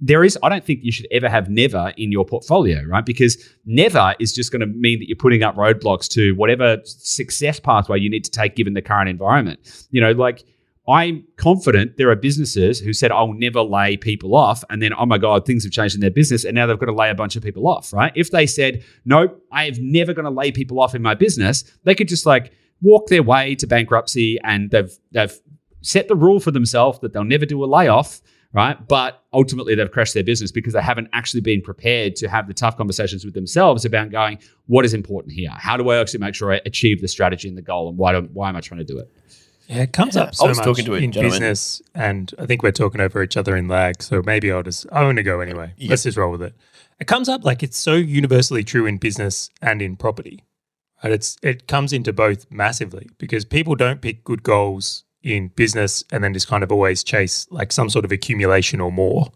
There 0.00 0.24
is, 0.24 0.38
I 0.42 0.50
don't 0.50 0.64
think 0.64 0.80
you 0.82 0.92
should 0.92 1.06
ever 1.10 1.28
have 1.28 1.35
never 1.48 1.92
in 1.96 2.10
your 2.10 2.24
portfolio, 2.24 2.82
right? 2.84 3.04
Because 3.04 3.36
never 3.64 4.14
is 4.18 4.32
just 4.32 4.50
going 4.52 4.60
to 4.60 4.66
mean 4.66 4.98
that 4.98 5.08
you're 5.08 5.16
putting 5.16 5.42
up 5.42 5.54
roadblocks 5.56 6.08
to 6.08 6.34
whatever 6.34 6.78
success 6.84 7.60
pathway 7.60 7.98
you 7.98 8.10
need 8.10 8.24
to 8.24 8.30
take 8.30 8.56
given 8.56 8.74
the 8.74 8.82
current 8.82 9.08
environment. 9.08 9.86
You 9.90 10.00
know, 10.00 10.12
like, 10.12 10.44
I'm 10.88 11.24
confident 11.36 11.96
there 11.96 12.10
are 12.10 12.16
businesses 12.16 12.78
who 12.78 12.92
said, 12.92 13.10
I'll 13.10 13.32
never 13.32 13.60
lay 13.60 13.96
people 13.96 14.36
off. 14.36 14.62
And 14.70 14.80
then, 14.80 14.92
oh 14.96 15.04
my 15.04 15.18
God, 15.18 15.44
things 15.44 15.64
have 15.64 15.72
changed 15.72 15.94
in 15.94 16.00
their 16.00 16.10
business. 16.10 16.44
And 16.44 16.54
now 16.54 16.66
they've 16.66 16.78
got 16.78 16.86
to 16.86 16.94
lay 16.94 17.10
a 17.10 17.14
bunch 17.14 17.36
of 17.36 17.42
people 17.42 17.66
off, 17.66 17.92
right? 17.92 18.12
If 18.14 18.30
they 18.30 18.46
said, 18.46 18.84
nope, 19.04 19.44
I 19.50 19.64
have 19.64 19.78
never 19.80 20.14
going 20.14 20.26
to 20.26 20.30
lay 20.30 20.52
people 20.52 20.80
off 20.80 20.94
in 20.94 21.02
my 21.02 21.14
business, 21.14 21.64
they 21.84 21.94
could 21.94 22.08
just 22.08 22.24
like, 22.24 22.52
walk 22.82 23.08
their 23.08 23.22
way 23.22 23.54
to 23.56 23.66
bankruptcy 23.66 24.38
and 24.44 24.70
they've 24.70 24.98
they've 25.12 25.40
set 25.82 26.08
the 26.08 26.14
rule 26.14 26.40
for 26.40 26.50
themselves 26.50 26.98
that 27.00 27.12
they'll 27.12 27.24
never 27.24 27.46
do 27.46 27.62
a 27.62 27.66
layoff, 27.66 28.20
right? 28.52 28.88
But 28.88 29.22
ultimately 29.32 29.74
they've 29.74 29.90
crashed 29.90 30.14
their 30.14 30.24
business 30.24 30.50
because 30.50 30.72
they 30.72 30.82
haven't 30.82 31.08
actually 31.12 31.40
been 31.40 31.60
prepared 31.60 32.16
to 32.16 32.28
have 32.28 32.48
the 32.48 32.54
tough 32.54 32.76
conversations 32.76 33.24
with 33.24 33.34
themselves 33.34 33.84
about 33.84 34.10
going, 34.10 34.38
what 34.66 34.84
is 34.84 34.94
important 34.94 35.34
here? 35.34 35.50
How 35.50 35.76
do 35.76 35.88
I 35.90 36.00
actually 36.00 36.20
make 36.20 36.34
sure 36.34 36.52
I 36.52 36.60
achieve 36.64 37.00
the 37.00 37.08
strategy 37.08 37.48
and 37.48 37.56
the 37.56 37.62
goal 37.62 37.88
and 37.88 37.98
why 37.98 38.12
do, 38.12 38.28
why 38.32 38.48
am 38.48 38.56
I 38.56 38.60
trying 38.60 38.78
to 38.78 38.84
do 38.84 38.98
it? 38.98 39.10
Yeah, 39.68 39.82
it 39.82 39.92
comes 39.92 40.14
yeah, 40.14 40.22
up 40.22 40.34
so 40.34 40.46
much 40.46 40.58
talking 40.58 40.84
to 40.84 40.94
in 40.94 41.10
gentleman. 41.10 41.40
business, 41.40 41.82
and 41.94 42.32
I 42.38 42.46
think 42.46 42.62
we're 42.62 42.70
talking 42.70 43.00
over 43.00 43.22
each 43.22 43.36
other 43.36 43.56
in 43.56 43.66
lag. 43.66 44.00
So 44.00 44.22
maybe 44.24 44.52
I'll 44.52 44.62
just 44.62 44.86
I 44.92 45.02
want 45.02 45.16
to 45.16 45.24
go 45.24 45.40
anyway. 45.40 45.74
Yeah. 45.76 45.90
Let's 45.90 46.04
just 46.04 46.16
roll 46.16 46.30
with 46.30 46.42
it. 46.42 46.54
It 47.00 47.06
comes 47.06 47.28
up 47.28 47.44
like 47.44 47.62
it's 47.62 47.76
so 47.76 47.94
universally 47.94 48.62
true 48.62 48.86
in 48.86 48.98
business 48.98 49.50
and 49.60 49.82
in 49.82 49.96
property. 49.96 50.44
And 51.02 51.12
it's 51.12 51.36
it 51.42 51.66
comes 51.66 51.92
into 51.92 52.12
both 52.12 52.50
massively 52.50 53.08
because 53.18 53.44
people 53.44 53.74
don't 53.74 54.00
pick 54.00 54.24
good 54.24 54.42
goals 54.42 55.04
in 55.26 55.48
business 55.48 56.04
and 56.12 56.22
then 56.22 56.32
just 56.32 56.46
kind 56.46 56.62
of 56.62 56.70
always 56.70 57.02
chase 57.02 57.48
like 57.50 57.72
some 57.72 57.90
sort 57.90 58.04
of 58.04 58.12
accumulation 58.12 58.80
or 58.80 58.92
more. 58.92 59.32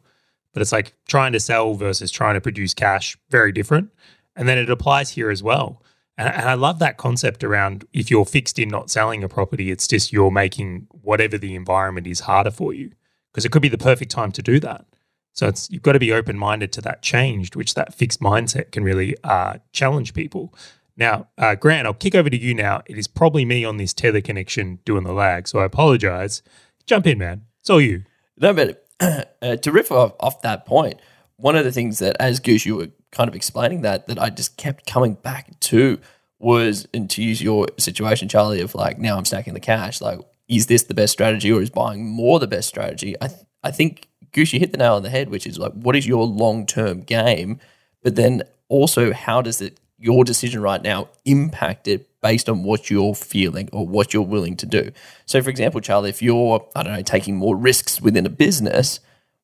But 0.52 0.62
it's 0.62 0.72
like 0.72 0.94
trying 1.08 1.32
to 1.32 1.40
sell 1.40 1.74
versus 1.74 2.10
trying 2.10 2.34
to 2.34 2.40
produce 2.40 2.74
cash, 2.74 3.18
very 3.28 3.50
different. 3.50 3.90
And 4.36 4.48
then 4.48 4.56
it 4.56 4.70
applies 4.70 5.10
here 5.10 5.30
as 5.30 5.42
well. 5.42 5.82
And, 6.16 6.28
and 6.32 6.48
I 6.48 6.54
love 6.54 6.78
that 6.78 6.96
concept 6.96 7.42
around 7.42 7.84
if 7.92 8.10
you're 8.10 8.24
fixed 8.24 8.58
in 8.58 8.68
not 8.68 8.88
selling 8.88 9.24
a 9.24 9.28
property, 9.28 9.70
it's 9.70 9.88
just 9.88 10.12
you're 10.12 10.30
making 10.30 10.86
whatever 11.02 11.36
the 11.36 11.56
environment 11.56 12.06
is 12.06 12.20
harder 12.20 12.52
for 12.52 12.72
you 12.72 12.92
because 13.32 13.44
it 13.44 13.50
could 13.50 13.62
be 13.62 13.68
the 13.68 13.78
perfect 13.78 14.12
time 14.12 14.30
to 14.32 14.42
do 14.42 14.60
that. 14.60 14.86
So 15.32 15.48
it's 15.48 15.68
you've 15.70 15.82
got 15.82 15.92
to 15.92 15.98
be 15.98 16.12
open 16.12 16.38
minded 16.38 16.72
to 16.74 16.80
that 16.82 17.02
change, 17.02 17.56
which 17.56 17.74
that 17.74 17.94
fixed 17.94 18.20
mindset 18.20 18.70
can 18.70 18.84
really 18.84 19.16
uh, 19.24 19.58
challenge 19.72 20.14
people. 20.14 20.54
Now, 20.96 21.28
uh, 21.38 21.54
Grant, 21.54 21.86
I'll 21.86 21.94
kick 21.94 22.14
over 22.14 22.28
to 22.28 22.36
you 22.36 22.54
now. 22.54 22.82
It 22.86 22.98
is 22.98 23.06
probably 23.06 23.44
me 23.44 23.64
on 23.64 23.76
this 23.76 23.94
tether 23.94 24.20
connection 24.20 24.80
doing 24.84 25.04
the 25.04 25.12
lag, 25.12 25.48
so 25.48 25.60
I 25.60 25.64
apologize. 25.64 26.42
Jump 26.86 27.06
in, 27.06 27.18
man. 27.18 27.46
It's 27.60 27.70
all 27.70 27.80
you. 27.80 28.04
No, 28.38 28.52
but 28.52 28.86
uh, 29.00 29.56
to 29.56 29.72
riff 29.72 29.90
off, 29.92 30.12
off 30.20 30.42
that 30.42 30.66
point, 30.66 31.00
one 31.36 31.56
of 31.56 31.64
the 31.64 31.72
things 31.72 31.98
that, 32.00 32.16
as 32.20 32.40
Goose, 32.40 32.66
you 32.66 32.76
were 32.76 32.88
kind 33.12 33.28
of 33.28 33.34
explaining 33.34 33.82
that, 33.82 34.06
that 34.06 34.18
I 34.18 34.30
just 34.30 34.56
kept 34.56 34.86
coming 34.86 35.14
back 35.14 35.58
to 35.60 35.98
was, 36.38 36.86
and 36.94 37.08
to 37.10 37.22
use 37.22 37.42
your 37.42 37.68
situation, 37.78 38.28
Charlie, 38.28 38.60
of 38.60 38.74
like, 38.74 38.98
now 38.98 39.16
I'm 39.16 39.24
stacking 39.24 39.54
the 39.54 39.60
cash. 39.60 40.00
Like, 40.00 40.20
is 40.48 40.66
this 40.66 40.84
the 40.84 40.94
best 40.94 41.12
strategy 41.12 41.52
or 41.52 41.62
is 41.62 41.70
buying 41.70 42.06
more 42.06 42.38
the 42.38 42.46
best 42.46 42.68
strategy? 42.68 43.14
I, 43.20 43.28
th- 43.28 43.40
I 43.62 43.70
think, 43.70 44.08
Goose, 44.32 44.52
you 44.52 44.60
hit 44.60 44.72
the 44.72 44.78
nail 44.78 44.94
on 44.94 45.02
the 45.02 45.10
head, 45.10 45.28
which 45.28 45.46
is 45.46 45.58
like, 45.58 45.72
what 45.72 45.96
is 45.96 46.06
your 46.06 46.26
long 46.26 46.66
term 46.66 47.00
game? 47.00 47.58
But 48.02 48.16
then 48.16 48.42
also, 48.68 49.12
how 49.12 49.42
does 49.42 49.60
it 49.60 49.79
your 50.00 50.24
decision 50.24 50.62
right 50.62 50.82
now 50.82 51.08
impacted 51.24 52.06
based 52.22 52.48
on 52.48 52.64
what 52.64 52.90
you're 52.90 53.14
feeling 53.14 53.68
or 53.72 53.86
what 53.86 54.12
you're 54.12 54.22
willing 54.22 54.56
to 54.56 54.66
do. 54.66 54.90
So, 55.26 55.42
for 55.42 55.50
example, 55.50 55.80
Charlie, 55.80 56.10
if 56.10 56.22
you're, 56.22 56.66
I 56.74 56.82
don't 56.82 56.94
know, 56.94 57.02
taking 57.02 57.36
more 57.36 57.56
risks 57.56 58.00
within 58.00 58.26
a 58.26 58.30
business, 58.30 59.00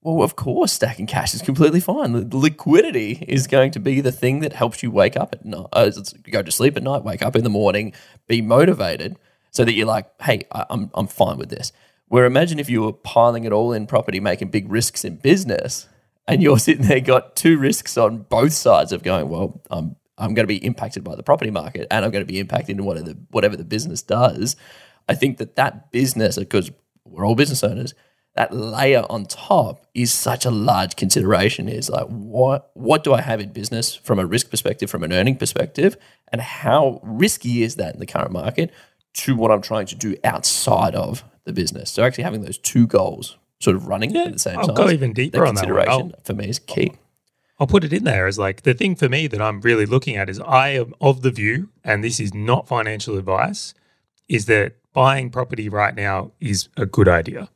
Well, 0.06 0.22
of 0.22 0.36
course, 0.36 0.72
stacking 0.72 1.08
cash 1.08 1.34
is 1.34 1.42
completely 1.42 1.80
fine. 1.80 2.30
Liquidity 2.30 3.24
is 3.26 3.48
going 3.48 3.72
to 3.72 3.80
be 3.80 4.00
the 4.00 4.12
thing 4.12 4.38
that 4.38 4.52
helps 4.52 4.80
you 4.80 4.88
wake 4.88 5.16
up 5.16 5.32
at 5.32 5.44
night, 5.44 5.66
uh, 5.72 5.90
go 6.30 6.42
to 6.42 6.52
sleep 6.52 6.76
at 6.76 6.84
night, 6.84 7.02
wake 7.02 7.22
up 7.22 7.34
in 7.34 7.42
the 7.42 7.50
morning, 7.50 7.92
be 8.28 8.40
motivated, 8.40 9.16
so 9.50 9.64
that 9.64 9.72
you're 9.72 9.84
like, 9.84 10.08
hey, 10.22 10.42
I'm 10.52 10.92
I'm 10.94 11.08
fine 11.08 11.38
with 11.38 11.48
this. 11.48 11.72
Where 12.06 12.24
imagine 12.24 12.60
if 12.60 12.70
you 12.70 12.82
were 12.82 12.92
piling 12.92 13.42
it 13.46 13.52
all 13.52 13.72
in 13.72 13.88
property, 13.88 14.20
making 14.20 14.50
big 14.50 14.70
risks 14.70 15.04
in 15.04 15.16
business, 15.16 15.88
and 16.28 16.40
you're 16.40 16.60
sitting 16.60 16.86
there 16.86 17.00
got 17.00 17.34
two 17.34 17.58
risks 17.58 17.98
on 17.98 18.18
both 18.18 18.52
sides 18.52 18.92
of 18.92 19.02
going, 19.02 19.28
well, 19.28 19.60
I'm 19.72 19.96
I'm 20.18 20.34
going 20.34 20.44
to 20.44 20.52
be 20.52 20.64
impacted 20.64 21.04
by 21.04 21.14
the 21.14 21.22
property 21.22 21.50
market, 21.50 21.86
and 21.90 22.04
I'm 22.04 22.10
going 22.10 22.24
to 22.26 22.32
be 22.32 22.38
impacted 22.40 22.78
in 22.78 22.84
whatever 22.84 23.08
the, 23.08 23.18
whatever 23.30 23.56
the 23.56 23.64
business 23.64 24.02
does. 24.02 24.56
I 25.08 25.14
think 25.14 25.38
that 25.38 25.56
that 25.56 25.92
business, 25.92 26.38
because 26.38 26.70
we're 27.04 27.26
all 27.26 27.34
business 27.34 27.62
owners, 27.62 27.94
that 28.34 28.52
layer 28.52 29.04
on 29.08 29.24
top 29.24 29.86
is 29.94 30.12
such 30.12 30.44
a 30.44 30.50
large 30.50 30.96
consideration 30.96 31.68
is 31.68 31.88
like 31.88 32.06
what 32.08 32.70
what 32.74 33.02
do 33.02 33.14
I 33.14 33.22
have 33.22 33.40
in 33.40 33.50
business 33.50 33.94
from 33.94 34.18
a 34.18 34.26
risk 34.26 34.50
perspective, 34.50 34.90
from 34.90 35.02
an 35.02 35.12
earning 35.12 35.36
perspective, 35.36 35.96
and 36.30 36.40
how 36.40 37.00
risky 37.02 37.62
is 37.62 37.76
that 37.76 37.94
in 37.94 38.00
the 38.00 38.06
current 38.06 38.32
market 38.32 38.72
to 39.14 39.34
what 39.34 39.50
I'm 39.50 39.62
trying 39.62 39.86
to 39.86 39.94
do 39.94 40.16
outside 40.22 40.94
of 40.94 41.24
the 41.44 41.52
business. 41.52 41.90
So 41.90 42.02
actually 42.04 42.24
having 42.24 42.42
those 42.42 42.58
two 42.58 42.86
goals 42.86 43.38
sort 43.60 43.76
of 43.76 43.86
running 43.86 44.10
Yeah, 44.10 44.24
at 44.24 44.32
the 44.34 44.38
same 44.38 44.58
I'll 44.58 44.66
time. 44.66 44.76
go 44.76 44.90
even 44.90 45.14
deeper 45.14 45.38
that 45.38 45.46
on 45.48 45.54
that 45.54 45.60
consideration 45.62 46.12
for 46.24 46.34
me 46.34 46.48
is 46.48 46.58
key. 46.58 46.92
I'll 47.58 47.66
put 47.66 47.84
it 47.84 47.92
in 47.92 48.04
there 48.04 48.26
as 48.26 48.38
like 48.38 48.62
the 48.62 48.74
thing 48.74 48.96
for 48.96 49.08
me 49.08 49.26
that 49.28 49.40
I'm 49.40 49.60
really 49.60 49.86
looking 49.86 50.16
at 50.16 50.28
is 50.28 50.40
I 50.40 50.68
am 50.70 50.94
of 51.00 51.22
the 51.22 51.30
view, 51.30 51.70
and 51.82 52.04
this 52.04 52.20
is 52.20 52.34
not 52.34 52.68
financial 52.68 53.16
advice, 53.16 53.74
is 54.28 54.46
that 54.46 54.76
buying 54.92 55.30
property 55.30 55.68
right 55.68 55.94
now 55.94 56.32
is 56.40 56.68
a 56.76 56.86
good 56.86 57.08
idea. 57.08 57.48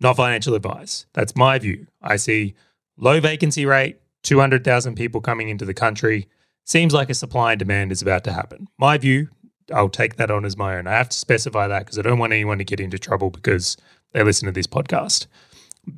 Not 0.00 0.16
financial 0.16 0.54
advice. 0.54 1.06
That's 1.12 1.34
my 1.34 1.58
view. 1.58 1.86
I 2.02 2.16
see 2.16 2.54
low 2.96 3.20
vacancy 3.20 3.66
rate, 3.66 4.00
200,000 4.22 4.94
people 4.94 5.20
coming 5.20 5.48
into 5.48 5.64
the 5.64 5.74
country. 5.74 6.28
Seems 6.64 6.92
like 6.92 7.10
a 7.10 7.14
supply 7.14 7.52
and 7.52 7.58
demand 7.58 7.92
is 7.92 8.02
about 8.02 8.24
to 8.24 8.32
happen. 8.32 8.68
My 8.78 8.98
view, 8.98 9.28
I'll 9.72 9.88
take 9.88 10.16
that 10.16 10.30
on 10.30 10.44
as 10.44 10.56
my 10.56 10.76
own. 10.76 10.86
I 10.86 10.92
have 10.92 11.08
to 11.08 11.16
specify 11.16 11.66
that 11.68 11.80
because 11.80 11.98
I 11.98 12.02
don't 12.02 12.18
want 12.18 12.32
anyone 12.32 12.58
to 12.58 12.64
get 12.64 12.80
into 12.80 12.98
trouble 12.98 13.30
because 13.30 13.76
they 14.12 14.22
listen 14.22 14.46
to 14.46 14.52
this 14.52 14.66
podcast. 14.66 15.26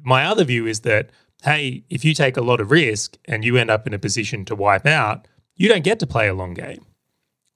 My 0.03 0.25
other 0.25 0.45
view 0.45 0.67
is 0.67 0.81
that, 0.81 1.11
hey, 1.43 1.85
if 1.89 2.05
you 2.05 2.15
take 2.15 2.37
a 2.37 2.43
lot 2.43 2.61
of 2.61 2.71
risk 2.71 3.17
and 3.25 3.45
you 3.45 3.57
end 3.57 3.71
up 3.71 3.87
in 3.87 3.95
a 3.95 3.99
position 3.99 4.45
to 4.47 4.55
wipe 4.55 4.87
out, 4.87 5.27
you 5.57 5.69
don't 5.69 5.85
get 5.85 5.99
to 6.01 6.07
play 6.07 6.29
a 6.29 6.35
long 6.35 6.55
game. 6.55 6.85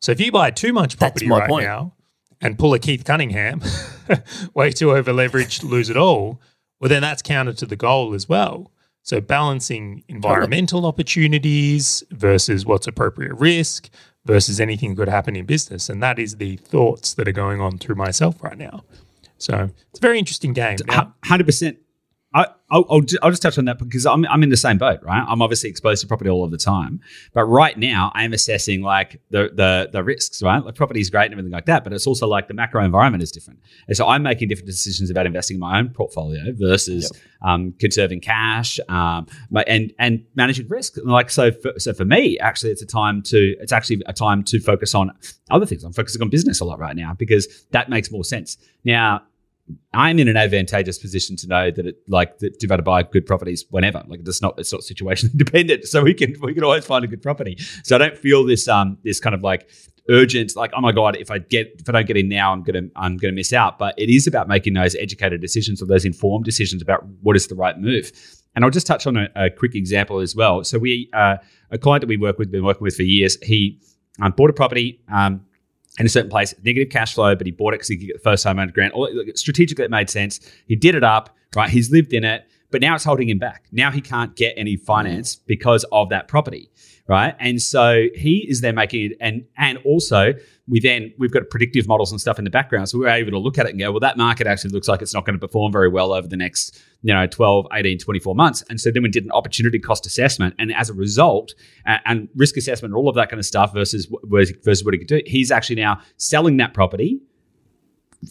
So 0.00 0.12
if 0.12 0.20
you 0.20 0.30
buy 0.30 0.50
too 0.50 0.72
much 0.72 0.98
property 0.98 1.28
right 1.28 1.48
point. 1.48 1.64
now 1.64 1.94
and 2.40 2.58
pull 2.58 2.74
a 2.74 2.78
Keith 2.78 3.04
Cunningham, 3.04 3.62
way 4.54 4.70
too 4.70 4.92
over 4.92 5.12
leveraged, 5.12 5.62
lose 5.62 5.88
it 5.88 5.96
all, 5.96 6.40
well, 6.80 6.88
then 6.88 7.02
that's 7.02 7.22
counter 7.22 7.54
to 7.54 7.66
the 7.66 7.76
goal 7.76 8.14
as 8.14 8.28
well. 8.28 8.70
So 9.02 9.20
balancing 9.20 10.02
environmental 10.08 10.86
opportunities 10.86 12.02
versus 12.10 12.64
what's 12.64 12.86
appropriate 12.86 13.34
risk 13.34 13.90
versus 14.24 14.60
anything 14.60 14.94
that 14.94 15.02
could 15.02 15.08
happen 15.08 15.36
in 15.36 15.44
business. 15.44 15.88
And 15.88 16.02
that 16.02 16.18
is 16.18 16.36
the 16.36 16.56
thoughts 16.56 17.14
that 17.14 17.28
are 17.28 17.32
going 17.32 17.60
on 17.60 17.78
through 17.78 17.96
myself 17.96 18.42
right 18.42 18.56
now. 18.56 18.84
So 19.38 19.70
it's 19.90 19.98
a 19.98 20.02
very 20.02 20.18
interesting 20.18 20.54
game. 20.54 20.76
Now, 20.86 21.14
Hundred 21.24 21.44
percent. 21.44 21.78
I, 22.34 22.46
I'll, 22.70 22.84
I'll, 22.90 23.00
I'll 23.22 23.30
just 23.30 23.42
touch 23.42 23.58
on 23.58 23.66
that 23.66 23.78
because 23.78 24.04
I'm, 24.06 24.26
I'm 24.26 24.42
in 24.42 24.48
the 24.48 24.56
same 24.56 24.76
boat, 24.76 25.00
right? 25.02 25.24
I'm 25.28 25.40
obviously 25.40 25.70
exposed 25.70 26.00
to 26.02 26.08
property 26.08 26.28
all 26.28 26.42
of 26.44 26.50
the 26.50 26.58
time, 26.58 27.00
but 27.32 27.44
right 27.44 27.78
now 27.78 28.10
I'm 28.14 28.32
assessing 28.32 28.82
like 28.82 29.20
the 29.30 29.50
the 29.54 29.88
the 29.92 30.02
risks, 30.02 30.42
right? 30.42 30.64
Like 30.64 30.74
property 30.74 31.00
is 31.00 31.10
great 31.10 31.26
and 31.26 31.34
everything 31.34 31.52
like 31.52 31.66
that, 31.66 31.84
but 31.84 31.92
it's 31.92 32.06
also 32.06 32.26
like 32.26 32.48
the 32.48 32.54
macro 32.54 32.84
environment 32.84 33.22
is 33.22 33.30
different, 33.30 33.60
and 33.86 33.96
so 33.96 34.08
I'm 34.08 34.24
making 34.24 34.48
different 34.48 34.66
decisions 34.66 35.10
about 35.10 35.26
investing 35.26 35.56
in 35.56 35.60
my 35.60 35.78
own 35.78 35.90
portfolio 35.90 36.52
versus 36.54 37.12
um, 37.42 37.72
conserving 37.78 38.20
cash, 38.20 38.80
um, 38.88 39.26
and 39.68 39.92
and 40.00 40.24
managing 40.34 40.66
risk. 40.66 40.96
Like 41.04 41.30
so, 41.30 41.52
for, 41.52 41.78
so 41.78 41.92
for 41.92 42.04
me, 42.04 42.36
actually, 42.40 42.72
it's 42.72 42.82
a 42.82 42.86
time 42.86 43.22
to 43.24 43.54
it's 43.60 43.72
actually 43.72 44.02
a 44.06 44.12
time 44.12 44.42
to 44.44 44.58
focus 44.60 44.94
on 44.94 45.12
other 45.50 45.66
things. 45.66 45.84
I'm 45.84 45.92
focusing 45.92 46.22
on 46.22 46.30
business 46.30 46.60
a 46.60 46.64
lot 46.64 46.80
right 46.80 46.96
now 46.96 47.14
because 47.16 47.46
that 47.70 47.88
makes 47.88 48.10
more 48.10 48.24
sense 48.24 48.56
now. 48.84 49.22
I'm 49.94 50.18
in 50.18 50.28
an 50.28 50.36
advantageous 50.36 50.98
position 50.98 51.36
to 51.36 51.46
know 51.46 51.70
that 51.70 51.86
it 51.86 51.96
like 52.06 52.38
that 52.38 52.58
to 52.60 52.66
be 52.66 52.72
able 52.72 52.78
to 52.78 52.82
buy 52.82 53.02
good 53.02 53.24
properties 53.24 53.64
whenever. 53.70 54.02
Like 54.06 54.20
it's 54.24 54.42
not 54.42 54.58
it's 54.58 54.72
not 54.72 54.82
situationally 54.82 55.36
dependent. 55.36 55.84
So 55.84 56.02
we 56.02 56.12
can 56.14 56.34
we 56.42 56.52
can 56.52 56.64
always 56.64 56.84
find 56.84 57.04
a 57.04 57.08
good 57.08 57.22
property. 57.22 57.56
So 57.82 57.96
I 57.96 57.98
don't 57.98 58.18
feel 58.18 58.44
this 58.44 58.68
um 58.68 58.98
this 59.04 59.20
kind 59.20 59.34
of 59.34 59.42
like 59.42 59.70
urgent 60.10 60.54
like 60.54 60.70
oh 60.76 60.82
my 60.82 60.92
god 60.92 61.16
if 61.16 61.30
I 61.30 61.38
get 61.38 61.76
if 61.78 61.88
I 61.88 61.92
don't 61.92 62.06
get 62.06 62.18
in 62.18 62.28
now 62.28 62.52
I'm 62.52 62.62
gonna 62.62 62.88
I'm 62.96 63.16
gonna 63.16 63.32
miss 63.32 63.52
out. 63.52 63.78
But 63.78 63.94
it 63.98 64.10
is 64.10 64.26
about 64.26 64.48
making 64.48 64.74
those 64.74 64.94
educated 64.96 65.40
decisions 65.40 65.80
or 65.80 65.86
those 65.86 66.04
informed 66.04 66.44
decisions 66.44 66.82
about 66.82 67.06
what 67.22 67.36
is 67.36 67.46
the 67.46 67.54
right 67.54 67.78
move. 67.78 68.12
And 68.54 68.64
I'll 68.64 68.70
just 68.70 68.86
touch 68.86 69.06
on 69.06 69.16
a, 69.16 69.28
a 69.34 69.50
quick 69.50 69.74
example 69.74 70.20
as 70.20 70.36
well. 70.36 70.62
So 70.62 70.78
we 70.78 71.08
uh, 71.14 71.36
a 71.70 71.78
client 71.78 72.02
that 72.02 72.08
we 72.08 72.18
work 72.18 72.38
with 72.38 72.50
been 72.50 72.64
working 72.64 72.82
with 72.82 72.96
for 72.96 73.02
years. 73.02 73.38
He 73.42 73.80
um, 74.20 74.32
bought 74.32 74.50
a 74.50 74.52
property. 74.52 75.00
Um, 75.12 75.46
in 75.98 76.06
a 76.06 76.08
certain 76.08 76.30
place, 76.30 76.54
negative 76.64 76.90
cash 76.90 77.14
flow, 77.14 77.34
but 77.36 77.46
he 77.46 77.52
bought 77.52 77.74
it 77.74 77.76
because 77.76 77.88
he 77.88 77.96
could 77.96 78.06
get 78.06 78.16
the 78.16 78.22
first 78.22 78.44
home 78.44 78.58
owner 78.58 78.72
grant. 78.72 78.92
All, 78.94 79.08
strategically, 79.34 79.84
it 79.84 79.90
made 79.90 80.10
sense. 80.10 80.40
He 80.66 80.76
did 80.76 80.94
it 80.94 81.04
up, 81.04 81.36
right? 81.54 81.70
He's 81.70 81.90
lived 81.90 82.12
in 82.12 82.24
it, 82.24 82.46
but 82.70 82.80
now 82.80 82.94
it's 82.94 83.04
holding 83.04 83.28
him 83.28 83.38
back. 83.38 83.66
Now 83.70 83.90
he 83.90 84.00
can't 84.00 84.34
get 84.34 84.54
any 84.56 84.76
finance 84.76 85.36
because 85.36 85.84
of 85.92 86.08
that 86.08 86.26
property, 86.26 86.70
right? 87.06 87.36
And 87.38 87.62
so 87.62 88.06
he 88.14 88.46
is 88.48 88.60
there 88.60 88.72
making 88.72 89.12
it, 89.12 89.16
and 89.20 89.44
and 89.56 89.78
also 89.84 90.34
we 90.68 90.80
then 90.80 91.12
we've 91.18 91.30
got 91.30 91.50
predictive 91.50 91.86
models 91.86 92.10
and 92.10 92.20
stuff 92.20 92.38
in 92.38 92.44
the 92.44 92.50
background, 92.50 92.88
so 92.88 92.98
we're 92.98 93.08
able 93.08 93.30
to 93.32 93.38
look 93.38 93.58
at 93.58 93.66
it 93.66 93.70
and 93.70 93.78
go, 93.78 93.90
well, 93.90 94.00
that 94.00 94.16
market 94.16 94.46
actually 94.46 94.70
looks 94.70 94.88
like 94.88 95.02
it's 95.02 95.14
not 95.14 95.24
going 95.26 95.38
to 95.38 95.46
perform 95.46 95.72
very 95.72 95.88
well 95.88 96.12
over 96.12 96.26
the 96.26 96.36
next 96.36 96.80
you 97.02 97.12
know 97.12 97.26
12 97.26 97.66
18 97.72 97.98
24 97.98 98.34
months 98.34 98.64
and 98.70 98.80
so 98.80 98.90
then 98.90 99.02
we 99.02 99.10
did 99.10 99.24
an 99.24 99.30
opportunity 99.32 99.78
cost 99.78 100.06
assessment 100.06 100.54
and 100.58 100.74
as 100.74 100.88
a 100.88 100.94
result 100.94 101.54
uh, 101.86 101.98
and 102.06 102.30
risk 102.34 102.56
assessment 102.56 102.92
and 102.92 102.96
all 102.96 103.10
of 103.10 103.14
that 103.14 103.28
kind 103.28 103.38
of 103.38 103.44
stuff 103.44 103.74
versus 103.74 104.10
versus 104.24 104.82
what 104.84 104.94
he 104.94 104.98
could 104.98 105.06
do 105.06 105.20
he's 105.26 105.50
actually 105.50 105.76
now 105.76 106.00
selling 106.16 106.56
that 106.56 106.72
property 106.72 107.20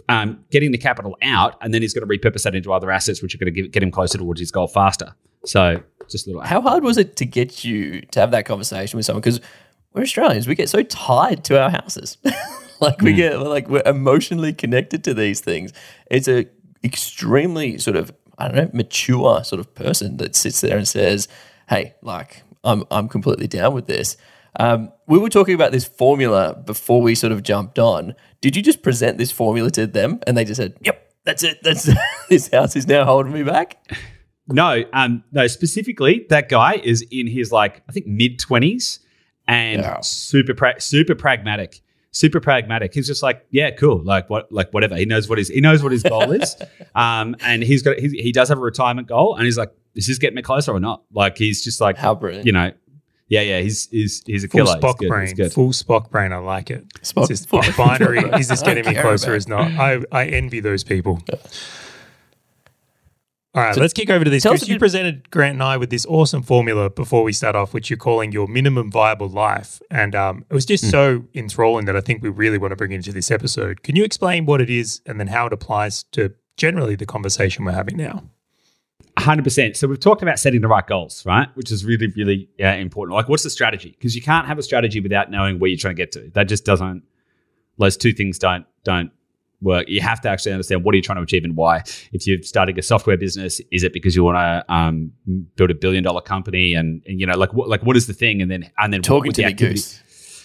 um, 0.10 0.44
getting 0.50 0.72
the 0.72 0.78
capital 0.78 1.16
out 1.22 1.56
and 1.62 1.72
then 1.72 1.84
he's 1.84 1.94
going 1.94 2.08
to 2.08 2.18
repurpose 2.18 2.42
that 2.42 2.56
into 2.56 2.74
other 2.74 2.90
assets 2.90 3.22
which 3.22 3.36
are 3.36 3.38
going 3.38 3.54
to 3.54 3.62
get, 3.62 3.72
get 3.72 3.84
him 3.84 3.92
closer 3.92 4.18
towards 4.18 4.40
his 4.40 4.50
goal 4.50 4.68
faster 4.68 5.14
so 5.46 5.84
just 6.10 6.28
a 6.28 6.30
little 6.30 6.42
How 6.44 6.62
hard 6.62 6.84
was 6.84 6.98
it 6.98 7.16
to 7.18 7.26
get 7.26 7.64
you 7.64 8.02
to 8.02 8.20
have 8.20 8.32
that 8.32 8.46
conversation 8.46 8.98
with 8.98 9.06
someone? 9.06 9.22
Because 9.22 9.42
we're 9.94 10.04
Australians, 10.04 10.48
we 10.48 10.56
get 10.56 10.70
so 10.70 10.84
tied 10.84 11.44
to 11.46 11.62
our 11.62 11.70
houses. 11.70 12.18
like 12.80 13.02
we 13.02 13.14
get 13.14 13.40
like 13.40 13.70
we're 13.70 13.84
emotionally 13.86 14.54
connected 14.54 15.04
to 15.06 15.14
these 15.14 15.40
things. 15.40 15.72
It's 16.10 16.28
a 16.28 16.48
extremely 16.84 17.78
sort 17.78 17.96
of 17.96 18.14
I 18.38 18.48
don't 18.48 18.56
know 18.56 18.70
mature 18.74 19.44
sort 19.44 19.60
of 19.60 19.74
person 19.76 20.18
that 20.18 20.36
sits 20.36 20.62
there 20.62 20.78
and 20.78 20.88
says, 20.88 21.28
"Hey, 21.70 21.96
like 22.02 22.44
I'm 22.64 22.84
I'm 22.92 23.08
completely 23.08 23.48
down 23.48 23.74
with 23.74 23.88
this." 23.88 24.18
Um, 24.60 24.92
we 25.08 25.18
were 25.18 25.30
talking 25.30 25.56
about 25.56 25.72
this 25.72 25.86
formula 25.86 26.56
before 26.66 27.02
we 27.02 27.16
sort 27.16 27.32
of 27.32 27.42
jumped 27.42 27.80
on. 27.80 28.14
Did 28.42 28.56
you 28.56 28.62
just 28.62 28.84
present 28.84 29.18
this 29.18 29.32
formula 29.32 29.72
to 29.72 29.88
them 29.88 30.20
and 30.28 30.36
they 30.38 30.46
just 30.46 30.60
said, 30.60 30.76
"Yep, 30.82 31.14
that's 31.24 31.44
it. 31.44 31.60
That's 31.64 31.90
this 32.30 32.50
house 32.50 32.76
is 32.76 32.88
now 32.88 33.06
holding 33.06 33.34
me 33.34 33.44
back." 33.44 33.78
No, 34.48 34.84
um, 34.92 35.24
no. 35.32 35.48
Specifically, 35.48 36.26
that 36.30 36.50
guy 36.50 36.74
is 36.84 37.06
in 37.12 37.28
his 37.28 37.52
like 37.52 37.82
I 37.88 37.92
think 37.92 38.08
mid 38.08 38.40
twenties 38.40 39.00
and 39.48 39.82
Yeah. 39.82 40.00
super 40.02 40.54
pra- 40.54 40.80
super 40.82 41.16
pragmatic, 41.16 41.82
super 42.12 42.40
pragmatic. 42.40 42.94
He's 42.94 43.08
just 43.08 43.24
like, 43.24 43.46
yeah, 43.52 43.72
cool, 43.72 44.04
like 44.04 44.30
what, 44.30 44.52
like 44.52 44.74
whatever. 44.74 44.96
He 44.96 45.06
knows 45.06 45.28
what 45.30 45.38
his 45.38 45.48
he 45.50 45.62
knows 45.62 45.82
what 45.84 45.92
his 45.92 46.04
goal 46.04 46.32
is, 46.32 46.56
um, 46.96 47.36
and 47.42 47.64
he's 47.64 47.82
got 47.82 47.98
he's, 48.00 48.12
he 48.12 48.32
does 48.32 48.50
have 48.50 48.58
a 48.58 48.62
retirement 48.62 49.08
goal, 49.08 49.36
and 49.36 49.46
he's 49.46 49.58
like, 49.58 49.72
is 49.96 50.08
this 50.08 50.18
getting 50.18 50.36
me 50.36 50.42
closer 50.42 50.72
or 50.72 50.80
not? 50.80 51.04
Like 51.12 51.38
he's 51.38 51.64
just 51.64 51.80
like, 51.82 51.98
How 51.98 52.16
brilliant! 52.16 52.46
you 52.46 52.52
know, 52.52 52.72
yeah, 53.28 53.42
yeah. 53.42 53.60
He's 53.62 53.88
he's 53.90 54.24
he's 54.26 54.44
a 54.44 54.48
full 54.48 54.66
killer. 54.66 54.76
He's 54.76 54.84
Spock 54.84 54.98
good, 54.98 55.10
brain. 55.10 55.22
he's 55.28 55.34
good. 55.34 55.54
Full 55.54 55.70
Spock 55.70 56.10
brain. 56.10 56.32
I 56.32 56.38
like 56.38 56.70
it. 56.72 56.88
Spock- 57.02 57.24
Is 57.30 57.42
this 57.42 57.46
Spock- 57.46 57.78
binary? 57.78 58.20
Is 58.40 58.48
this 58.48 58.62
getting 58.62 58.86
me 58.86 58.94
closer? 59.00 59.28
about 59.32 59.38
Is 59.38 59.48
not. 59.48 59.72
I, 59.72 60.00
I 60.12 60.26
envy 60.28 60.60
those 60.62 60.84
people. 60.84 61.22
All 63.56 63.62
right, 63.62 63.76
So 63.76 63.82
let's 63.82 63.94
kick 63.94 64.10
over 64.10 64.24
to 64.24 64.32
this. 64.32 64.42
tell 64.42 64.54
us 64.54 64.62
Chris, 64.62 64.70
a 64.70 64.74
you 64.74 64.80
presented 64.80 65.30
Grant 65.30 65.54
and 65.54 65.64
I 65.64 65.78
with 65.78 65.92
this 65.92 66.08
awesome 66.08 66.42
formula 66.42 66.90
before 66.90 67.22
we 67.22 67.32
start 67.34 67.56
off, 67.56 67.72
which 67.72 67.88
you're 67.88 67.98
calling 67.98 68.32
your 68.32 68.48
minimum 68.48 68.90
viable 68.90 69.30
life, 69.30 69.80
and 69.92 70.16
um, 70.16 70.44
it 70.50 70.54
was 70.56 70.66
just 70.66 70.90
so 70.90 71.26
enthralling 71.36 71.86
that 71.86 71.96
I 71.96 72.02
think 72.02 72.24
we 72.24 72.30
really 72.30 72.58
want 72.58 72.72
to 72.72 72.76
bring 72.76 72.92
into 72.92 73.12
this 73.12 73.30
episode. 73.30 73.84
Can 73.84 73.96
you 73.96 74.04
explain 74.04 74.48
what 74.48 74.60
it 74.60 74.72
is 74.72 75.02
and 75.06 75.20
then 75.20 75.28
how 75.28 75.46
it 75.46 75.54
applies 75.54 76.02
to 76.14 76.34
generally 76.58 76.96
the 76.96 77.06
conversation 77.06 77.64
we're 77.64 77.74
having 77.74 77.96
now? 77.96 78.24
Hundred 79.20 79.44
percent. 79.44 79.78
So 79.78 79.88
we've 79.88 80.00
talked 80.00 80.24
about 80.24 80.40
setting 80.40 80.62
the 80.62 80.68
right 80.68 80.86
goals, 80.88 81.24
right? 81.24 81.48
Which 81.54 81.72
is 81.72 81.86
really, 81.86 82.08
really 82.18 82.50
uh, 82.60 82.70
important. 82.70 83.16
Like, 83.16 83.30
what's 83.30 83.44
the 83.44 83.52
strategy? 83.52 83.92
Because 83.92 84.16
you 84.16 84.24
can't 84.24 84.48
have 84.48 84.58
a 84.58 84.64
strategy 84.64 85.00
without 85.00 85.30
knowing 85.30 85.60
where 85.60 85.70
you're 85.70 85.78
trying 85.78 85.96
to 85.96 86.02
get 86.02 86.12
to. 86.14 86.32
That 86.34 86.46
just 86.46 86.66
doesn't. 86.66 87.04
Those 87.78 87.98
two 87.98 88.14
things 88.14 88.40
don't 88.40 88.66
don't 88.84 89.12
work. 89.64 89.88
You 89.88 90.02
have 90.02 90.22
to 90.22 90.30
actually 90.30 90.52
understand 90.52 90.84
what 90.84 90.94
are 90.94 90.98
you 90.98 91.02
trying 91.02 91.18
to 91.18 91.24
achieve 91.24 91.44
and 91.44 91.56
why. 91.56 91.84
If 92.12 92.28
you're 92.28 92.42
starting 92.44 92.78
a 92.78 92.82
software 92.82 93.18
business, 93.18 93.62
is 93.72 93.84
it 93.84 93.94
because 93.94 94.16
you 94.16 94.24
want 94.24 94.38
to 94.38 94.74
um, 94.74 95.12
build 95.56 95.72
a 95.72 95.76
billion 95.76 96.04
dollar 96.04 96.22
company? 96.22 96.74
And, 96.74 97.02
and 97.08 97.20
you 97.20 97.26
know, 97.26 97.38
like 97.38 97.54
what 97.54 97.70
like 97.70 97.84
what 97.84 97.98
is 97.98 98.08
the 98.08 98.14
thing? 98.14 98.42
And 98.42 98.52
then 98.52 98.70
and 98.78 98.94
then 98.94 99.02
talking 99.02 99.32
to 99.32 99.42
the 99.42 99.48
me, 99.48 99.54
Goose. 99.54 100.02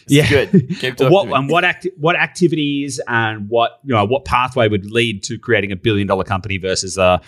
Yeah. 0.07 0.29
good. 0.29 1.01
What 1.11 1.29
and 1.29 1.51
what 1.51 1.65
acti- 1.65 1.93
what 1.97 2.17
activities 2.17 3.01
and 3.09 3.49
what 3.51 3.81
you 3.85 3.95
know 3.95 4.05
what 4.05 4.25
pathway 4.25 4.69
would 4.69 4.91
lead 4.91 5.23
to 5.25 5.39
creating 5.39 5.71
a 5.71 5.77
billion 5.77 6.07
dollar 6.07 6.25
company 6.25 6.57
versus 6.57 6.97
a 6.97 7.21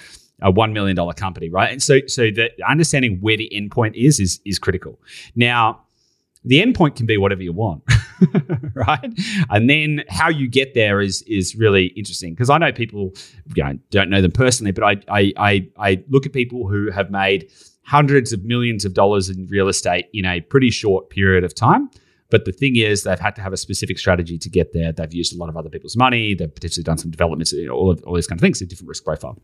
a 0.42 0.50
one 0.50 0.72
million 0.72 0.96
dollar 0.96 1.12
company, 1.12 1.50
right? 1.50 1.70
And 1.70 1.82
so 1.82 2.00
so 2.06 2.30
the 2.30 2.50
understanding 2.66 3.18
where 3.20 3.36
the 3.36 3.50
endpoint 3.54 3.94
is 3.94 4.20
is 4.20 4.40
is 4.44 4.58
critical. 4.58 4.98
Now, 5.34 5.82
the 6.44 6.62
endpoint 6.62 6.96
can 6.96 7.06
be 7.06 7.18
whatever 7.18 7.42
you 7.42 7.52
want, 7.52 7.82
right? 8.74 9.12
And 9.50 9.68
then 9.68 10.04
how 10.08 10.28
you 10.28 10.48
get 10.48 10.74
there 10.74 11.00
is 11.00 11.22
is 11.22 11.54
really 11.54 11.86
interesting 11.88 12.32
because 12.34 12.50
I 12.50 12.58
know 12.58 12.72
people, 12.72 13.12
you 13.54 13.62
know, 13.62 13.78
don't 13.90 14.08
know 14.08 14.22
them 14.22 14.32
personally, 14.32 14.72
but 14.72 14.84
I 14.84 14.96
I 15.08 15.32
I, 15.36 15.68
I 15.78 16.04
look 16.08 16.26
at 16.26 16.32
people 16.32 16.68
who 16.68 16.90
have 16.90 17.10
made 17.10 17.50
hundreds 17.84 18.32
of 18.32 18.44
millions 18.44 18.84
of 18.84 18.94
dollars 18.94 19.28
in 19.28 19.46
real 19.46 19.68
estate 19.68 20.06
in 20.12 20.24
a 20.24 20.40
pretty 20.40 20.70
short 20.70 21.10
period 21.10 21.44
of 21.44 21.54
time. 21.54 21.90
But 22.30 22.44
the 22.44 22.52
thing 22.52 22.76
is, 22.76 23.02
they've 23.02 23.18
had 23.18 23.34
to 23.36 23.42
have 23.42 23.52
a 23.52 23.56
specific 23.56 23.98
strategy 23.98 24.38
to 24.38 24.48
get 24.48 24.72
there. 24.72 24.92
They've 24.92 25.12
used 25.12 25.34
a 25.34 25.36
lot 25.36 25.48
of 25.48 25.56
other 25.56 25.68
people's 25.68 25.96
money. 25.96 26.34
They've 26.34 26.54
potentially 26.54 26.84
done 26.84 26.96
some 26.96 27.10
developments, 27.10 27.52
you 27.52 27.66
know, 27.66 27.74
all 27.74 27.90
of 27.90 28.02
all 28.04 28.14
these 28.14 28.28
kind 28.28 28.38
of 28.38 28.40
things, 28.40 28.62
a 28.62 28.66
different 28.66 28.88
risk 28.88 29.04
profile. 29.04 29.36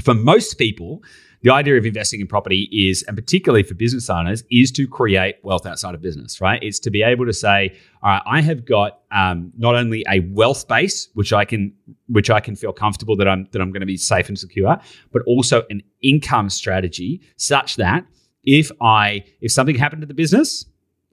For 0.00 0.14
most 0.14 0.56
people, 0.56 1.02
the 1.42 1.50
idea 1.50 1.76
of 1.76 1.84
investing 1.84 2.20
in 2.20 2.26
property 2.28 2.68
is, 2.72 3.02
and 3.02 3.16
particularly 3.16 3.62
for 3.62 3.74
business 3.74 4.08
owners, 4.08 4.44
is 4.50 4.70
to 4.72 4.86
create 4.86 5.36
wealth 5.42 5.66
outside 5.66 5.94
of 5.94 6.00
business, 6.00 6.40
right? 6.40 6.62
It's 6.62 6.78
to 6.80 6.90
be 6.90 7.02
able 7.02 7.26
to 7.26 7.32
say, 7.32 7.76
all 8.02 8.10
right, 8.10 8.22
I 8.24 8.40
have 8.40 8.64
got 8.64 9.00
um, 9.10 9.52
not 9.58 9.74
only 9.74 10.04
a 10.08 10.20
wealth 10.20 10.66
base, 10.68 11.08
which 11.14 11.32
I 11.32 11.44
can, 11.44 11.74
which 12.06 12.30
I 12.30 12.40
can 12.40 12.56
feel 12.56 12.72
comfortable 12.72 13.16
that 13.16 13.28
I'm 13.28 13.48
that 13.52 13.60
I'm 13.60 13.70
going 13.70 13.80
to 13.80 13.86
be 13.86 13.96
safe 13.96 14.28
and 14.28 14.38
secure, 14.38 14.78
but 15.12 15.22
also 15.26 15.64
an 15.68 15.82
income 16.02 16.48
strategy 16.48 17.20
such 17.36 17.76
that 17.76 18.06
if 18.44 18.70
I 18.80 19.24
if 19.40 19.52
something 19.52 19.76
happened 19.76 20.02
to 20.02 20.06
the 20.06 20.14
business, 20.14 20.64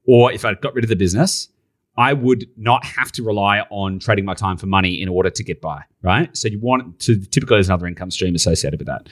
or 0.05 0.31
if 0.31 0.45
I 0.45 0.53
got 0.53 0.73
rid 0.73 0.85
of 0.85 0.89
the 0.89 0.95
business, 0.95 1.49
I 1.99 2.13
would 2.13 2.47
not 2.55 2.85
have 2.85 3.11
to 3.11 3.23
rely 3.23 3.59
on 3.69 3.99
trading 3.99 4.23
my 4.23 4.33
time 4.33 4.55
for 4.55 4.67
money 4.67 5.01
in 5.01 5.09
order 5.09 5.29
to 5.29 5.43
get 5.43 5.59
by, 5.59 5.83
right? 6.01 6.35
So 6.35 6.47
you 6.47 6.57
want 6.57 6.97
to 7.01 7.19
typically 7.19 7.57
there's 7.57 7.67
another 7.67 7.87
income 7.87 8.09
stream 8.09 8.35
associated 8.35 8.79
with 8.79 8.87
that. 8.87 9.09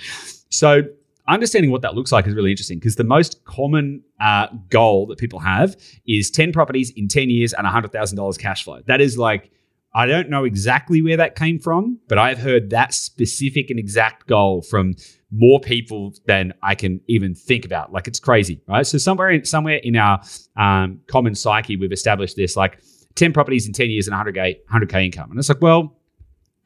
So 0.49 0.83
understanding 1.27 1.69
what 1.69 1.81
that 1.81 1.95
looks 1.95 2.13
like 2.13 2.25
is 2.27 2.33
really 2.33 2.49
interesting 2.49 2.79
because 2.79 2.95
the 2.95 3.03
most 3.03 3.43
common 3.43 4.03
uh, 4.21 4.47
goal 4.69 5.05
that 5.07 5.17
people 5.17 5.39
have 5.39 5.75
is 6.07 6.31
10 6.31 6.53
properties 6.53 6.89
in 6.91 7.09
10 7.09 7.29
years 7.29 7.51
and 7.51 7.67
$100,000 7.67 8.39
cash 8.39 8.63
flow. 8.63 8.81
That 8.87 9.01
is 9.01 9.17
like, 9.17 9.51
I 9.93 10.05
don't 10.05 10.29
know 10.29 10.45
exactly 10.45 11.01
where 11.01 11.17
that 11.17 11.35
came 11.35 11.59
from, 11.59 11.99
but 12.07 12.17
I've 12.17 12.39
heard 12.39 12.69
that 12.69 12.93
specific 12.93 13.69
and 13.69 13.77
exact 13.77 14.27
goal 14.27 14.61
from 14.61 14.93
more 15.31 15.59
people 15.59 16.13
than 16.25 16.53
I 16.63 16.75
can 16.75 17.01
even 17.07 17.35
think 17.35 17.65
about. 17.65 17.91
Like 17.91 18.07
it's 18.07 18.19
crazy, 18.19 18.61
right? 18.67 18.85
So 18.87 18.97
somewhere 18.97 19.29
in, 19.29 19.45
somewhere 19.45 19.79
in 19.83 19.95
our 19.95 20.21
um, 20.55 21.01
common 21.07 21.35
psyche, 21.35 21.75
we've 21.75 21.91
established 21.91 22.35
this 22.37 22.55
like 22.55 22.79
10 23.15 23.33
properties 23.33 23.67
in 23.67 23.73
10 23.73 23.89
years 23.89 24.07
and 24.07 24.15
100K, 24.15 24.55
100K 24.71 25.05
income. 25.05 25.29
And 25.29 25.39
it's 25.39 25.49
like, 25.49 25.61
well, 25.61 25.97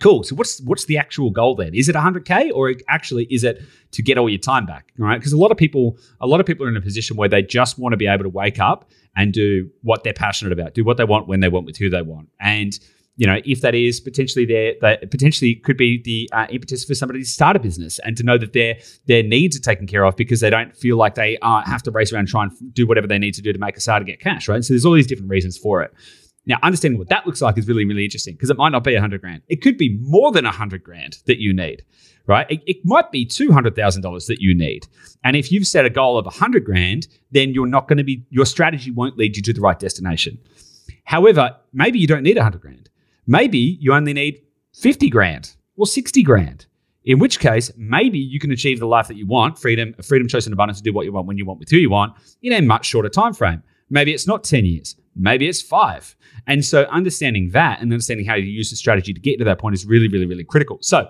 Cool. 0.01 0.23
So 0.23 0.35
what's 0.35 0.59
what's 0.61 0.85
the 0.85 0.97
actual 0.97 1.29
goal 1.29 1.55
then? 1.55 1.75
Is 1.75 1.87
it 1.87 1.95
100k 1.95 2.51
or 2.55 2.73
actually 2.89 3.25
is 3.29 3.43
it 3.43 3.61
to 3.91 4.01
get 4.01 4.17
all 4.17 4.27
your 4.27 4.39
time 4.39 4.65
back? 4.65 4.91
Right? 4.97 5.19
Because 5.19 5.31
a 5.31 5.37
lot 5.37 5.51
of 5.51 5.57
people 5.57 5.97
a 6.19 6.25
lot 6.25 6.39
of 6.39 6.47
people 6.47 6.65
are 6.65 6.69
in 6.69 6.75
a 6.75 6.81
position 6.81 7.17
where 7.17 7.29
they 7.29 7.43
just 7.43 7.77
want 7.77 7.93
to 7.93 7.97
be 7.97 8.07
able 8.07 8.23
to 8.23 8.29
wake 8.29 8.59
up 8.59 8.89
and 9.15 9.31
do 9.31 9.69
what 9.83 10.03
they're 10.03 10.13
passionate 10.13 10.53
about, 10.53 10.73
do 10.73 10.83
what 10.83 10.97
they 10.97 11.03
want 11.03 11.27
when 11.27 11.39
they 11.39 11.49
want 11.49 11.67
with 11.67 11.77
who 11.77 11.87
they 11.87 12.01
want. 12.01 12.29
And 12.39 12.77
you 13.17 13.27
know, 13.27 13.39
if 13.45 13.61
that 13.61 13.75
is 13.75 13.99
potentially 13.99 14.45
their 14.45 14.73
that 14.81 15.11
potentially 15.11 15.55
could 15.55 15.77
be 15.77 16.01
the 16.01 16.29
uh, 16.33 16.47
impetus 16.49 16.85
for 16.85 16.95
somebody 16.95 17.19
to 17.19 17.25
start 17.25 17.55
a 17.55 17.59
business 17.59 17.99
and 17.99 18.15
to 18.17 18.23
know 18.23 18.37
that 18.37 18.53
their 18.53 18.77
their 19.05 19.21
needs 19.21 19.57
are 19.57 19.61
taken 19.61 19.85
care 19.85 20.05
of 20.05 20.15
because 20.15 20.39
they 20.39 20.49
don't 20.49 20.75
feel 20.75 20.97
like 20.97 21.15
they 21.15 21.37
uh, 21.41 21.61
have 21.65 21.83
to 21.83 21.91
race 21.91 22.11
around 22.11 22.21
and 22.21 22.29
try 22.29 22.43
and 22.43 22.73
do 22.73 22.87
whatever 22.87 23.07
they 23.07 23.19
need 23.19 23.33
to 23.33 23.41
do 23.41 23.51
to 23.51 23.59
make 23.59 23.77
a 23.77 23.81
start 23.81 24.01
to 24.01 24.05
get 24.05 24.19
cash, 24.19 24.47
right? 24.47 24.63
So 24.63 24.73
there's 24.73 24.85
all 24.85 24.93
these 24.93 25.07
different 25.07 25.29
reasons 25.29 25.57
for 25.57 25.81
it. 25.81 25.93
Now, 26.45 26.57
understanding 26.63 26.97
what 26.97 27.09
that 27.09 27.27
looks 27.27 27.41
like 27.41 27.57
is 27.57 27.67
really, 27.67 27.85
really 27.85 28.03
interesting 28.03 28.33
because 28.33 28.49
it 28.49 28.57
might 28.57 28.71
not 28.71 28.83
be 28.83 28.93
100 28.93 29.21
grand. 29.21 29.43
It 29.47 29.61
could 29.61 29.77
be 29.77 29.97
more 30.01 30.31
than 30.31 30.45
100 30.45 30.83
grand 30.83 31.19
that 31.27 31.39
you 31.39 31.53
need, 31.53 31.83
right? 32.25 32.49
It, 32.49 32.61
it 32.65 32.77
might 32.83 33.11
be 33.11 33.25
$200,000 33.27 34.27
that 34.27 34.41
you 34.41 34.55
need. 34.55 34.87
And 35.23 35.35
if 35.35 35.51
you've 35.51 35.67
set 35.67 35.85
a 35.85 35.89
goal 35.89 36.17
of 36.17 36.25
100 36.25 36.65
grand, 36.65 37.07
then 37.29 37.53
you're 37.53 37.67
not 37.67 37.87
going 37.87 37.97
to 37.97 38.03
be, 38.03 38.25
your 38.31 38.45
strategy 38.45 38.89
won't 38.89 39.17
lead 39.17 39.37
you 39.37 39.43
to 39.43 39.53
the 39.53 39.61
right 39.61 39.77
destination. 39.77 40.39
However, 41.03 41.57
maybe 41.73 41.99
you 41.99 42.07
don't 42.07 42.23
need 42.23 42.37
100 42.37 42.59
grand. 42.59 42.89
Maybe 43.31 43.77
you 43.79 43.93
only 43.93 44.11
need 44.11 44.41
50 44.73 45.09
grand 45.09 45.55
or 45.77 45.87
60 45.87 46.21
grand. 46.21 46.65
In 47.05 47.17
which 47.17 47.39
case, 47.39 47.71
maybe 47.77 48.19
you 48.19 48.41
can 48.41 48.51
achieve 48.51 48.81
the 48.81 48.85
life 48.85 49.07
that 49.07 49.15
you 49.15 49.25
want, 49.25 49.57
freedom, 49.57 49.93
freedom, 50.03 50.27
choice, 50.27 50.45
and 50.45 50.51
abundance 50.51 50.79
to 50.79 50.83
do 50.83 50.91
what 50.91 51.05
you 51.05 51.13
want 51.13 51.27
when 51.27 51.37
you 51.37 51.45
want 51.45 51.57
with 51.57 51.69
who 51.69 51.77
you 51.77 51.89
want 51.89 52.13
in 52.41 52.51
a 52.51 52.59
much 52.59 52.87
shorter 52.87 53.07
time 53.07 53.33
frame. 53.33 53.63
Maybe 53.89 54.13
it's 54.13 54.27
not 54.27 54.43
10 54.43 54.65
years. 54.65 54.97
Maybe 55.15 55.47
it's 55.47 55.61
five. 55.61 56.13
And 56.45 56.65
so 56.65 56.83
understanding 56.91 57.51
that 57.51 57.79
and 57.79 57.93
understanding 57.93 58.25
how 58.25 58.35
you 58.35 58.47
use 58.47 58.69
the 58.69 58.75
strategy 58.75 59.13
to 59.13 59.19
get 59.21 59.39
to 59.39 59.45
that 59.45 59.59
point 59.59 59.75
is 59.75 59.85
really, 59.85 60.09
really, 60.09 60.25
really 60.25 60.43
critical. 60.43 60.79
So 60.81 61.09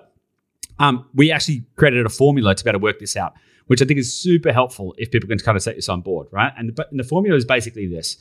um, 0.78 1.08
we 1.14 1.32
actually 1.32 1.64
created 1.74 2.06
a 2.06 2.08
formula 2.08 2.54
to 2.54 2.62
be 2.62 2.70
able 2.70 2.78
to 2.78 2.84
work 2.84 3.00
this 3.00 3.16
out, 3.16 3.32
which 3.66 3.82
I 3.82 3.84
think 3.84 3.98
is 3.98 4.14
super 4.14 4.52
helpful 4.52 4.94
if 4.96 5.10
people 5.10 5.28
can 5.28 5.40
kind 5.40 5.56
of 5.56 5.62
set 5.62 5.74
this 5.74 5.88
on 5.88 6.02
board, 6.02 6.28
right? 6.30 6.52
And 6.56 6.72
the, 6.72 6.86
and 6.88 7.00
the 7.00 7.04
formula 7.04 7.36
is 7.36 7.44
basically 7.44 7.88
this. 7.88 8.16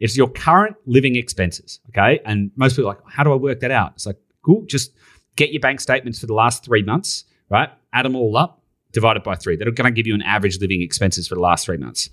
It's 0.00 0.16
your 0.16 0.28
current 0.28 0.76
living 0.86 1.16
expenses, 1.16 1.80
okay? 1.90 2.20
And 2.24 2.50
most 2.56 2.76
people 2.76 2.90
are 2.90 2.94
like, 2.94 3.02
how 3.06 3.22
do 3.22 3.32
I 3.32 3.36
work 3.36 3.60
that 3.60 3.70
out? 3.70 3.92
It's 3.94 4.06
like, 4.06 4.16
cool, 4.44 4.64
just 4.66 4.92
get 5.36 5.52
your 5.52 5.60
bank 5.60 5.80
statements 5.80 6.18
for 6.18 6.26
the 6.26 6.34
last 6.34 6.64
three 6.64 6.82
months, 6.82 7.24
right? 7.50 7.68
Add 7.92 8.06
them 8.06 8.16
all 8.16 8.36
up, 8.36 8.62
divide 8.92 9.16
it 9.16 9.24
by 9.24 9.34
three. 9.36 9.56
They're 9.56 9.70
going 9.70 9.92
to 9.92 9.94
give 9.94 10.06
you 10.06 10.14
an 10.14 10.22
average 10.22 10.58
living 10.60 10.82
expenses 10.82 11.28
for 11.28 11.34
the 11.34 11.40
last 11.40 11.66
three 11.66 11.76
months 11.76 12.10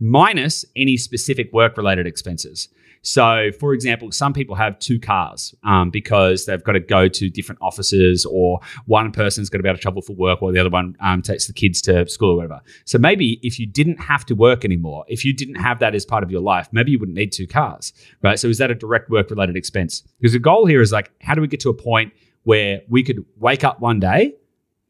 minus 0.00 0.64
any 0.74 0.96
specific 0.96 1.52
work 1.52 1.76
related 1.76 2.06
expenses. 2.06 2.68
So, 3.06 3.52
for 3.60 3.72
example, 3.72 4.10
some 4.10 4.32
people 4.32 4.56
have 4.56 4.80
two 4.80 4.98
cars 4.98 5.54
um, 5.62 5.90
because 5.90 6.44
they've 6.44 6.62
got 6.62 6.72
to 6.72 6.80
go 6.80 7.06
to 7.06 7.30
different 7.30 7.60
offices, 7.62 8.26
or 8.26 8.58
one 8.86 9.12
person's 9.12 9.48
got 9.48 9.58
to 9.58 9.62
be 9.62 9.68
able 9.68 9.76
to 9.76 9.82
travel 9.82 10.02
for 10.02 10.14
work, 10.14 10.42
while 10.42 10.52
the 10.52 10.58
other 10.58 10.70
one 10.70 10.96
um, 10.98 11.22
takes 11.22 11.46
the 11.46 11.52
kids 11.52 11.80
to 11.82 12.08
school 12.08 12.32
or 12.32 12.36
whatever. 12.36 12.60
So, 12.84 12.98
maybe 12.98 13.38
if 13.44 13.60
you 13.60 13.66
didn't 13.66 13.98
have 13.98 14.26
to 14.26 14.34
work 14.34 14.64
anymore, 14.64 15.04
if 15.06 15.24
you 15.24 15.32
didn't 15.32 15.54
have 15.54 15.78
that 15.78 15.94
as 15.94 16.04
part 16.04 16.24
of 16.24 16.32
your 16.32 16.40
life, 16.40 16.68
maybe 16.72 16.90
you 16.90 16.98
wouldn't 16.98 17.16
need 17.16 17.30
two 17.30 17.46
cars, 17.46 17.92
right? 18.22 18.40
So, 18.40 18.48
is 18.48 18.58
that 18.58 18.72
a 18.72 18.74
direct 18.74 19.08
work 19.08 19.30
related 19.30 19.56
expense? 19.56 20.02
Because 20.18 20.32
the 20.32 20.40
goal 20.40 20.66
here 20.66 20.80
is 20.80 20.90
like, 20.90 21.12
how 21.20 21.34
do 21.34 21.40
we 21.40 21.46
get 21.46 21.60
to 21.60 21.70
a 21.70 21.74
point 21.74 22.12
where 22.42 22.82
we 22.88 23.04
could 23.04 23.24
wake 23.38 23.62
up 23.62 23.80
one 23.80 24.00
day 24.00 24.34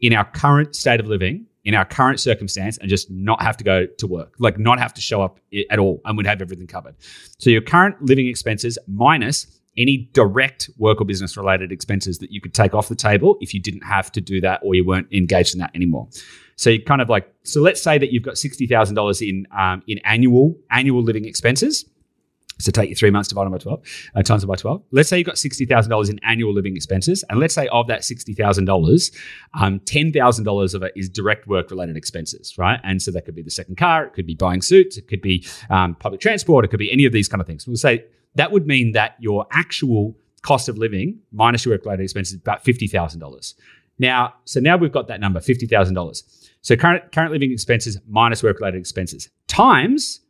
in 0.00 0.14
our 0.14 0.24
current 0.24 0.74
state 0.74 1.00
of 1.00 1.06
living 1.06 1.44
in 1.66 1.74
our 1.74 1.84
current 1.84 2.20
circumstance 2.20 2.78
and 2.78 2.88
just 2.88 3.10
not 3.10 3.42
have 3.42 3.56
to 3.56 3.64
go 3.64 3.86
to 3.98 4.06
work, 4.06 4.34
like 4.38 4.56
not 4.56 4.78
have 4.78 4.94
to 4.94 5.00
show 5.00 5.20
up 5.20 5.40
at 5.68 5.78
all 5.80 6.00
and 6.04 6.16
we'd 6.16 6.26
have 6.26 6.40
everything 6.40 6.68
covered. 6.68 6.94
So 7.38 7.50
your 7.50 7.60
current 7.60 8.00
living 8.00 8.28
expenses 8.28 8.78
minus 8.86 9.48
any 9.76 10.08
direct 10.12 10.70
work 10.78 11.00
or 11.00 11.04
business 11.04 11.36
related 11.36 11.72
expenses 11.72 12.18
that 12.18 12.30
you 12.30 12.40
could 12.40 12.54
take 12.54 12.72
off 12.72 12.88
the 12.88 12.94
table 12.94 13.36
if 13.40 13.52
you 13.52 13.60
didn't 13.60 13.82
have 13.82 14.10
to 14.12 14.20
do 14.20 14.40
that 14.40 14.60
or 14.62 14.76
you 14.76 14.86
weren't 14.86 15.12
engaged 15.12 15.54
in 15.54 15.58
that 15.58 15.72
anymore. 15.74 16.08
So 16.54 16.70
you 16.70 16.82
kind 16.82 17.02
of 17.02 17.08
like 17.08 17.30
so 17.42 17.60
let's 17.60 17.82
say 17.82 17.98
that 17.98 18.12
you've 18.12 18.22
got 18.22 18.38
sixty 18.38 18.66
thousand 18.66 18.94
dollars 18.94 19.20
in 19.20 19.46
um, 19.54 19.82
in 19.86 19.98
annual 20.04 20.54
annual 20.70 21.02
living 21.02 21.26
expenses. 21.26 21.84
So 22.58 22.70
take 22.70 22.88
your 22.88 22.96
three 22.96 23.10
months 23.10 23.28
divided 23.28 23.50
by 23.50 23.58
12, 23.58 23.82
uh, 24.14 24.22
times 24.22 24.44
by 24.44 24.56
12. 24.56 24.82
Let's 24.90 25.08
say 25.08 25.18
you've 25.18 25.26
got 25.26 25.36
$60,000 25.36 26.10
in 26.10 26.18
annual 26.22 26.54
living 26.54 26.74
expenses. 26.74 27.22
And 27.28 27.38
let's 27.38 27.54
say 27.54 27.68
of 27.68 27.86
that 27.88 28.00
$60,000, 28.00 29.16
um, 29.54 29.80
$10,000 29.80 30.74
of 30.74 30.82
it 30.82 30.92
is 30.96 31.08
direct 31.08 31.46
work 31.46 31.70
related 31.70 31.96
expenses, 31.96 32.56
right? 32.56 32.80
And 32.82 33.02
so 33.02 33.10
that 33.10 33.26
could 33.26 33.34
be 33.34 33.42
the 33.42 33.50
second 33.50 33.76
car, 33.76 34.04
it 34.04 34.14
could 34.14 34.26
be 34.26 34.34
buying 34.34 34.62
suits, 34.62 34.96
it 34.96 35.06
could 35.08 35.20
be 35.20 35.46
um, 35.68 35.94
public 35.96 36.20
transport, 36.20 36.64
it 36.64 36.68
could 36.68 36.78
be 36.78 36.90
any 36.90 37.04
of 37.04 37.12
these 37.12 37.28
kind 37.28 37.40
of 37.40 37.46
things. 37.46 37.66
We'll 37.66 37.76
say 37.76 38.04
that 38.36 38.52
would 38.52 38.66
mean 38.66 38.92
that 38.92 39.16
your 39.18 39.46
actual 39.50 40.16
cost 40.42 40.68
of 40.68 40.78
living 40.78 41.18
minus 41.32 41.64
your 41.64 41.74
work 41.74 41.84
related 41.84 42.04
expenses 42.04 42.34
is 42.34 42.40
about 42.40 42.64
$50,000. 42.64 43.54
Now, 43.98 44.34
so 44.44 44.60
now 44.60 44.76
we've 44.76 44.92
got 44.92 45.08
that 45.08 45.20
number, 45.20 45.40
$50,000. 45.40 46.48
So 46.62 46.76
current, 46.76 47.12
current 47.12 47.32
living 47.32 47.52
expenses 47.52 47.98
minus 48.08 48.42
work 48.42 48.60
related 48.60 48.78
expenses 48.78 49.28
times 49.46 50.20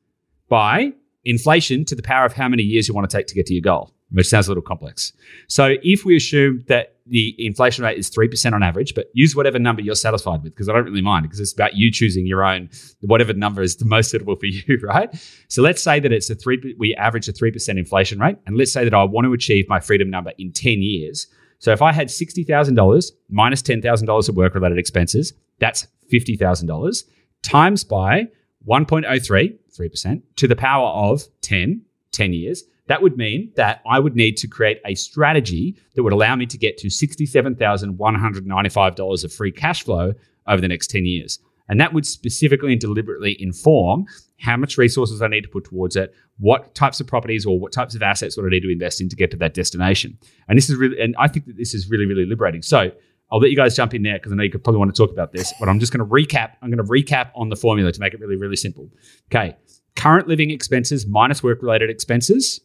by 0.48 0.92
inflation 1.26 1.84
to 1.84 1.94
the 1.94 2.02
power 2.02 2.24
of 2.24 2.32
how 2.32 2.48
many 2.48 2.62
years 2.62 2.88
you 2.88 2.94
want 2.94 3.08
to 3.08 3.16
take 3.16 3.26
to 3.26 3.34
get 3.34 3.46
to 3.46 3.54
your 3.54 3.60
goal, 3.60 3.92
which 4.12 4.28
sounds 4.28 4.46
a 4.46 4.50
little 4.50 4.62
complex. 4.62 5.12
So 5.48 5.74
if 5.82 6.04
we 6.04 6.16
assume 6.16 6.64
that 6.68 6.94
the 7.06 7.34
inflation 7.38 7.84
rate 7.84 7.98
is 7.98 8.10
3% 8.10 8.52
on 8.52 8.62
average, 8.62 8.94
but 8.94 9.06
use 9.12 9.36
whatever 9.36 9.58
number 9.58 9.82
you're 9.82 9.94
satisfied 9.94 10.42
with, 10.42 10.54
because 10.54 10.68
I 10.68 10.72
don't 10.72 10.84
really 10.84 11.02
mind, 11.02 11.24
because 11.24 11.40
it's 11.40 11.52
about 11.52 11.74
you 11.74 11.90
choosing 11.90 12.26
your 12.26 12.44
own, 12.44 12.70
whatever 13.00 13.32
number 13.32 13.62
is 13.62 13.76
the 13.76 13.84
most 13.84 14.10
suitable 14.10 14.36
for 14.36 14.46
you, 14.46 14.78
right? 14.82 15.14
So 15.48 15.62
let's 15.62 15.82
say 15.82 16.00
that 16.00 16.12
it's 16.12 16.30
a 16.30 16.34
three, 16.34 16.74
we 16.78 16.94
average 16.94 17.28
a 17.28 17.32
3% 17.32 17.68
inflation 17.70 18.18
rate. 18.18 18.38
And 18.46 18.56
let's 18.56 18.72
say 18.72 18.84
that 18.84 18.94
I 18.94 19.04
want 19.04 19.26
to 19.26 19.32
achieve 19.32 19.68
my 19.68 19.80
freedom 19.80 20.10
number 20.10 20.32
in 20.38 20.52
10 20.52 20.80
years. 20.80 21.26
So 21.58 21.72
if 21.72 21.82
I 21.82 21.92
had 21.92 22.08
$60,000 22.08 23.10
minus 23.30 23.62
$10,000 23.62 24.28
of 24.28 24.36
work 24.36 24.54
related 24.54 24.78
expenses, 24.78 25.32
that's 25.58 25.86
$50,000 26.12 27.04
times 27.42 27.84
by 27.84 28.28
1.03, 28.66 29.58
3%, 29.78 30.22
to 30.36 30.48
the 30.48 30.56
power 30.56 30.88
of 30.88 31.24
10, 31.42 31.82
10 32.12 32.32
years, 32.32 32.64
that 32.88 33.02
would 33.02 33.16
mean 33.16 33.50
that 33.56 33.82
I 33.88 33.98
would 33.98 34.14
need 34.16 34.36
to 34.38 34.46
create 34.46 34.80
a 34.84 34.94
strategy 34.94 35.76
that 35.94 36.02
would 36.02 36.12
allow 36.12 36.36
me 36.36 36.46
to 36.46 36.58
get 36.58 36.78
to 36.78 36.88
$67,195 36.88 39.24
of 39.24 39.32
free 39.32 39.52
cash 39.52 39.82
flow 39.82 40.14
over 40.46 40.60
the 40.60 40.68
next 40.68 40.86
10 40.88 41.04
years. 41.04 41.40
And 41.68 41.80
that 41.80 41.92
would 41.92 42.06
specifically 42.06 42.70
and 42.72 42.80
deliberately 42.80 43.36
inform 43.42 44.06
how 44.38 44.56
much 44.56 44.78
resources 44.78 45.20
I 45.20 45.26
need 45.26 45.40
to 45.42 45.48
put 45.48 45.64
towards 45.64 45.96
it, 45.96 46.14
what 46.38 46.72
types 46.74 47.00
of 47.00 47.08
properties 47.08 47.44
or 47.44 47.58
what 47.58 47.72
types 47.72 47.96
of 47.96 48.02
assets 48.02 48.36
would 48.36 48.46
I 48.46 48.50
need 48.50 48.60
to 48.60 48.70
invest 48.70 49.00
in 49.00 49.08
to 49.08 49.16
get 49.16 49.32
to 49.32 49.36
that 49.38 49.54
destination. 49.54 50.16
And 50.48 50.56
this 50.56 50.70
is 50.70 50.76
really, 50.76 51.00
and 51.00 51.16
I 51.18 51.26
think 51.26 51.46
that 51.46 51.56
this 51.56 51.74
is 51.74 51.90
really, 51.90 52.06
really 52.06 52.24
liberating. 52.24 52.62
So 52.62 52.92
I'll 53.30 53.40
let 53.40 53.50
you 53.50 53.56
guys 53.56 53.74
jump 53.74 53.92
in 53.92 54.02
there 54.02 54.14
because 54.14 54.32
I 54.32 54.36
know 54.36 54.44
you 54.44 54.50
could 54.50 54.62
probably 54.62 54.78
want 54.78 54.94
to 54.94 55.00
talk 55.00 55.12
about 55.12 55.32
this, 55.32 55.52
but 55.58 55.68
I'm 55.68 55.80
just 55.80 55.92
going 55.92 56.06
to 56.06 56.12
recap. 56.12 56.52
I'm 56.62 56.70
going 56.70 56.84
to 56.84 56.90
recap 56.90 57.30
on 57.34 57.48
the 57.48 57.56
formula 57.56 57.90
to 57.90 58.00
make 58.00 58.14
it 58.14 58.20
really, 58.20 58.36
really 58.36 58.56
simple. 58.56 58.88
Okay. 59.30 59.56
Current 59.96 60.28
living 60.28 60.50
expenses 60.50 61.06
minus 61.06 61.42
work 61.42 61.62
related 61.62 61.90
expenses 61.90 62.60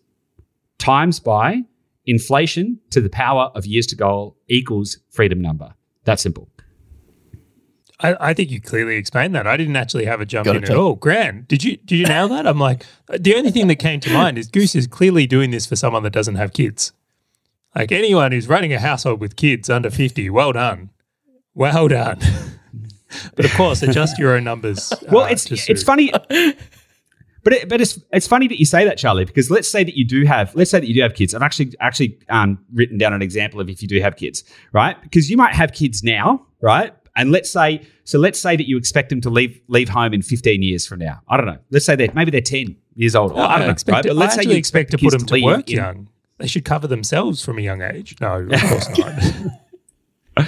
times 0.77 1.19
by 1.19 1.61
inflation 2.05 2.79
to 2.91 3.01
the 3.01 3.09
power 3.09 3.51
of 3.55 3.65
years 3.65 3.87
to 3.87 3.95
go 3.95 4.35
equals 4.47 4.99
freedom 5.09 5.41
number. 5.41 5.73
That's 6.03 6.21
simple. 6.21 6.49
I, 7.99 8.29
I 8.29 8.33
think 8.33 8.49
you 8.49 8.59
clearly 8.59 8.95
explained 8.95 9.35
that. 9.35 9.45
I 9.47 9.57
didn't 9.57 9.75
actually 9.75 10.05
have 10.05 10.21
a 10.21 10.25
jump 10.25 10.45
Got 10.45 10.57
in 10.57 10.63
it, 10.63 10.69
at 10.69 10.73
Tom. 10.73 10.83
all. 10.83 10.95
Grant, 10.95 11.47
did 11.47 11.63
you 11.63 11.77
did 11.77 11.95
you 11.97 12.05
nail 12.05 12.27
that? 12.29 12.47
I'm 12.47 12.59
like, 12.59 12.85
the 13.07 13.35
only 13.35 13.51
thing 13.51 13.67
that 13.67 13.75
came 13.75 13.99
to 14.01 14.13
mind 14.13 14.37
is 14.37 14.47
Goose 14.47 14.75
is 14.75 14.87
clearly 14.87 15.27
doing 15.27 15.51
this 15.51 15.65
for 15.67 15.75
someone 15.75 16.03
that 16.03 16.13
doesn't 16.13 16.35
have 16.35 16.53
kids. 16.53 16.93
Like 17.75 17.91
anyone 17.91 18.31
who's 18.31 18.47
running 18.47 18.73
a 18.73 18.79
household 18.79 19.21
with 19.21 19.35
kids 19.35 19.69
under 19.69 19.89
50, 19.89 20.29
well 20.29 20.51
done. 20.51 20.89
Well 21.53 21.87
done. 21.87 22.19
but 23.35 23.45
of 23.45 23.53
course, 23.53 23.81
adjust 23.81 24.17
your 24.17 24.35
own 24.35 24.43
numbers. 24.43 24.91
Well, 25.09 25.25
uh, 25.25 25.29
it's 25.29 25.45
to 25.45 25.53
it's 25.53 25.65
suit. 25.65 25.79
funny, 25.79 26.11
but 27.43 27.53
it, 27.53 27.69
but 27.69 27.81
it's 27.81 27.99
it's 28.11 28.27
funny 28.27 28.47
that 28.47 28.59
you 28.59 28.65
say 28.65 28.85
that, 28.85 28.97
Charlie, 28.97 29.25
because 29.25 29.49
let's 29.49 29.69
say 29.69 29.83
that 29.83 29.97
you 29.97 30.05
do 30.05 30.25
have 30.25 30.53
let's 30.55 30.71
say 30.71 30.79
that 30.79 30.87
you 30.87 30.93
do 30.93 31.01
have 31.01 31.13
kids. 31.13 31.33
I've 31.33 31.41
actually 31.41 31.73
actually 31.79 32.19
um, 32.29 32.59
written 32.73 32.97
down 32.97 33.13
an 33.13 33.21
example 33.21 33.59
of 33.59 33.69
if 33.69 33.81
you 33.81 33.87
do 33.87 33.99
have 34.01 34.15
kids, 34.15 34.43
right? 34.73 35.01
Because 35.01 35.29
you 35.29 35.37
might 35.37 35.53
have 35.53 35.73
kids 35.73 36.03
now, 36.03 36.45
right? 36.61 36.93
And 37.15 37.31
let's 37.31 37.51
say 37.51 37.85
so 38.05 38.19
let's 38.19 38.39
say 38.39 38.55
that 38.55 38.67
you 38.67 38.77
expect 38.77 39.09
them 39.09 39.21
to 39.21 39.29
leave 39.29 39.59
leave 39.67 39.89
home 39.89 40.13
in 40.13 40.21
15 40.21 40.61
years 40.63 40.85
from 40.87 40.99
now. 40.99 41.21
I 41.27 41.37
don't 41.37 41.45
know. 41.45 41.57
Let's 41.69 41.85
say 41.85 41.95
that 41.95 42.15
maybe 42.15 42.31
they're 42.31 42.41
10 42.41 42.75
years 42.95 43.15
old. 43.15 43.33
Or, 43.33 43.39
I 43.39 43.57
don't 43.57 43.67
know, 43.67 43.73
expect 43.73 43.93
right? 43.93 44.05
But 44.05 44.15
let's 44.15 44.37
I 44.37 44.43
say 44.43 44.51
you 44.51 44.57
expect 44.57 44.91
to 44.91 44.97
put 44.97 45.11
them 45.11 45.25
to 45.25 45.33
leave 45.33 45.43
work 45.43 45.69
in- 45.69 45.77
young. 45.77 46.07
They 46.41 46.47
should 46.47 46.65
cover 46.65 46.87
themselves 46.87 47.45
from 47.45 47.59
a 47.59 47.61
young 47.61 47.83
age. 47.83 48.15
No, 48.19 48.39
of 48.39 48.49
course 48.61 48.97
not. 48.97 50.47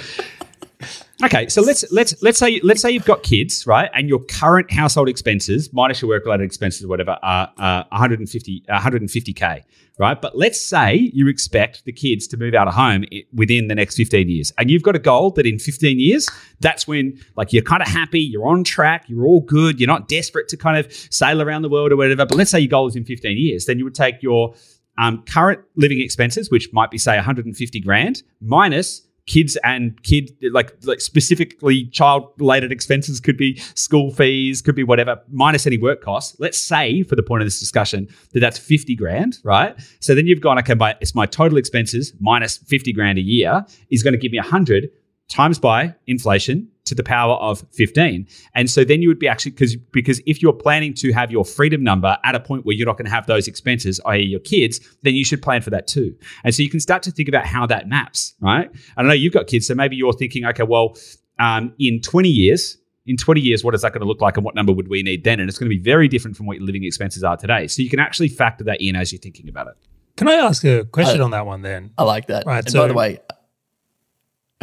Okay, 1.22 1.48
so 1.48 1.62
let's 1.62 1.90
let's 1.92 2.20
let's 2.22 2.38
say 2.38 2.60
let's 2.64 2.82
say 2.82 2.90
you've 2.90 3.04
got 3.04 3.22
kids, 3.22 3.66
right? 3.66 3.88
And 3.94 4.08
your 4.08 4.18
current 4.24 4.70
household 4.70 5.08
expenses 5.08 5.72
minus 5.72 6.02
your 6.02 6.08
work 6.08 6.24
related 6.24 6.44
expenses 6.44 6.84
or 6.84 6.88
whatever 6.88 7.16
are 7.22 7.50
uh, 7.56 7.84
150 7.90 8.64
150k, 8.68 9.62
right? 9.98 10.20
But 10.20 10.36
let's 10.36 10.60
say 10.60 11.10
you 11.14 11.28
expect 11.28 11.84
the 11.84 11.92
kids 11.92 12.26
to 12.28 12.36
move 12.36 12.52
out 12.54 12.66
of 12.66 12.74
home 12.74 13.04
within 13.32 13.68
the 13.68 13.76
next 13.76 13.96
15 13.96 14.28
years, 14.28 14.52
and 14.58 14.70
you've 14.70 14.82
got 14.82 14.96
a 14.96 14.98
goal 14.98 15.30
that 15.30 15.46
in 15.46 15.58
15 15.58 16.00
years, 16.00 16.28
that's 16.60 16.88
when 16.88 17.18
like 17.36 17.52
you're 17.52 17.62
kind 17.62 17.80
of 17.80 17.88
happy, 17.88 18.20
you're 18.20 18.46
on 18.46 18.64
track, 18.64 19.04
you're 19.08 19.24
all 19.24 19.40
good, 19.40 19.78
you're 19.78 19.86
not 19.86 20.08
desperate 20.08 20.48
to 20.48 20.56
kind 20.56 20.76
of 20.76 20.92
sail 20.92 21.40
around 21.40 21.62
the 21.62 21.70
world 21.70 21.92
or 21.92 21.96
whatever. 21.96 22.26
But 22.26 22.36
let's 22.36 22.50
say 22.50 22.58
your 22.58 22.68
goal 22.68 22.88
is 22.88 22.96
in 22.96 23.04
15 23.04 23.38
years, 23.38 23.66
then 23.66 23.78
you 23.78 23.84
would 23.84 23.94
take 23.94 24.20
your 24.20 24.54
um, 24.98 25.22
current 25.28 25.60
living 25.76 26.00
expenses, 26.00 26.50
which 26.50 26.72
might 26.72 26.90
be 26.90 26.98
say 26.98 27.16
150 27.16 27.80
grand, 27.80 28.22
minus 28.40 29.02
kids 29.26 29.56
and 29.64 30.02
kid 30.02 30.30
like 30.52 30.76
like 30.84 31.00
specifically 31.00 31.86
child 31.86 32.28
related 32.36 32.70
expenses 32.70 33.20
could 33.20 33.38
be 33.38 33.56
school 33.74 34.10
fees 34.10 34.60
could 34.60 34.74
be 34.74 34.84
whatever 34.84 35.18
minus 35.30 35.66
any 35.66 35.78
work 35.78 36.02
costs. 36.02 36.36
Let's 36.38 36.60
say 36.60 37.02
for 37.04 37.16
the 37.16 37.22
point 37.22 37.42
of 37.42 37.46
this 37.46 37.58
discussion 37.58 38.06
that 38.32 38.40
that's 38.40 38.58
50 38.58 38.94
grand 38.96 39.38
right? 39.42 39.74
So 40.00 40.14
then 40.14 40.26
you've 40.26 40.42
gone 40.42 40.58
okay 40.58 40.74
by 40.74 40.96
it's 41.00 41.14
my 41.14 41.24
total 41.24 41.56
expenses 41.56 42.12
minus 42.20 42.58
50 42.58 42.92
grand 42.92 43.18
a 43.18 43.22
year 43.22 43.64
is 43.90 44.02
going 44.02 44.12
to 44.12 44.18
give 44.18 44.30
me 44.30 44.38
100 44.38 44.90
times 45.28 45.58
by 45.58 45.94
inflation 46.06 46.68
to 46.84 46.94
the 46.94 47.02
power 47.02 47.34
of 47.36 47.64
15 47.72 48.26
and 48.54 48.70
so 48.70 48.84
then 48.84 49.00
you 49.02 49.08
would 49.08 49.18
be 49.18 49.26
actually 49.28 49.52
because 49.52 49.76
because 49.92 50.20
if 50.26 50.42
you're 50.42 50.52
planning 50.52 50.92
to 50.94 51.12
have 51.12 51.30
your 51.30 51.44
freedom 51.44 51.82
number 51.82 52.16
at 52.24 52.34
a 52.34 52.40
point 52.40 52.64
where 52.66 52.74
you're 52.74 52.86
not 52.86 52.98
going 52.98 53.06
to 53.06 53.10
have 53.10 53.26
those 53.26 53.48
expenses 53.48 54.00
i.e 54.06 54.22
your 54.22 54.40
kids 54.40 54.80
then 55.02 55.14
you 55.14 55.24
should 55.24 55.40
plan 55.42 55.62
for 55.62 55.70
that 55.70 55.86
too. 55.86 56.14
And 56.44 56.54
so 56.54 56.62
you 56.62 56.70
can 56.70 56.80
start 56.80 57.02
to 57.04 57.10
think 57.10 57.28
about 57.28 57.46
how 57.46 57.66
that 57.66 57.88
maps 57.88 58.34
right? 58.40 58.70
I 58.96 59.02
don't 59.02 59.08
know 59.08 59.14
you've 59.14 59.32
got 59.32 59.46
kids 59.46 59.66
so 59.66 59.74
maybe 59.74 59.96
you're 59.96 60.12
thinking 60.12 60.44
okay 60.46 60.62
well 60.62 60.96
um, 61.38 61.72
in 61.78 62.00
20 62.00 62.28
years 62.28 62.78
in 63.06 63.16
20 63.16 63.40
years 63.40 63.62
what 63.64 63.74
is 63.74 63.82
that 63.82 63.92
going 63.92 64.00
to 64.00 64.06
look 64.06 64.20
like 64.20 64.36
and 64.36 64.44
what 64.44 64.54
number 64.54 64.72
would 64.72 64.88
we 64.88 65.02
need 65.02 65.24
then? 65.24 65.40
And 65.40 65.48
it's 65.48 65.58
going 65.58 65.70
to 65.70 65.76
be 65.76 65.82
very 65.82 66.08
different 66.08 66.36
from 66.36 66.46
what 66.46 66.56
your 66.56 66.64
living 66.66 66.84
expenses 66.84 67.22
are 67.22 67.36
today. 67.36 67.66
So 67.66 67.82
you 67.82 67.90
can 67.90 67.98
actually 68.00 68.28
factor 68.28 68.64
that 68.64 68.80
in 68.80 68.96
as 68.96 69.12
you're 69.12 69.20
thinking 69.20 69.48
about 69.48 69.66
it. 69.68 69.74
Can 70.16 70.28
I 70.28 70.34
ask 70.34 70.64
a 70.64 70.84
question 70.84 71.20
Uh, 71.20 71.24
on 71.24 71.30
that 71.32 71.44
one 71.44 71.60
then? 71.62 71.90
I 71.98 72.04
like 72.04 72.28
that. 72.28 72.46
Right, 72.46 72.64
and 72.64 72.70
so- 72.70 72.80
by 72.80 72.86
the 72.88 72.94
way, 72.94 73.10
okay, 73.14 73.20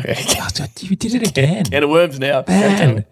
You 0.82 0.96
did 0.96 1.16
it 1.16 1.28
again. 1.30 1.66
can 1.66 1.84
of 1.84 1.90
worms 1.90 2.20
now. 2.20 2.44
Man, 2.48 3.00
I 3.00 3.06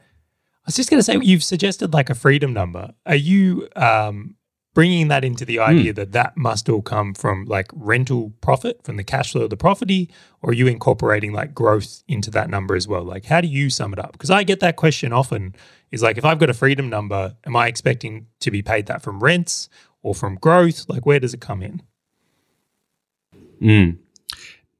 was 0.65 0.75
just 0.75 0.89
going 0.89 0.99
to 0.99 1.03
say, 1.03 1.17
you've 1.21 1.43
suggested 1.43 1.93
like 1.93 2.09
a 2.09 2.15
freedom 2.15 2.53
number. 2.53 2.93
Are 3.05 3.15
you 3.15 3.67
um, 3.75 4.35
bringing 4.73 5.07
that 5.07 5.23
into 5.25 5.45
the 5.45 5.59
idea 5.59 5.93
that 5.93 6.11
that 6.11 6.37
must 6.37 6.69
all 6.69 6.81
come 6.81 7.13
from 7.13 7.45
like 7.45 7.67
rental 7.73 8.33
profit, 8.41 8.83
from 8.83 8.97
the 8.97 9.03
cash 9.03 9.31
flow 9.31 9.43
of 9.43 9.49
the 9.49 9.57
property, 9.57 10.09
or 10.41 10.51
are 10.51 10.53
you 10.53 10.67
incorporating 10.67 11.33
like 11.33 11.53
growth 11.53 12.03
into 12.07 12.29
that 12.31 12.49
number 12.49 12.75
as 12.75 12.87
well? 12.87 13.03
Like, 13.03 13.25
how 13.25 13.41
do 13.41 13.47
you 13.47 13.69
sum 13.69 13.93
it 13.93 13.99
up? 13.99 14.11
Because 14.13 14.29
I 14.29 14.43
get 14.43 14.59
that 14.59 14.75
question 14.75 15.11
often 15.11 15.55
is 15.91 16.03
like, 16.03 16.17
if 16.17 16.25
I've 16.25 16.39
got 16.39 16.49
a 16.49 16.53
freedom 16.53 16.87
number, 16.89 17.35
am 17.45 17.55
I 17.55 17.67
expecting 17.67 18.27
to 18.41 18.51
be 18.51 18.61
paid 18.61 18.85
that 18.85 19.01
from 19.01 19.21
rents 19.21 19.69
or 20.03 20.13
from 20.13 20.35
growth? 20.35 20.85
Like, 20.87 21.05
where 21.05 21.19
does 21.19 21.33
it 21.33 21.41
come 21.41 21.63
in? 21.63 21.81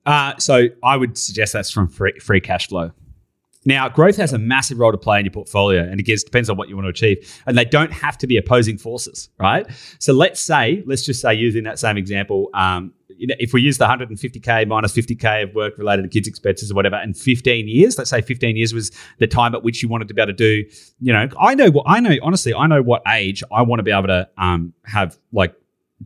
Uh, 0.10 0.36
so 0.40 0.66
I 0.82 0.98
would 0.98 1.20
suggest 1.20 1.54
that's 1.54 1.70
from 1.70 1.88
free, 1.88 2.18
free 2.20 2.42
cash 2.42 2.68
flow. 2.68 2.92
Now, 3.64 3.88
growth 3.90 4.18
has 4.18 4.34
a 4.34 4.40
massive 4.40 4.80
role 4.80 4.92
to 4.92 4.98
play 4.98 5.20
in 5.20 5.26
your 5.26 5.32
portfolio, 5.32 5.84
and 5.84 6.00
it 6.00 6.24
depends 6.26 6.50
on 6.50 6.58
what 6.58 6.68
you 6.68 6.76
want 6.76 6.86
to 6.86 6.90
achieve. 6.90 7.42
And 7.46 7.56
they 7.56 7.66
don't 7.66 7.94
have 7.94 8.18
to 8.20 8.26
be 8.26 8.36
opposing 8.38 8.80
forces, 8.80 9.30
right? 9.38 9.68
So 10.00 10.14
let's 10.14 10.40
say, 10.40 10.82
let's 10.88 11.06
just 11.06 11.22
say, 11.22 11.36
using 11.36 11.64
that 11.66 11.78
same 11.78 11.96
example, 11.96 12.50
um, 12.56 12.92
you 13.10 13.28
know, 13.28 13.36
if 13.38 13.54
we 13.54 13.62
use 13.62 13.78
the 13.78 13.86
150k 13.86 14.68
minus 14.68 14.94
50k 14.94 15.44
of 15.44 15.54
work 15.54 15.78
related 15.78 16.02
to 16.04 16.08
kids' 16.08 16.28
expenses 16.28 16.72
or 16.72 16.74
whatever, 16.74 16.96
and 16.96 17.16
15 17.16 17.68
years, 17.68 17.96
let's 18.00 18.10
say 18.10 18.22
15 18.22 18.56
years 18.56 18.74
was 18.74 18.92
the 19.20 19.28
time 19.28 19.54
at 19.54 19.62
which 19.62 19.84
you 19.84 19.90
wanted 19.90 20.08
to 20.08 20.16
be 20.16 20.22
able 20.22 20.32
to 20.32 20.36
do, 20.36 20.64
you 21.02 21.14
know, 21.14 21.28
I 21.40 21.54
know 21.54 21.70
what 21.70 21.84
I 21.88 22.00
know. 22.00 22.16
Honestly, 22.24 22.56
I 22.56 22.66
know 22.66 22.82
what 22.82 23.04
age 23.08 23.44
I 23.52 23.62
want 23.62 23.80
to 23.80 23.84
be 23.84 23.92
able 23.92 24.08
to 24.08 24.28
um, 24.40 24.74
have 24.86 25.20
like 25.34 25.54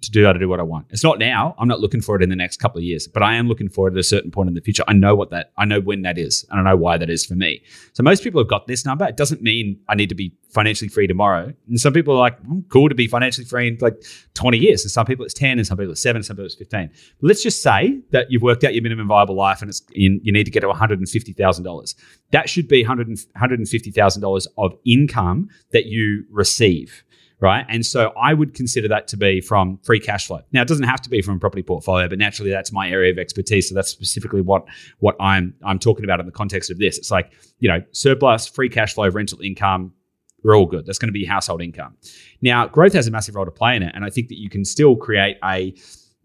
to 0.02 0.12
do 0.12 0.26
how 0.26 0.34
to 0.34 0.40
do 0.40 0.50
what 0.50 0.60
I 0.60 0.64
want. 0.64 0.88
It's 0.90 1.04
not 1.04 1.20
now. 1.20 1.56
I'm 1.60 1.68
not 1.68 1.80
looking 1.80 2.02
for 2.02 2.16
it 2.16 2.24
in 2.24 2.30
the 2.30 2.36
next 2.36 2.58
couple 2.58 2.80
of 2.80 2.84
years, 2.84 3.08
but 3.08 3.22
I 3.22 3.36
am 3.36 3.48
looking 3.48 3.70
for 3.70 3.88
it 3.88 3.92
at 3.92 3.98
a 3.98 4.04
certain 4.04 4.32
point 4.32 4.50
in 4.50 4.56
the 4.56 4.62
future. 4.62 4.84
I 4.88 4.94
know 4.94 5.16
what 5.16 5.30
that, 5.30 5.52
I 5.58 5.66
know 5.66 5.80
when 5.80 6.02
that 6.02 6.18
is, 6.18 6.46
and 6.50 6.60
I 6.60 6.72
know 6.72 6.78
why 6.78 6.98
that 6.98 7.10
is 7.10 7.26
for 7.26 7.36
me. 7.36 7.62
So 7.94 8.02
most 8.02 8.24
people 8.24 8.42
have 8.42 8.48
got 8.48 8.66
this 8.68 8.86
number. 8.86 9.06
It 9.06 9.18
doesn't 9.18 9.42
mean 9.42 9.80
I 9.88 9.96
need 9.96 10.10
to 10.10 10.16
be 10.16 10.34
financially 10.50 10.90
free 10.90 11.08
tomorrow. 11.08 11.54
And 11.68 11.80
some 11.80 11.94
people 11.94 12.16
are 12.16 12.20
like, 12.20 12.42
"Mm, 12.44 12.68
cool 12.70 12.90
to 12.90 12.96
be 12.96 13.08
financially 13.08 13.46
free 13.46 13.68
in 13.68 13.78
like 13.82 13.96
20 14.34 14.58
years. 14.58 14.84
And 14.84 14.92
some 14.92 15.06
people 15.06 15.26
it's 15.26 15.34
10, 15.34 15.60
and 15.60 15.68
some 15.68 15.78
people 15.78 15.92
it's 15.92 16.02
seven, 16.02 16.18
and 16.18 16.26
some 16.26 16.36
people 16.36 16.46
it's 16.46 16.56
15. 16.56 16.90
But 17.22 17.28
let's 17.28 17.44
just 17.44 17.62
say 17.62 18.00
that 18.12 18.32
you've 18.32 18.42
worked 18.42 18.64
out 18.64 18.74
your 18.74 18.84
minimum 18.84 19.08
viable 19.08 19.36
life 19.36 19.62
and 19.62 19.70
it's 19.70 19.82
in, 19.94 20.20
you 20.24 20.32
need 20.32 20.46
to 20.46 20.52
get 20.52 20.62
to 20.62 20.68
$150,000. 20.68 21.96
That 22.32 22.50
should 22.50 22.68
be 22.68 22.84
$100, 22.84 23.28
$150,000 23.36 24.48
of 24.58 24.74
income 24.86 25.50
that 25.72 25.86
you 25.86 26.26
receive 26.32 27.04
right? 27.44 27.66
And 27.68 27.86
so 27.86 28.14
I 28.18 28.34
would 28.34 28.54
consider 28.54 28.88
that 28.88 29.10
to 29.10 29.18
be 29.18 29.42
from 29.42 29.78
free 29.84 30.00
cash 30.00 30.28
flow. 30.28 30.40
Now, 30.54 30.62
it 30.62 30.68
doesn't 30.70 30.86
have 30.86 31.02
to 31.02 31.10
be 31.10 31.22
from 31.22 31.36
a 31.36 31.40
property 31.40 31.62
portfolio, 31.62 32.08
but 32.08 32.18
naturally 32.18 32.50
that's 32.50 32.72
my 32.72 32.90
area 32.90 33.12
of 33.12 33.20
expertise. 33.20 33.68
So 33.68 33.76
that's 33.76 33.90
specifically 33.90 34.40
what 34.40 34.66
what 35.00 35.18
I'm 35.20 35.54
I'm 35.62 35.78
talking 35.78 36.06
about 36.06 36.22
in 36.22 36.26
the 36.26 36.32
context 36.32 36.72
of 36.72 36.80
this. 36.80 36.98
It's 36.98 37.12
like 37.12 37.34
you 37.60 37.68
know 37.68 37.82
surplus, 37.92 38.48
free 38.48 38.70
cash 38.70 38.94
flow, 38.94 39.10
rental 39.10 39.42
income. 39.42 39.94
We're 40.42 40.56
all 40.56 40.66
good. 40.66 40.86
That's 40.86 40.98
going 40.98 41.10
to 41.10 41.14
be 41.14 41.26
household 41.26 41.62
income. 41.62 41.98
Now, 42.42 42.66
growth 42.68 42.94
has 42.94 43.08
a 43.08 43.12
massive 43.12 43.36
role 43.36 43.46
to 43.46 43.52
play 43.52 43.76
in 43.76 43.84
it, 43.84 43.92
and 43.94 44.06
I 44.06 44.10
think 44.10 44.30
that 44.30 44.40
you 44.40 44.50
can 44.50 44.64
still 44.64 44.96
create 44.96 45.38
a 45.44 45.76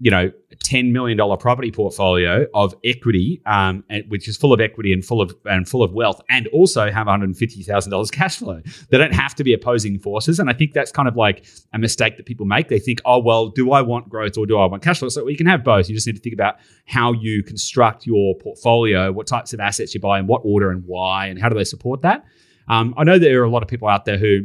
you 0.00 0.12
know, 0.12 0.30
ten 0.62 0.92
million 0.92 1.18
dollar 1.18 1.36
property 1.36 1.72
portfolio 1.72 2.46
of 2.54 2.74
equity, 2.84 3.42
um, 3.46 3.82
and, 3.90 4.04
which 4.08 4.28
is 4.28 4.36
full 4.36 4.52
of 4.52 4.60
equity 4.60 4.92
and 4.92 5.04
full 5.04 5.20
of 5.20 5.34
and 5.44 5.68
full 5.68 5.82
of 5.82 5.92
wealth, 5.92 6.20
and 6.30 6.46
also 6.48 6.90
have 6.90 7.06
one 7.06 7.20
hundred 7.20 7.36
fifty 7.36 7.62
thousand 7.62 7.90
dollars 7.90 8.10
cash 8.12 8.36
flow. 8.36 8.62
They 8.90 8.98
don't 8.98 9.14
have 9.14 9.34
to 9.36 9.44
be 9.44 9.52
opposing 9.52 9.98
forces, 9.98 10.38
and 10.38 10.48
I 10.48 10.52
think 10.52 10.72
that's 10.72 10.92
kind 10.92 11.08
of 11.08 11.16
like 11.16 11.44
a 11.72 11.78
mistake 11.78 12.16
that 12.16 12.26
people 12.26 12.46
make. 12.46 12.68
They 12.68 12.78
think, 12.78 13.00
oh 13.04 13.18
well, 13.18 13.48
do 13.48 13.72
I 13.72 13.82
want 13.82 14.08
growth 14.08 14.38
or 14.38 14.46
do 14.46 14.56
I 14.58 14.66
want 14.66 14.82
cash 14.82 15.00
flow? 15.00 15.08
So 15.08 15.26
you 15.26 15.36
can 15.36 15.46
have 15.46 15.64
both. 15.64 15.88
You 15.88 15.96
just 15.96 16.06
need 16.06 16.16
to 16.16 16.22
think 16.22 16.34
about 16.34 16.56
how 16.86 17.12
you 17.12 17.42
construct 17.42 18.06
your 18.06 18.36
portfolio, 18.36 19.10
what 19.10 19.26
types 19.26 19.52
of 19.52 19.58
assets 19.58 19.94
you 19.94 20.00
buy, 20.00 20.20
in 20.20 20.28
what 20.28 20.42
order 20.44 20.70
and 20.70 20.84
why, 20.86 21.26
and 21.26 21.40
how 21.40 21.48
do 21.48 21.56
they 21.56 21.64
support 21.64 22.02
that. 22.02 22.24
Um, 22.68 22.94
I 22.96 23.02
know 23.04 23.18
there 23.18 23.40
are 23.40 23.44
a 23.44 23.50
lot 23.50 23.62
of 23.62 23.68
people 23.68 23.88
out 23.88 24.04
there 24.04 24.18
who 24.18 24.42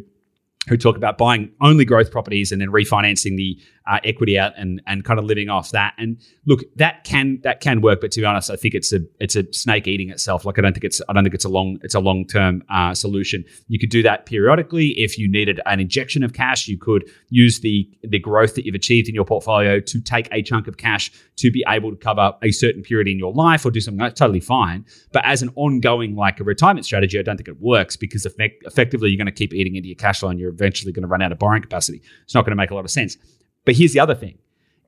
who 0.67 0.77
talk 0.77 0.95
about 0.95 1.17
buying 1.17 1.51
only 1.61 1.85
growth 1.85 2.09
properties 2.09 2.51
and 2.51 2.61
then 2.61 2.69
refinancing 2.69 3.35
the 3.35 3.59
uh, 3.85 3.99
equity 4.03 4.37
out 4.37 4.53
and 4.57 4.81
and 4.87 5.03
kind 5.03 5.19
of 5.19 5.25
living 5.25 5.49
off 5.49 5.71
that. 5.71 5.93
And 5.97 6.17
look, 6.45 6.61
that 6.77 7.03
can 7.03 7.39
that 7.43 7.59
can 7.59 7.81
work, 7.81 8.01
but 8.01 8.11
to 8.11 8.21
be 8.21 8.25
honest, 8.25 8.49
I 8.49 8.55
think 8.55 8.73
it's 8.73 8.93
a 8.93 8.99
it's 9.19 9.35
a 9.35 9.51
snake 9.51 9.87
eating 9.87 10.09
itself. 10.09 10.45
Like 10.45 10.57
I 10.57 10.61
don't 10.61 10.73
think 10.73 10.83
it's 10.83 11.01
I 11.09 11.13
don't 11.13 11.23
think 11.23 11.35
it's 11.35 11.45
a 11.45 11.49
long 11.49 11.79
it's 11.81 11.95
a 11.95 11.99
long 11.99 12.25
term 12.25 12.63
uh, 12.69 12.93
solution. 12.93 13.43
You 13.67 13.79
could 13.79 13.89
do 13.89 14.03
that 14.03 14.25
periodically 14.25 14.89
if 14.99 15.17
you 15.17 15.29
needed 15.29 15.59
an 15.65 15.79
injection 15.79 16.23
of 16.23 16.33
cash. 16.33 16.67
You 16.67 16.77
could 16.77 17.09
use 17.29 17.59
the 17.59 17.89
the 18.03 18.19
growth 18.19 18.55
that 18.55 18.65
you've 18.65 18.75
achieved 18.75 19.09
in 19.09 19.15
your 19.15 19.25
portfolio 19.25 19.79
to 19.79 20.01
take 20.01 20.29
a 20.31 20.41
chunk 20.41 20.67
of 20.67 20.77
cash 20.77 21.11
to 21.37 21.51
be 21.51 21.63
able 21.67 21.91
to 21.91 21.97
cover 21.97 22.33
a 22.41 22.51
certain 22.51 22.83
period 22.83 23.07
in 23.07 23.19
your 23.19 23.33
life 23.33 23.65
or 23.65 23.71
do 23.71 23.81
something 23.81 23.99
that's 23.99 24.19
totally 24.19 24.39
fine. 24.39 24.85
But 25.11 25.25
as 25.25 25.41
an 25.41 25.51
ongoing 25.55 26.15
like 26.15 26.39
a 26.39 26.43
retirement 26.43 26.85
strategy, 26.85 27.19
I 27.19 27.21
don't 27.21 27.37
think 27.37 27.47
it 27.47 27.59
works 27.59 27.95
because 27.95 28.25
effect- 28.25 28.63
effectively 28.65 29.09
you're 29.09 29.17
going 29.17 29.25
to 29.25 29.31
keep 29.31 29.53
eating 29.53 29.75
into 29.75 29.89
your 29.89 29.95
cash 29.95 30.19
flow 30.19 30.29
and 30.29 30.39
you're 30.39 30.51
eventually 30.51 30.91
going 30.91 31.03
to 31.03 31.07
run 31.07 31.21
out 31.21 31.31
of 31.31 31.39
borrowing 31.39 31.61
capacity. 31.61 32.01
It's 32.23 32.35
not 32.35 32.45
going 32.45 32.51
to 32.51 32.55
make 32.55 32.71
a 32.71 32.75
lot 32.75 32.85
of 32.85 32.91
sense. 32.91 33.17
But 33.65 33.75
here's 33.75 33.93
the 33.93 33.99
other 33.99 34.15
thing. 34.15 34.37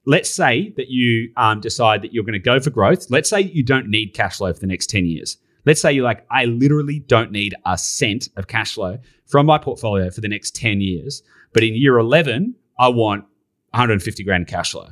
Let's 0.06 0.30
say 0.30 0.74
that 0.78 0.90
you 0.90 1.32
um, 1.36 1.62
decide 1.62 2.02
that 2.04 2.14
you're 2.14 2.24
going 2.24 2.34
to 2.34 2.40
go 2.40 2.60
for 2.60 2.70
growth. 2.70 3.10
Let's 3.10 3.30
say 3.30 3.42
you 3.42 3.64
don't 3.64 3.90
need 3.90 4.14
cash 4.14 4.38
flow 4.38 4.54
for 4.54 4.60
the 4.60 4.68
next 4.68 4.90
10 4.90 5.06
years. 5.06 5.38
Let's 5.66 5.82
say 5.82 5.92
you're 5.94 6.04
like, 6.04 6.26
I 6.30 6.46
literally 6.46 7.00
don't 7.00 7.32
need 7.32 7.56
a 7.66 7.78
cent 7.78 8.30
of 8.38 8.48
cash 8.48 8.76
flow 8.76 9.00
from 9.26 9.48
my 9.48 9.58
portfolio 9.58 10.12
for 10.12 10.22
the 10.22 10.28
next 10.28 10.56
10 10.56 10.80
years. 10.80 11.24
But 11.54 11.64
in 11.64 11.74
year 11.76 11.98
11, 11.98 12.54
I 12.78 12.90
want 12.90 13.26
150 13.72 14.24
grand 14.24 14.48
cash 14.48 14.72
flow. 14.72 14.90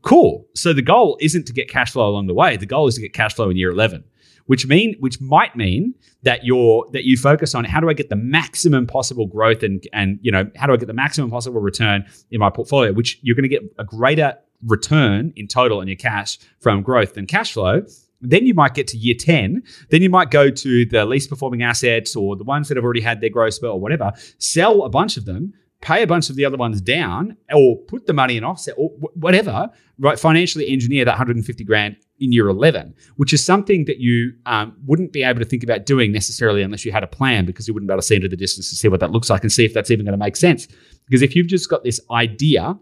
Cool. 0.00 0.46
So 0.54 0.72
the 0.72 0.82
goal 0.82 1.18
isn't 1.20 1.46
to 1.46 1.52
get 1.52 1.68
cash 1.68 1.90
flow 1.90 2.08
along 2.08 2.26
the 2.26 2.34
way. 2.34 2.56
The 2.56 2.64
goal 2.64 2.86
is 2.86 2.94
to 2.94 3.00
get 3.02 3.12
cash 3.12 3.34
flow 3.34 3.50
in 3.50 3.56
year 3.56 3.70
11, 3.70 4.04
which 4.46 4.66
mean 4.66 4.96
which 5.00 5.20
might 5.20 5.54
mean 5.56 5.94
that 6.22 6.44
you're 6.44 6.86
that 6.92 7.04
you 7.04 7.16
focus 7.16 7.54
on 7.54 7.64
how 7.64 7.80
do 7.80 7.88
I 7.88 7.92
get 7.92 8.08
the 8.08 8.16
maximum 8.16 8.86
possible 8.86 9.26
growth 9.26 9.62
and 9.62 9.82
and 9.92 10.18
you 10.22 10.32
know 10.32 10.50
how 10.56 10.66
do 10.66 10.72
I 10.72 10.76
get 10.76 10.86
the 10.86 10.94
maximum 10.94 11.30
possible 11.30 11.60
return 11.60 12.04
in 12.30 12.40
my 12.40 12.50
portfolio, 12.50 12.92
which 12.92 13.18
you're 13.22 13.36
going 13.36 13.48
to 13.48 13.48
get 13.48 13.62
a 13.78 13.84
greater 13.84 14.36
return 14.64 15.32
in 15.36 15.46
total 15.46 15.80
on 15.80 15.86
your 15.86 15.96
cash 15.96 16.38
from 16.60 16.82
growth 16.82 17.14
than 17.14 17.26
cash 17.26 17.52
flow. 17.52 17.82
Then 18.22 18.46
you 18.46 18.54
might 18.54 18.74
get 18.74 18.86
to 18.88 18.96
year 18.96 19.14
10. 19.18 19.62
Then 19.90 20.02
you 20.02 20.08
might 20.08 20.30
go 20.30 20.50
to 20.50 20.86
the 20.86 21.04
least 21.04 21.28
performing 21.28 21.62
assets 21.62 22.16
or 22.16 22.34
the 22.34 22.44
ones 22.44 22.68
that 22.68 22.76
have 22.76 22.84
already 22.84 23.02
had 23.02 23.20
their 23.20 23.28
growth 23.28 23.54
spurt 23.54 23.70
or 23.70 23.80
whatever, 23.80 24.12
sell 24.38 24.84
a 24.84 24.88
bunch 24.88 25.18
of 25.18 25.26
them, 25.26 25.52
pay 25.80 26.02
a 26.02 26.06
bunch 26.06 26.30
of 26.30 26.36
the 26.36 26.44
other 26.44 26.56
ones 26.56 26.80
down 26.80 27.36
or 27.52 27.76
put 27.88 28.06
the 28.06 28.12
money 28.12 28.36
in 28.36 28.44
offset 28.44 28.74
or 28.76 28.90
whatever, 29.14 29.70
right? 29.98 30.18
Financially 30.18 30.68
engineer 30.68 31.04
that 31.04 31.12
150 31.12 31.64
grand 31.64 31.96
in 32.18 32.32
year 32.32 32.48
11, 32.48 32.94
which 33.16 33.32
is 33.32 33.44
something 33.44 33.84
that 33.84 33.98
you 33.98 34.32
um, 34.46 34.76
wouldn't 34.86 35.12
be 35.12 35.22
able 35.22 35.38
to 35.38 35.44
think 35.44 35.62
about 35.62 35.84
doing 35.84 36.12
necessarily 36.12 36.62
unless 36.62 36.84
you 36.84 36.92
had 36.92 37.02
a 37.02 37.06
plan 37.06 37.44
because 37.44 37.68
you 37.68 37.74
wouldn't 37.74 37.88
be 37.88 37.92
able 37.92 38.00
to 38.00 38.06
see 38.06 38.16
into 38.16 38.28
the 38.28 38.36
distance 38.36 38.70
to 38.70 38.76
see 38.76 38.88
what 38.88 39.00
that 39.00 39.10
looks 39.10 39.28
like 39.28 39.42
and 39.42 39.52
see 39.52 39.64
if 39.64 39.74
that's 39.74 39.90
even 39.90 40.04
going 40.04 40.18
to 40.18 40.24
make 40.24 40.36
sense. 40.36 40.66
Because 41.06 41.22
if 41.22 41.36
you've 41.36 41.46
just 41.46 41.68
got 41.68 41.84
this 41.84 42.00
idea 42.10 42.78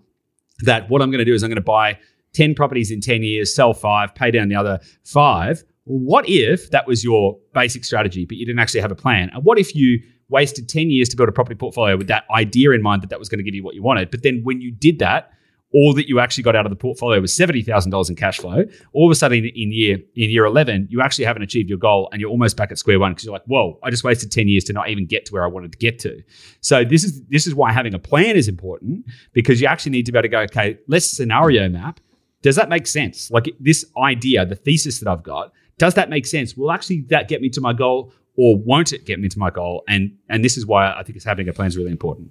that 0.61 0.89
what 0.89 1.03
I'm 1.03 1.11
going 1.11 1.19
to 1.19 1.25
do 1.25 1.35
is 1.35 1.43
I'm 1.43 1.51
going 1.51 1.57
to 1.57 1.63
buy 1.63 1.99
10 2.35 2.55
properties 2.55 2.91
in 2.91 3.01
10 3.01 3.23
years, 3.23 3.55
sell 3.55 3.75
five, 3.75 4.15
pay 4.15 4.31
down 4.31 4.49
the 4.49 4.57
other 4.57 4.79
five. 5.05 5.65
What 5.85 6.29
if 6.29 6.71
that 6.71 6.87
was 6.87 7.05
your 7.05 7.39
basic 7.53 7.85
strategy, 7.85 8.25
but 8.25 8.37
you 8.37 8.47
didn't 8.47 8.61
actually 8.61 8.81
have 8.81 8.93
a 8.93 8.97
plan? 8.97 9.31
And 9.35 9.45
what 9.45 9.59
if 9.59 9.75
you 9.75 10.01
wasted 10.29 10.69
10 10.69 10.91
years 10.91 11.09
to 11.11 11.17
build 11.17 11.29
a 11.29 11.33
property 11.33 11.55
portfolio 11.55 11.97
with 11.97 12.09
that 12.09 12.25
idea 12.31 12.71
in 12.73 12.83
mind 12.83 13.03
that 13.03 13.11
that 13.11 13.19
was 13.19 13.29
going 13.29 13.39
to 13.39 13.45
give 13.45 13.55
you 13.55 13.63
what 13.63 13.75
you 13.75 13.83
wanted? 13.83 14.11
But 14.11 14.23
then 14.23 14.41
when 14.45 14.61
you 14.61 14.71
did 14.71 14.99
that, 14.99 15.31
all 15.75 15.93
that 15.93 16.09
you 16.09 16.21
actually 16.21 16.45
got 16.45 16.55
out 16.55 16.65
of 16.65 16.71
the 16.71 16.77
portfolio 16.77 17.21
was 17.21 17.35
seventy 17.35 17.61
thousand 17.61 17.91
dollars 17.91 18.09
in 18.09 18.15
cash 18.15 18.39
flow. 18.39 18.65
All 18.93 19.09
of 19.09 19.11
a 19.11 19.17
sudden, 19.17 19.39
in 19.45 19.73
year 19.73 19.99
in 20.15 20.31
year 20.31 20.45
eleven, 20.45 20.87
you 20.89 21.03
actually 21.03 21.25
haven't 21.25 21.43
achieved 21.43 21.69
your 21.69 21.79
goal, 21.79 22.09
and 22.13 22.21
you're 22.21 22.31
almost 22.31 22.57
back 22.57 22.71
at 22.71 22.79
square 22.79 23.01
one 23.01 23.13
because 23.13 23.25
you're 23.25 23.33
like, 23.33 23.45
"Whoa, 23.47 23.79
I 23.83 23.91
just 23.91 24.05
wasted 24.05 24.31
ten 24.31 24.47
years 24.47 24.63
to 24.65 24.73
not 24.73 24.89
even 24.89 25.05
get 25.05 25.27
to 25.27 25.33
where 25.33 25.43
I 25.43 25.49
wanted 25.49 25.73
to 25.73 25.79
get 25.79 25.99
to." 26.01 26.23
So 26.61 26.85
this 26.85 27.03
is 27.03 27.23
this 27.25 27.47
is 27.47 27.57
why 27.57 27.73
having 27.73 27.93
a 27.93 27.99
plan 27.99 28.37
is 28.37 28.47
important 28.47 29.05
because 29.33 29.61
you 29.61 29.67
actually 29.67 29.93
need 29.93 30.07
to 30.07 30.13
be 30.13 30.19
able 30.19 30.23
to 30.23 30.29
go, 30.29 30.41
"Okay, 30.43 30.79
let's 30.87 31.11
scenario 31.11 31.69
map. 31.69 31.99
Does 32.43 32.55
that 32.57 32.69
make 32.69 32.87
sense? 32.87 33.31
Like 33.33 33.53
this 33.59 33.85
idea, 33.99 34.47
the 34.47 34.55
thesis 34.55 35.01
that 35.01 35.09
I've 35.09 35.25
got, 35.25 35.53
does 35.79 35.95
that 35.95 36.09
make 36.09 36.27
sense? 36.27 36.57
Will 36.57 36.71
actually 36.71 37.01
that 37.09 37.27
get 37.27 37.41
me 37.41 37.49
to 37.51 37.61
my 37.61 37.73
goal, 37.73 38.13
or 38.37 38.57
won't 38.57 38.93
it 38.93 39.07
get 39.07 39.21
me 39.21 39.29
to 39.29 39.39
my 39.39 39.51
goal?" 39.51 39.85
And 39.89 40.17
and 40.29 40.45
this 40.45 40.57
is 40.57 40.67
why 40.67 40.93
I 40.93 41.03
think 41.03 41.17
it's 41.17 41.25
having 41.25 41.49
a 41.49 41.53
plan 41.53 41.69
is 41.69 41.77
really 41.77 41.93
important. 41.93 42.31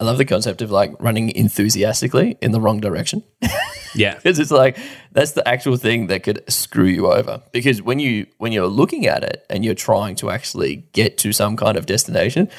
I 0.00 0.04
love 0.04 0.18
the 0.18 0.24
concept 0.24 0.60
of 0.60 0.70
like 0.70 0.92
running 0.98 1.30
enthusiastically 1.30 2.36
in 2.42 2.52
the 2.52 2.60
wrong 2.60 2.80
direction. 2.80 3.22
Yeah. 3.96 4.16
because 4.16 4.40
it's 4.40 4.50
like 4.50 4.76
that's 5.12 5.32
the 5.32 5.46
actual 5.46 5.76
thing 5.76 6.08
that 6.08 6.24
could 6.24 6.42
screw 6.48 6.86
you 6.86 7.06
over. 7.06 7.42
Because 7.52 7.80
when 7.80 7.98
you 8.00 8.26
when 8.38 8.52
you're 8.52 8.66
looking 8.66 9.06
at 9.06 9.22
it 9.22 9.46
and 9.48 9.64
you're 9.64 9.74
trying 9.74 10.16
to 10.16 10.30
actually 10.30 10.88
get 10.92 11.16
to 11.18 11.32
some 11.32 11.56
kind 11.56 11.76
of 11.76 11.86
destination, 11.86 12.50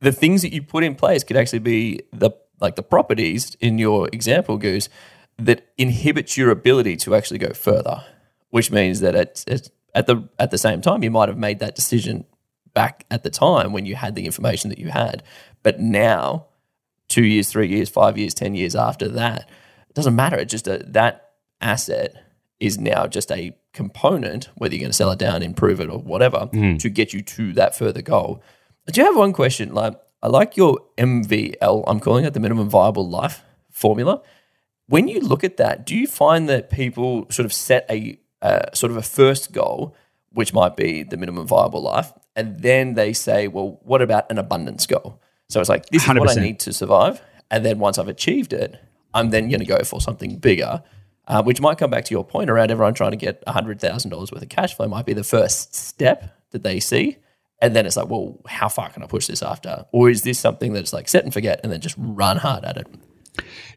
the 0.00 0.12
things 0.12 0.42
that 0.42 0.52
you 0.52 0.62
put 0.62 0.84
in 0.84 0.94
place 0.94 1.24
could 1.24 1.36
actually 1.36 1.58
be 1.58 2.00
the 2.12 2.30
like 2.60 2.76
the 2.76 2.82
properties 2.82 3.56
in 3.60 3.78
your 3.78 4.08
example, 4.12 4.58
Goose, 4.58 4.88
that 5.38 5.66
inhibits 5.76 6.36
your 6.36 6.50
ability 6.50 6.96
to 6.98 7.14
actually 7.14 7.38
go 7.38 7.52
further. 7.52 8.04
Which 8.50 8.70
means 8.70 9.00
that 9.00 9.14
it's, 9.14 9.44
at 9.46 9.70
at 9.94 10.06
the 10.06 10.28
at 10.38 10.50
the 10.50 10.58
same 10.58 10.80
time, 10.80 11.02
you 11.02 11.10
might 11.10 11.28
have 11.28 11.38
made 11.38 11.58
that 11.60 11.74
decision 11.74 12.24
back 12.74 13.04
at 13.10 13.22
the 13.22 13.30
time 13.30 13.72
when 13.72 13.86
you 13.86 13.96
had 13.96 14.14
the 14.14 14.26
information 14.26 14.70
that 14.70 14.78
you 14.78 14.88
had, 14.88 15.22
but 15.62 15.80
now 15.80 16.46
two 17.10 17.24
years, 17.24 17.50
three 17.50 17.68
years, 17.68 17.90
five 17.90 18.16
years, 18.16 18.32
10 18.32 18.54
years 18.54 18.74
after 18.74 19.08
that, 19.08 19.48
it 19.88 19.94
doesn't 19.94 20.16
matter. 20.16 20.36
It's 20.36 20.50
just 20.50 20.68
a, 20.68 20.78
that 20.88 21.32
asset 21.60 22.14
is 22.60 22.78
now 22.78 23.06
just 23.06 23.30
a 23.30 23.54
component, 23.72 24.48
whether 24.54 24.74
you're 24.74 24.80
going 24.80 24.90
to 24.90 24.96
sell 24.96 25.10
it 25.10 25.18
down, 25.18 25.42
improve 25.42 25.80
it, 25.80 25.90
or 25.90 25.98
whatever, 25.98 26.48
mm. 26.52 26.78
to 26.78 26.88
get 26.88 27.12
you 27.12 27.20
to 27.22 27.52
that 27.54 27.74
further 27.74 28.00
goal. 28.00 28.42
I 28.88 28.92
do 28.92 29.02
have 29.02 29.16
one 29.16 29.32
question. 29.32 29.74
Like, 29.74 29.94
I 30.22 30.28
like 30.28 30.56
your 30.56 30.78
MVL, 30.96 31.84
I'm 31.86 32.00
calling 32.00 32.24
it 32.24 32.34
the 32.34 32.40
minimum 32.40 32.70
viable 32.70 33.08
life 33.08 33.42
formula. 33.70 34.22
When 34.86 35.08
you 35.08 35.20
look 35.20 35.44
at 35.44 35.56
that, 35.56 35.86
do 35.86 35.96
you 35.96 36.06
find 36.06 36.48
that 36.48 36.70
people 36.70 37.26
sort 37.30 37.46
of 37.46 37.52
set 37.52 37.86
a 37.88 38.18
uh, 38.42 38.72
sort 38.72 38.90
of 38.90 38.96
a 38.96 39.02
first 39.02 39.52
goal, 39.52 39.94
which 40.32 40.52
might 40.52 40.76
be 40.76 41.02
the 41.02 41.16
minimum 41.16 41.46
viable 41.46 41.82
life, 41.82 42.12
and 42.36 42.60
then 42.60 42.94
they 42.94 43.12
say, 43.12 43.48
well, 43.48 43.80
what 43.82 44.02
about 44.02 44.30
an 44.30 44.38
abundance 44.38 44.86
goal? 44.86 45.20
So 45.48 45.60
it's 45.60 45.68
like, 45.68 45.86
this 45.86 46.02
is 46.02 46.08
what 46.08 46.38
I 46.38 46.40
need 46.40 46.60
to 46.60 46.72
survive. 46.72 47.20
And 47.50 47.64
then 47.64 47.78
once 47.78 47.98
I've 47.98 48.08
achieved 48.08 48.52
it, 48.52 48.80
I'm 49.12 49.30
then 49.30 49.48
going 49.48 49.60
to 49.60 49.66
go 49.66 49.82
for 49.82 50.00
something 50.00 50.36
bigger, 50.36 50.82
uh, 51.26 51.42
which 51.42 51.60
might 51.60 51.78
come 51.78 51.90
back 51.90 52.04
to 52.04 52.14
your 52.14 52.24
point 52.24 52.48
around 52.48 52.70
everyone 52.70 52.94
trying 52.94 53.10
to 53.10 53.16
get 53.16 53.44
$100,000 53.46 54.12
worth 54.12 54.42
of 54.42 54.48
cash 54.48 54.74
flow, 54.74 54.86
might 54.86 55.06
be 55.06 55.12
the 55.12 55.24
first 55.24 55.74
step 55.74 56.36
that 56.52 56.62
they 56.62 56.78
see. 56.78 57.16
And 57.60 57.74
then 57.76 57.84
it's 57.84 57.96
like, 57.96 58.08
well, 58.08 58.40
how 58.46 58.68
far 58.68 58.88
can 58.90 59.02
I 59.02 59.06
push 59.06 59.26
this 59.26 59.42
after? 59.42 59.84
Or 59.92 60.08
is 60.08 60.22
this 60.22 60.38
something 60.38 60.72
that's 60.72 60.92
like 60.92 61.08
set 61.08 61.24
and 61.24 61.32
forget 61.32 61.60
and 61.62 61.72
then 61.72 61.80
just 61.80 61.96
run 61.98 62.38
hard 62.38 62.64
at 62.64 62.76
it? 62.76 62.86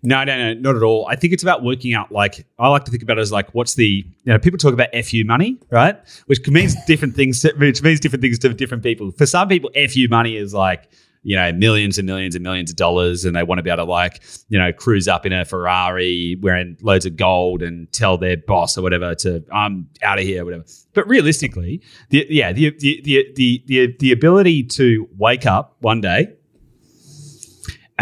No, 0.05 0.25
no, 0.25 0.37
no, 0.37 0.53
not 0.59 0.75
at 0.75 0.83
all. 0.83 1.07
I 1.07 1.15
think 1.15 1.31
it's 1.31 1.43
about 1.43 1.63
working 1.63 1.93
out 1.93 2.11
like 2.11 2.45
I 2.59 2.67
like 2.67 2.83
to 2.85 2.91
think 2.91 3.03
about 3.03 3.17
it 3.17 3.21
as 3.21 3.31
like 3.31 3.53
what's 3.55 3.75
the 3.75 4.05
you 4.05 4.05
know 4.25 4.37
people 4.37 4.57
talk 4.57 4.73
about 4.73 4.89
fu 5.05 5.23
money, 5.23 5.57
right? 5.71 5.97
Which 6.25 6.45
means 6.49 6.75
different 6.85 7.15
things. 7.15 7.39
To, 7.41 7.53
which 7.57 7.81
means 7.81 8.01
different 8.01 8.21
things 8.21 8.37
to 8.39 8.53
different 8.53 8.83
people. 8.83 9.11
For 9.11 9.25
some 9.25 9.47
people, 9.47 9.69
fu 9.89 10.07
money 10.09 10.35
is 10.35 10.53
like 10.53 10.89
you 11.23 11.37
know 11.37 11.53
millions 11.53 11.97
and 11.97 12.05
millions 12.05 12.35
and 12.35 12.43
millions 12.43 12.69
of 12.69 12.75
dollars, 12.75 13.23
and 13.23 13.33
they 13.33 13.43
want 13.43 13.59
to 13.59 13.63
be 13.63 13.69
able 13.69 13.85
to 13.85 13.89
like 13.89 14.21
you 14.49 14.59
know 14.59 14.73
cruise 14.73 15.07
up 15.07 15.25
in 15.25 15.31
a 15.31 15.45
Ferrari 15.45 16.37
wearing 16.41 16.77
loads 16.81 17.05
of 17.05 17.15
gold 17.15 17.61
and 17.61 17.89
tell 17.93 18.17
their 18.17 18.35
boss 18.35 18.77
or 18.77 18.81
whatever 18.81 19.15
to 19.15 19.41
I'm 19.53 19.87
out 20.01 20.19
of 20.19 20.25
here, 20.25 20.43
whatever. 20.43 20.65
But 20.93 21.07
realistically, 21.07 21.81
the, 22.09 22.27
yeah, 22.29 22.51
the 22.51 22.71
the, 22.77 23.01
the 23.03 23.31
the 23.35 23.63
the 23.67 23.95
the 23.99 24.11
ability 24.11 24.63
to 24.63 25.07
wake 25.17 25.45
up 25.45 25.77
one 25.79 26.01
day 26.01 26.27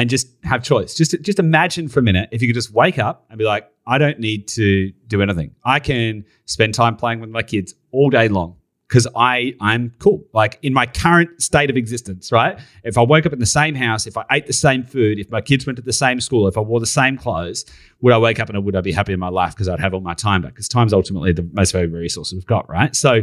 and 0.02 0.10
just 0.10 0.30
have 0.44 0.64
choice. 0.64 0.96
Just 0.96 1.16
just 1.22 1.38
imagine 1.38 1.88
for 1.88 2.00
a 2.00 2.04
minute 2.04 2.28
if 2.32 2.42
you 2.42 2.48
could 2.48 2.56
just 2.56 2.74
wake 2.74 2.98
up 2.98 3.24
and 3.30 3.38
be 3.38 3.46
like, 3.46 3.70
I 3.86 4.00
don't 4.00 4.20
need 4.20 4.48
to 4.50 4.92
do 5.08 5.22
anything. 5.22 5.54
I 5.64 5.80
can 5.80 6.26
spend 6.46 6.74
time 6.74 6.96
playing 6.96 7.20
with 7.20 7.30
my 7.30 7.44
kids 7.44 7.76
all 7.92 8.10
day 8.10 8.28
long 8.28 8.56
because 8.88 9.08
I 9.16 9.54
I'm 9.62 9.94
cool. 10.00 10.26
Like 10.34 10.58
in 10.64 10.74
my 10.74 10.88
current 10.88 11.40
state 11.40 11.70
of 11.70 11.78
existence, 11.78 12.32
right? 12.32 12.60
If 12.84 12.98
I 12.98 13.04
woke 13.04 13.28
up 13.28 13.34
in 13.34 13.38
the 13.38 13.46
same 13.46 13.76
house, 13.76 14.08
if 14.08 14.18
I 14.18 14.26
ate 14.32 14.48
the 14.48 14.54
same 14.54 14.84
food, 14.84 15.20
if 15.20 15.30
my 15.30 15.40
kids 15.40 15.68
went 15.68 15.76
to 15.76 15.84
the 15.84 15.94
same 15.94 16.20
school, 16.20 16.48
if 16.48 16.58
I 16.58 16.62
wore 16.62 16.80
the 16.80 16.88
same 16.88 17.16
clothes, 17.16 17.64
would 18.02 18.12
I 18.12 18.18
wake 18.18 18.40
up 18.40 18.50
and 18.50 18.66
would 18.66 18.76
I 18.76 18.82
be 18.82 18.92
happy 18.92 19.14
in 19.14 19.20
my 19.20 19.30
life 19.30 19.54
because 19.54 19.70
I'd 19.70 19.80
have 19.80 19.94
all 19.94 20.02
my 20.02 20.16
time 20.16 20.42
back? 20.42 20.56
Because 20.56 20.68
time's 20.68 20.94
ultimately 20.94 21.32
the 21.32 21.48
most 21.54 21.74
valuable 21.74 22.00
resource 22.00 22.34
we've 22.34 22.44
got, 22.48 22.68
right? 22.68 22.96
So 22.96 23.22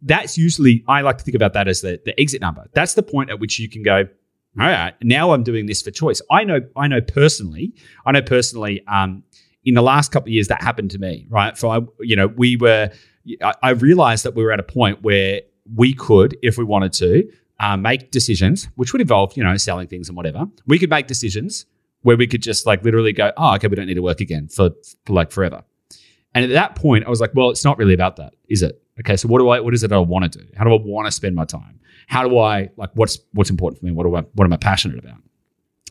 that's 0.00 0.38
usually 0.38 0.84
I 0.88 1.02
like 1.02 1.18
to 1.18 1.24
think 1.24 1.34
about 1.34 1.52
that 1.52 1.68
as 1.68 1.82
the, 1.82 2.00
the 2.02 2.18
exit 2.18 2.40
number. 2.40 2.66
That's 2.72 2.94
the 2.94 3.02
point 3.02 3.28
at 3.28 3.40
which 3.40 3.58
you 3.58 3.68
can 3.68 3.82
go, 3.82 4.08
all 4.58 4.66
right, 4.66 4.94
now 5.02 5.32
I'm 5.32 5.42
doing 5.42 5.66
this 5.66 5.82
for 5.82 5.90
choice. 5.90 6.20
I 6.30 6.44
know, 6.44 6.60
I 6.76 6.86
know 6.88 7.00
personally, 7.00 7.74
I 8.06 8.12
know 8.12 8.22
personally, 8.22 8.84
um, 8.86 9.24
in 9.64 9.74
the 9.74 9.82
last 9.82 10.12
couple 10.12 10.28
of 10.28 10.32
years 10.32 10.48
that 10.48 10.62
happened 10.62 10.90
to 10.92 10.98
me, 10.98 11.26
right? 11.28 11.56
So 11.56 11.70
I, 11.70 11.80
you 12.00 12.16
know, 12.16 12.28
we 12.28 12.56
were, 12.56 12.90
I, 13.42 13.54
I 13.62 13.70
realized 13.70 14.24
that 14.24 14.34
we 14.34 14.44
were 14.44 14.52
at 14.52 14.60
a 14.60 14.64
point 14.64 15.02
where 15.02 15.40
we 15.74 15.94
could, 15.94 16.36
if 16.42 16.58
we 16.58 16.64
wanted 16.64 16.92
to, 16.94 17.28
uh, 17.60 17.76
make 17.76 18.10
decisions, 18.10 18.68
which 18.74 18.92
would 18.92 19.00
involve, 19.00 19.36
you 19.36 19.42
know, 19.42 19.56
selling 19.56 19.88
things 19.88 20.08
and 20.08 20.16
whatever. 20.16 20.46
We 20.66 20.78
could 20.78 20.90
make 20.90 21.06
decisions 21.06 21.66
where 22.02 22.16
we 22.16 22.26
could 22.26 22.42
just 22.42 22.66
like 22.66 22.84
literally 22.84 23.12
go, 23.12 23.32
oh, 23.36 23.54
okay, 23.54 23.68
we 23.68 23.76
don't 23.76 23.86
need 23.86 23.94
to 23.94 24.02
work 24.02 24.20
again 24.20 24.48
for, 24.48 24.70
for 25.06 25.12
like 25.12 25.30
forever. 25.30 25.64
And 26.34 26.44
at 26.44 26.50
that 26.50 26.74
point, 26.74 27.06
I 27.06 27.10
was 27.10 27.20
like, 27.20 27.30
well, 27.34 27.50
it's 27.50 27.64
not 27.64 27.78
really 27.78 27.94
about 27.94 28.16
that, 28.16 28.34
is 28.48 28.62
it? 28.62 28.82
Okay, 29.00 29.16
so 29.16 29.28
what 29.28 29.38
do 29.38 29.48
I? 29.48 29.60
What 29.60 29.74
is 29.74 29.82
it 29.82 29.92
I 29.92 29.98
want 29.98 30.30
to 30.30 30.38
do? 30.38 30.46
How 30.56 30.64
do 30.64 30.72
I 30.72 30.78
want 30.80 31.06
to 31.06 31.10
spend 31.10 31.34
my 31.34 31.44
time? 31.44 31.80
How 32.06 32.26
do 32.28 32.38
I 32.38 32.70
like? 32.76 32.90
What's 32.94 33.18
what's 33.32 33.50
important 33.50 33.80
for 33.80 33.86
me? 33.86 33.92
What 33.92 34.04
do 34.04 34.14
I? 34.14 34.22
What 34.34 34.44
am 34.44 34.52
I 34.52 34.56
passionate 34.56 34.98
about? 34.98 35.18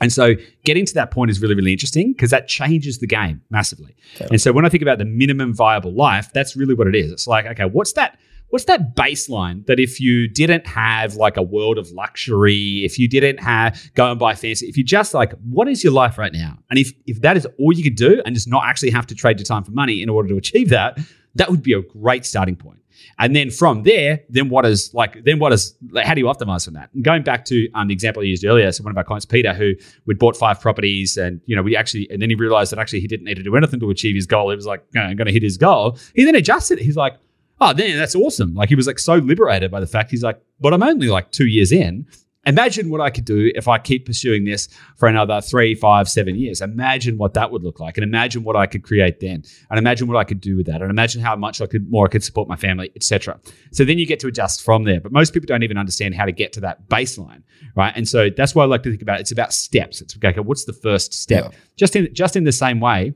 And 0.01 0.11
so 0.11 0.33
getting 0.65 0.85
to 0.85 0.93
that 0.95 1.11
point 1.11 1.31
is 1.31 1.41
really, 1.41 1.55
really 1.55 1.71
interesting 1.71 2.11
because 2.13 2.31
that 2.31 2.47
changes 2.47 2.99
the 2.99 3.07
game 3.07 3.41
massively. 3.49 3.95
And 4.19 4.41
so 4.41 4.51
when 4.51 4.65
I 4.65 4.69
think 4.69 4.81
about 4.81 4.97
the 4.97 5.05
minimum 5.05 5.53
viable 5.53 5.93
life, 5.93 6.31
that's 6.33 6.57
really 6.57 6.73
what 6.73 6.87
it 6.87 6.95
is. 6.95 7.11
It's 7.11 7.27
like, 7.27 7.45
okay, 7.45 7.65
what's 7.65 7.93
that? 7.93 8.17
What's 8.49 8.65
that 8.65 8.95
baseline 8.95 9.65
that 9.65 9.79
if 9.79 9.99
you 9.99 10.27
didn't 10.27 10.67
have 10.67 11.15
like 11.15 11.37
a 11.37 11.41
world 11.41 11.77
of 11.77 11.89
luxury, 11.91 12.83
if 12.83 12.99
you 12.99 13.07
didn't 13.07 13.39
have 13.39 13.81
go 13.95 14.11
and 14.11 14.19
buy 14.19 14.35
fancy, 14.35 14.67
if 14.67 14.77
you 14.77 14.83
just 14.83 15.13
like, 15.13 15.33
what 15.49 15.67
is 15.67 15.83
your 15.83 15.93
life 15.93 16.17
right 16.17 16.33
now? 16.33 16.59
And 16.69 16.77
if 16.77 16.91
if 17.07 17.21
that 17.21 17.37
is 17.37 17.47
all 17.57 17.73
you 17.73 17.83
could 17.83 17.95
do 17.95 18.21
and 18.25 18.35
just 18.35 18.47
not 18.47 18.65
actually 18.65 18.91
have 18.91 19.07
to 19.07 19.15
trade 19.15 19.39
your 19.39 19.45
time 19.45 19.63
for 19.63 19.71
money 19.71 20.01
in 20.03 20.09
order 20.09 20.29
to 20.29 20.37
achieve 20.37 20.69
that, 20.69 20.99
that 21.35 21.49
would 21.49 21.63
be 21.63 21.73
a 21.73 21.81
great 21.81 22.25
starting 22.25 22.55
point. 22.55 22.79
And 23.19 23.35
then 23.35 23.51
from 23.51 23.83
there, 23.83 24.21
then 24.29 24.49
what 24.49 24.65
is 24.65 24.93
like, 24.93 25.23
then 25.23 25.39
what 25.39 25.53
is, 25.53 25.75
how 26.03 26.13
do 26.13 26.21
you 26.21 26.25
optimize 26.25 26.65
from 26.65 26.73
that? 26.73 26.89
And 26.93 27.03
going 27.03 27.23
back 27.23 27.45
to 27.45 27.69
um, 27.73 27.87
the 27.87 27.93
example 27.93 28.21
I 28.21 28.25
used 28.25 28.43
earlier, 28.43 28.71
so 28.71 28.83
one 28.83 28.91
of 28.91 28.97
our 28.97 29.03
clients, 29.03 29.25
Peter, 29.25 29.53
who 29.53 29.73
we'd 30.05 30.19
bought 30.19 30.35
five 30.35 30.59
properties 30.59 31.15
and, 31.17 31.39
you 31.45 31.55
know, 31.55 31.61
we 31.61 31.75
actually, 31.75 32.09
and 32.09 32.21
then 32.21 32.29
he 32.29 32.35
realized 32.35 32.71
that 32.71 32.79
actually 32.79 33.01
he 33.01 33.07
didn't 33.07 33.25
need 33.25 33.35
to 33.35 33.43
do 33.43 33.55
anything 33.55 33.79
to 33.79 33.89
achieve 33.89 34.15
his 34.15 34.25
goal. 34.25 34.49
He 34.49 34.55
was 34.55 34.65
like, 34.65 34.83
know, 34.93 35.13
going 35.13 35.27
to 35.27 35.31
hit 35.31 35.43
his 35.43 35.57
goal. 35.57 35.97
He 36.15 36.25
then 36.25 36.35
adjusted. 36.35 36.79
He's 36.79 36.97
like, 36.97 37.17
oh, 37.61 37.73
then 37.73 37.97
that's 37.97 38.15
awesome. 38.15 38.55
Like 38.55 38.69
he 38.69 38.75
was 38.75 38.87
like 38.87 38.99
so 38.99 39.15
liberated 39.15 39.71
by 39.71 39.79
the 39.79 39.87
fact 39.87 40.11
he's 40.11 40.23
like, 40.23 40.41
but 40.59 40.73
I'm 40.73 40.83
only 40.83 41.07
like 41.07 41.31
two 41.31 41.47
years 41.47 41.71
in. 41.71 42.07
Imagine 42.45 42.89
what 42.89 42.99
I 42.99 43.09
could 43.09 43.25
do 43.25 43.51
if 43.55 43.67
I 43.67 43.77
keep 43.77 44.05
pursuing 44.05 44.43
this 44.43 44.67
for 44.97 45.07
another 45.07 45.39
three, 45.39 45.75
five, 45.75 46.09
seven 46.09 46.35
years. 46.35 46.61
Imagine 46.61 47.17
what 47.17 47.33
that 47.35 47.51
would 47.51 47.63
look 47.63 47.79
like, 47.79 47.97
and 47.97 48.03
imagine 48.03 48.43
what 48.43 48.55
I 48.55 48.65
could 48.65 48.83
create 48.83 49.19
then, 49.19 49.43
and 49.69 49.79
imagine 49.79 50.07
what 50.07 50.17
I 50.17 50.23
could 50.23 50.41
do 50.41 50.57
with 50.57 50.65
that, 50.65 50.81
and 50.81 50.91
imagine 50.91 51.21
how 51.21 51.35
much 51.35 51.61
I 51.61 51.67
could 51.67 51.89
more 51.89 52.05
I 52.05 52.09
could 52.09 52.23
support 52.23 52.47
my 52.47 52.55
family, 52.55 52.91
etc. 52.95 53.39
So 53.71 53.85
then 53.85 53.97
you 53.97 54.05
get 54.05 54.19
to 54.21 54.27
adjust 54.27 54.61
from 54.61 54.83
there. 54.83 54.99
But 54.99 55.11
most 55.11 55.33
people 55.33 55.47
don't 55.47 55.63
even 55.63 55.77
understand 55.77 56.15
how 56.15 56.25
to 56.25 56.31
get 56.31 56.51
to 56.53 56.61
that 56.61 56.89
baseline, 56.89 57.43
right? 57.75 57.93
And 57.95 58.07
so 58.07 58.29
that's 58.29 58.53
why 58.53 58.63
I 58.63 58.67
like 58.67 58.83
to 58.83 58.89
think 58.89 59.01
about 59.01 59.19
it. 59.19 59.21
It's 59.21 59.31
about 59.31 59.53
steps. 59.53 60.01
It's 60.01 60.15
okay. 60.15 60.39
What's 60.39 60.65
the 60.65 60.73
first 60.73 61.13
step? 61.13 61.51
Yeah. 61.51 61.57
Just 61.77 61.95
in 61.95 62.13
just 62.13 62.35
in 62.35 62.43
the 62.43 62.51
same 62.51 62.79
way 62.79 63.13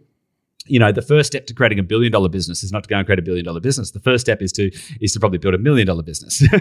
you 0.68 0.80
know 0.80 0.91
the 0.91 1.01
first 1.01 1.28
step 1.28 1.45
to 1.47 1.53
creating 1.53 1.80
a 1.80 1.84
billion 1.84 2.11
dollar 2.11 2.30
business 2.30 2.63
is 2.63 2.72
not 2.72 2.84
to 2.84 2.89
go 2.89 2.97
and 2.97 3.05
create 3.05 3.20
a 3.20 3.22
billion 3.22 3.45
dollar 3.45 3.59
business. 3.59 3.91
The 3.91 3.99
first 3.99 4.22
step 4.22 4.41
is 4.41 4.51
to 4.53 4.72
is 5.01 5.13
to 5.13 5.20
probably 5.20 5.38
build 5.38 5.53
a 5.53 5.57
million 5.57 5.88
dollar 5.88 6.03
business. 6.03 6.41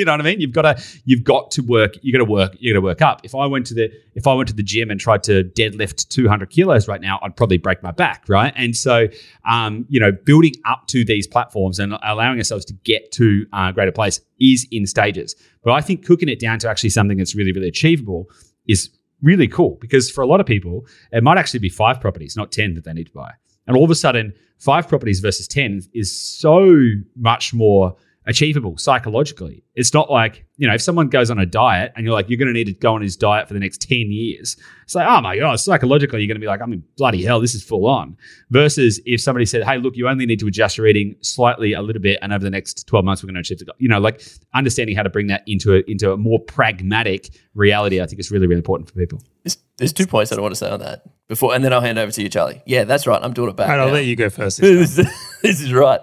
You 0.00 0.04
know 0.04 0.12
what 0.12 0.20
i 0.20 0.24
mean? 0.24 0.40
You've 0.40 0.52
got 0.52 0.62
to 0.62 0.82
you've 1.04 1.24
got 1.24 1.50
to 1.52 1.62
work 1.62 1.94
you 2.02 2.12
got 2.12 2.18
to 2.18 2.24
work 2.24 2.56
you 2.58 2.72
got 2.72 2.76
to 2.76 2.84
work 2.84 3.02
up. 3.02 3.20
If 3.24 3.34
i 3.34 3.46
went 3.46 3.66
to 3.66 3.74
the 3.74 3.92
if 4.14 4.26
i 4.26 4.34
went 4.34 4.48
to 4.48 4.54
the 4.54 4.62
gym 4.62 4.90
and 4.90 4.98
tried 4.98 5.22
to 5.24 5.44
deadlift 5.44 6.08
200 6.08 6.50
kilos 6.50 6.88
right 6.88 7.00
now 7.00 7.18
i'd 7.22 7.36
probably 7.36 7.58
break 7.58 7.82
my 7.82 7.90
back 7.90 8.24
right? 8.28 8.52
And 8.56 8.76
so 8.76 9.08
um, 9.48 9.86
you 9.88 10.00
know 10.00 10.12
building 10.12 10.54
up 10.64 10.86
to 10.88 11.04
these 11.04 11.26
platforms 11.26 11.78
and 11.78 11.94
allowing 12.02 12.38
ourselves 12.38 12.64
to 12.66 12.72
get 12.84 13.12
to 13.12 13.46
a 13.52 13.72
greater 13.72 13.92
place 13.92 14.20
is 14.40 14.66
in 14.70 14.86
stages. 14.86 15.34
But 15.62 15.72
i 15.72 15.80
think 15.80 16.06
cooking 16.06 16.28
it 16.28 16.40
down 16.40 16.58
to 16.60 16.68
actually 16.68 16.90
something 16.90 17.18
that's 17.18 17.34
really 17.34 17.52
really 17.52 17.68
achievable 17.68 18.28
is 18.66 18.90
really 19.22 19.48
cool 19.48 19.76
because 19.80 20.10
for 20.10 20.22
a 20.22 20.26
lot 20.26 20.40
of 20.40 20.46
people 20.46 20.86
it 21.12 21.22
might 21.22 21.38
actually 21.38 21.60
be 21.60 21.68
five 21.68 22.00
properties 22.00 22.36
not 22.36 22.52
10 22.52 22.74
that 22.74 22.84
they 22.84 22.92
need 22.92 23.06
to 23.06 23.12
buy 23.12 23.32
and 23.70 23.76
all 23.76 23.84
of 23.84 23.90
a 23.92 23.94
sudden, 23.94 24.34
five 24.58 24.88
properties 24.88 25.20
versus 25.20 25.46
10 25.46 25.82
is 25.94 26.10
so 26.10 26.76
much 27.14 27.54
more 27.54 27.94
achievable 28.26 28.76
psychologically. 28.76 29.64
It's 29.74 29.94
not 29.94 30.10
like, 30.10 30.44
you 30.56 30.68
know, 30.68 30.74
if 30.74 30.82
someone 30.82 31.08
goes 31.08 31.30
on 31.30 31.38
a 31.38 31.46
diet 31.46 31.92
and 31.96 32.04
you're 32.04 32.12
like, 32.12 32.28
you're 32.28 32.36
going 32.38 32.48
to 32.48 32.52
need 32.52 32.66
to 32.66 32.74
go 32.74 32.94
on 32.94 33.00
his 33.00 33.16
diet 33.16 33.48
for 33.48 33.54
the 33.54 33.60
next 33.60 33.80
10 33.82 34.10
years, 34.10 34.56
it's 34.84 34.94
like, 34.94 35.08
oh 35.08 35.20
my 35.22 35.38
God, 35.38 35.58
psychologically, 35.58 36.20
you're 36.20 36.28
going 36.28 36.40
to 36.40 36.40
be 36.40 36.46
like, 36.46 36.60
I 36.60 36.66
mean, 36.66 36.84
bloody 36.96 37.24
hell, 37.24 37.40
this 37.40 37.54
is 37.54 37.64
full 37.64 37.86
on. 37.86 38.16
Versus 38.50 39.00
if 39.06 39.20
somebody 39.20 39.46
said, 39.46 39.64
hey, 39.64 39.78
look, 39.78 39.96
you 39.96 40.06
only 40.06 40.26
need 40.26 40.38
to 40.40 40.46
adjust 40.46 40.76
your 40.76 40.86
eating 40.86 41.16
slightly 41.22 41.72
a 41.72 41.80
little 41.80 42.02
bit, 42.02 42.18
and 42.20 42.32
over 42.32 42.44
the 42.44 42.50
next 42.50 42.86
12 42.86 43.04
months, 43.04 43.22
we're 43.22 43.28
going 43.28 43.34
to 43.34 43.40
achieve 43.40 43.58
the, 43.58 43.72
you 43.78 43.88
know, 43.88 43.98
like 43.98 44.22
understanding 44.54 44.94
how 44.94 45.02
to 45.02 45.10
bring 45.10 45.28
that 45.28 45.42
into 45.46 45.74
a, 45.74 45.82
into 45.86 46.12
a 46.12 46.16
more 46.16 46.38
pragmatic 46.40 47.30
reality, 47.54 48.02
I 48.02 48.06
think 48.06 48.20
is 48.20 48.30
really, 48.30 48.46
really 48.46 48.58
important 48.58 48.88
for 48.88 48.96
people. 48.96 49.22
There's, 49.44 49.56
there's 49.78 49.92
two 49.94 50.06
points 50.06 50.28
that 50.30 50.38
I 50.38 50.42
want 50.42 50.52
to 50.52 50.56
say 50.56 50.68
on 50.68 50.80
that 50.80 51.04
before, 51.26 51.54
and 51.54 51.64
then 51.64 51.72
I'll 51.72 51.80
hand 51.80 51.98
over 51.98 52.12
to 52.12 52.22
you, 52.22 52.28
Charlie. 52.28 52.62
Yeah, 52.66 52.84
that's 52.84 53.06
right. 53.06 53.22
I'm 53.22 53.32
doing 53.32 53.48
it 53.48 53.56
back. 53.56 53.70
All 53.70 53.76
right, 53.76 53.86
I'll 53.86 53.92
let 53.92 54.04
you 54.04 54.16
go 54.16 54.28
first. 54.28 54.60
this, 54.60 54.96
this 55.42 55.60
is 55.60 55.72
right. 55.72 56.00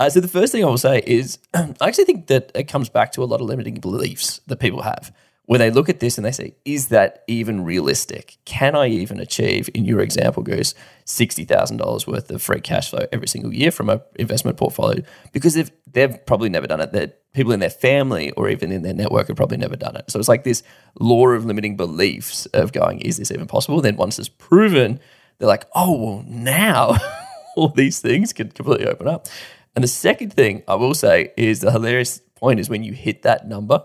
Uh, 0.00 0.08
so 0.08 0.18
the 0.18 0.28
first 0.28 0.50
thing 0.50 0.64
I 0.64 0.66
will 0.66 0.78
say 0.78 1.02
is 1.06 1.38
I 1.54 1.74
actually 1.82 2.06
think 2.06 2.28
that 2.28 2.50
it 2.54 2.64
comes 2.64 2.88
back 2.88 3.12
to 3.12 3.22
a 3.22 3.26
lot 3.26 3.42
of 3.42 3.46
limiting 3.46 3.74
beliefs 3.74 4.40
that 4.46 4.56
people 4.56 4.82
have 4.82 5.12
where 5.44 5.58
they 5.58 5.70
look 5.70 5.88
at 5.88 5.98
this 5.98 6.16
and 6.16 6.24
they 6.24 6.30
say, 6.30 6.54
is 6.64 6.88
that 6.88 7.24
even 7.26 7.64
realistic? 7.64 8.38
Can 8.44 8.76
I 8.76 8.86
even 8.86 9.18
achieve, 9.18 9.68
in 9.74 9.84
your 9.84 9.98
example, 10.00 10.44
Goose, 10.44 10.76
$60,000 11.06 12.06
worth 12.06 12.30
of 12.30 12.40
free 12.40 12.60
cash 12.60 12.90
flow 12.90 13.04
every 13.10 13.26
single 13.26 13.52
year 13.52 13.72
from 13.72 13.90
an 13.90 14.00
investment 14.14 14.56
portfolio? 14.58 15.02
Because 15.32 15.54
they've, 15.54 15.70
they've 15.90 16.24
probably 16.24 16.50
never 16.50 16.68
done 16.68 16.80
it. 16.80 16.92
That 16.92 17.32
people 17.32 17.50
in 17.50 17.58
their 17.58 17.68
family 17.68 18.30
or 18.36 18.48
even 18.48 18.70
in 18.70 18.82
their 18.82 18.94
network 18.94 19.26
have 19.26 19.36
probably 19.36 19.56
never 19.56 19.74
done 19.74 19.96
it. 19.96 20.08
So 20.08 20.20
it's 20.20 20.28
like 20.28 20.44
this 20.44 20.62
law 21.00 21.26
of 21.30 21.44
limiting 21.44 21.76
beliefs 21.76 22.46
of 22.46 22.72
going, 22.72 23.00
is 23.00 23.16
this 23.16 23.32
even 23.32 23.48
possible? 23.48 23.80
Then 23.80 23.96
once 23.96 24.20
it's 24.20 24.28
proven, 24.28 25.00
they're 25.38 25.48
like, 25.48 25.66
oh, 25.74 26.00
well, 26.00 26.24
now 26.28 26.96
all 27.56 27.70
these 27.70 27.98
things 27.98 28.32
can 28.32 28.50
completely 28.52 28.86
open 28.86 29.08
up. 29.08 29.26
And 29.74 29.84
the 29.84 29.88
second 29.88 30.32
thing 30.32 30.62
I 30.66 30.74
will 30.74 30.94
say 30.94 31.32
is 31.36 31.60
the 31.60 31.70
hilarious 31.70 32.20
point 32.34 32.60
is 32.60 32.68
when 32.68 32.82
you 32.82 32.92
hit 32.92 33.22
that 33.22 33.46
number, 33.46 33.84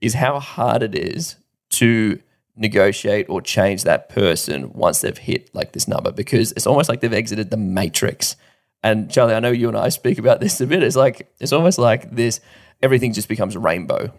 is 0.00 0.14
how 0.14 0.38
hard 0.38 0.82
it 0.82 0.94
is 0.94 1.36
to 1.70 2.20
negotiate 2.56 3.26
or 3.28 3.40
change 3.40 3.84
that 3.84 4.08
person 4.08 4.72
once 4.72 5.00
they've 5.00 5.18
hit 5.18 5.52
like 5.54 5.72
this 5.72 5.88
number 5.88 6.10
because 6.10 6.52
it's 6.52 6.66
almost 6.66 6.88
like 6.88 7.00
they've 7.00 7.12
exited 7.12 7.50
the 7.50 7.56
matrix. 7.56 8.36
And 8.82 9.10
Charlie, 9.10 9.34
I 9.34 9.40
know 9.40 9.50
you 9.50 9.68
and 9.68 9.76
I 9.76 9.88
speak 9.88 10.18
about 10.18 10.40
this 10.40 10.60
a 10.60 10.66
bit. 10.66 10.82
It's 10.82 10.96
like 10.96 11.32
it's 11.40 11.52
almost 11.52 11.78
like 11.78 12.14
this 12.14 12.40
everything 12.82 13.12
just 13.12 13.28
becomes 13.28 13.56
rainbow. 13.56 14.12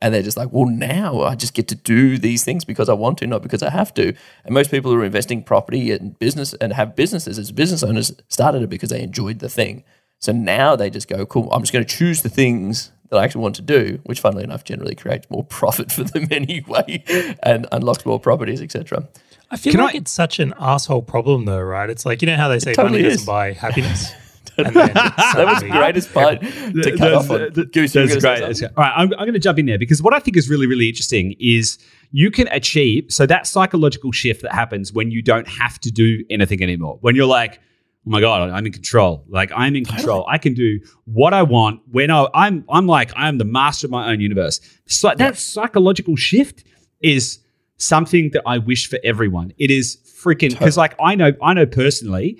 And 0.00 0.12
they're 0.12 0.22
just 0.22 0.36
like, 0.36 0.52
well, 0.52 0.66
now 0.66 1.22
I 1.22 1.34
just 1.34 1.54
get 1.54 1.68
to 1.68 1.74
do 1.74 2.18
these 2.18 2.44
things 2.44 2.64
because 2.64 2.88
I 2.88 2.92
want 2.92 3.18
to, 3.18 3.26
not 3.26 3.42
because 3.42 3.62
I 3.62 3.70
have 3.70 3.94
to. 3.94 4.14
And 4.44 4.52
most 4.52 4.70
people 4.70 4.90
who 4.90 5.00
are 5.00 5.04
investing 5.04 5.42
property 5.42 5.92
and 5.92 6.18
business 6.18 6.52
and 6.54 6.74
have 6.74 6.96
businesses 6.96 7.38
as 7.38 7.52
business 7.52 7.82
owners 7.82 8.12
started 8.28 8.62
it 8.62 8.68
because 8.68 8.90
they 8.90 9.00
enjoyed 9.00 9.38
the 9.38 9.48
thing. 9.48 9.82
So 10.18 10.32
now 10.32 10.74
they 10.76 10.90
just 10.90 11.08
go, 11.08 11.26
cool, 11.26 11.50
I'm 11.52 11.60
just 11.62 11.72
going 11.72 11.84
to 11.84 11.96
choose 11.96 12.22
the 12.22 12.28
things 12.28 12.90
that 13.10 13.18
I 13.18 13.24
actually 13.24 13.42
want 13.42 13.56
to 13.56 13.62
do, 13.62 14.00
which 14.04 14.20
funnily 14.20 14.44
enough 14.44 14.64
generally 14.64 14.94
creates 14.94 15.28
more 15.30 15.44
profit 15.58 15.92
for 15.92 16.04
them 16.04 16.26
anyway 16.30 17.04
and 17.42 17.66
unlocks 17.72 18.06
more 18.06 18.18
properties, 18.18 18.62
etc. 18.62 19.08
I 19.50 19.56
feel 19.56 19.72
Can 19.72 19.82
like 19.82 19.94
I- 19.94 19.98
it's 19.98 20.10
such 20.12 20.38
an 20.40 20.54
asshole 20.58 21.02
problem, 21.02 21.44
though, 21.44 21.60
right? 21.60 21.90
It's 21.90 22.06
like 22.06 22.22
you 22.22 22.26
know 22.26 22.36
how 22.36 22.48
they 22.48 22.58
say 22.58 22.72
totally 22.72 23.02
money 23.02 23.04
is. 23.04 23.14
doesn't 23.18 23.26
buy 23.26 23.52
happiness. 23.52 24.12
and 24.56 24.66
then 24.74 24.94
That 24.94 25.46
was 25.46 25.60
the 25.62 25.68
greatest 25.68 26.14
part 26.14 26.40
to 26.40 26.96
cut 26.96 27.12
off 27.12 27.30
on. 27.30 27.50
Goose, 27.72 27.94
you 27.94 28.02
were 28.02 28.06
That's 28.06 28.22
great. 28.22 28.40
That's 28.40 28.60
great. 28.60 28.70
All 28.76 28.84
right, 28.84 28.92
I'm, 28.94 29.12
I'm 29.14 29.20
going 29.26 29.32
to 29.32 29.38
jump 29.40 29.58
in 29.58 29.66
there 29.66 29.78
because 29.78 30.00
what 30.02 30.14
I 30.14 30.20
think 30.20 30.36
is 30.36 30.48
really, 30.48 30.66
really 30.66 30.88
interesting 30.88 31.34
is 31.40 31.78
you 32.12 32.30
can 32.30 32.46
achieve 32.48 33.06
so 33.08 33.26
that 33.26 33.46
psychological 33.48 34.12
shift 34.12 34.42
that 34.42 34.52
happens 34.52 34.92
when 34.92 35.10
you 35.10 35.22
don't 35.22 35.48
have 35.48 35.80
to 35.80 35.90
do 35.90 36.24
anything 36.30 36.62
anymore. 36.62 36.98
When 37.00 37.16
you're 37.16 37.26
like, 37.26 37.60
oh 38.06 38.10
my 38.10 38.20
god, 38.20 38.50
I'm 38.50 38.66
in 38.66 38.72
control. 38.72 39.24
Like 39.28 39.50
I'm 39.54 39.74
in 39.76 39.84
control. 39.84 40.26
I 40.28 40.38
can 40.38 40.54
do 40.54 40.80
what 41.04 41.34
I 41.34 41.42
want 41.42 41.80
when 41.90 42.10
I, 42.10 42.28
I'm. 42.34 42.64
I'm 42.68 42.86
like 42.86 43.12
I 43.16 43.28
am 43.28 43.38
the 43.38 43.44
master 43.44 43.86
of 43.86 43.90
my 43.90 44.10
own 44.10 44.20
universe. 44.20 44.60
So 44.86 45.12
that 45.16 45.36
psychological 45.36 46.16
shift 46.16 46.64
is 47.00 47.38
something 47.76 48.30
that 48.32 48.42
I 48.46 48.58
wish 48.58 48.88
for 48.88 48.98
everyone. 49.04 49.52
It 49.58 49.70
is 49.70 49.98
freaking 50.04 50.50
because 50.50 50.76
like 50.76 50.94
I 51.00 51.14
know 51.14 51.32
I 51.42 51.54
know 51.54 51.66
personally 51.66 52.38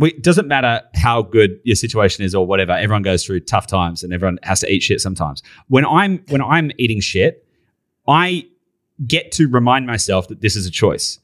it 0.00 0.22
doesn't 0.22 0.46
matter 0.46 0.82
how 0.94 1.22
good 1.22 1.58
your 1.64 1.74
situation 1.74 2.24
is 2.24 2.34
or 2.34 2.46
whatever. 2.46 2.72
Everyone 2.72 3.02
goes 3.02 3.24
through 3.24 3.40
tough 3.40 3.66
times, 3.66 4.02
and 4.02 4.12
everyone 4.12 4.38
has 4.42 4.60
to 4.60 4.72
eat 4.72 4.82
shit 4.82 5.00
sometimes. 5.00 5.42
When 5.68 5.84
I'm 5.84 6.22
when 6.28 6.42
I'm 6.42 6.70
eating 6.78 7.00
shit, 7.00 7.44
I 8.06 8.46
get 9.06 9.32
to 9.32 9.48
remind 9.48 9.86
myself 9.86 10.28
that 10.28 10.40
this 10.40 10.56
is 10.56 10.66
a 10.66 10.70
choice. 10.70 11.18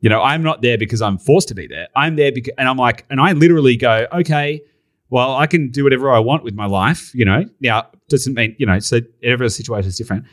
You 0.00 0.08
know, 0.08 0.22
I'm 0.22 0.42
not 0.42 0.62
there 0.62 0.78
because 0.78 1.02
I'm 1.02 1.18
forced 1.18 1.48
to 1.48 1.54
be 1.54 1.66
there. 1.66 1.88
I'm 1.96 2.16
there 2.16 2.30
because, 2.32 2.54
and 2.56 2.68
I'm 2.68 2.76
like, 2.76 3.04
and 3.10 3.20
I 3.20 3.32
literally 3.32 3.76
go, 3.76 4.06
okay, 4.12 4.62
well, 5.10 5.34
I 5.36 5.46
can 5.46 5.70
do 5.70 5.82
whatever 5.84 6.10
I 6.12 6.18
want 6.20 6.44
with 6.44 6.54
my 6.54 6.66
life. 6.66 7.12
You 7.14 7.24
know, 7.24 7.44
now 7.60 7.88
doesn't 8.08 8.34
mean 8.34 8.54
you 8.58 8.66
know, 8.66 8.78
so 8.78 9.00
every 9.22 9.48
situation 9.50 9.88
is 9.88 9.96
different, 9.98 10.24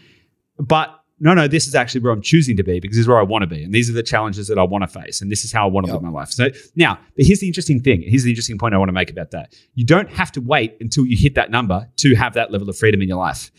but 0.59 0.99
no, 1.17 1.33
no, 1.33 1.47
this 1.47 1.65
is 1.65 1.75
actually 1.75 2.01
where 2.01 2.11
I'm 2.11 2.21
choosing 2.21 2.57
to 2.57 2.63
be 2.63 2.81
because 2.81 2.97
this 2.97 3.03
is 3.03 3.07
where 3.07 3.17
I 3.17 3.23
want 3.23 3.43
to 3.43 3.47
be. 3.47 3.63
And 3.63 3.73
these 3.73 3.89
are 3.89 3.93
the 3.93 4.03
challenges 4.03 4.49
that 4.49 4.57
I 4.59 4.63
want 4.63 4.81
to 4.83 4.87
face. 4.87 5.21
And 5.21 5.31
this 5.31 5.45
is 5.45 5.51
how 5.53 5.65
I 5.65 5.71
want 5.71 5.85
to 5.85 5.93
Yep. 5.93 6.01
live 6.01 6.11
my 6.11 6.19
life. 6.19 6.29
So 6.29 6.49
now, 6.75 6.99
but 7.15 7.25
here's 7.25 7.39
the 7.39 7.47
interesting 7.47 7.81
thing. 7.81 8.03
Here's 8.05 8.23
the 8.23 8.29
interesting 8.29 8.57
point 8.57 8.75
I 8.75 8.77
want 8.77 8.89
to 8.89 8.93
make 8.93 9.09
about 9.09 9.31
that. 9.31 9.53
You 9.75 9.85
don't 9.85 10.09
have 10.11 10.29
to 10.33 10.41
wait 10.41 10.75
until 10.81 11.05
you 11.05 11.15
hit 11.15 11.35
that 11.35 11.49
number 11.51 11.87
to 11.97 12.15
have 12.15 12.33
that 12.33 12.51
level 12.51 12.69
of 12.69 12.77
freedom 12.77 13.01
in 13.01 13.07
your 13.07 13.17
life. 13.17 13.49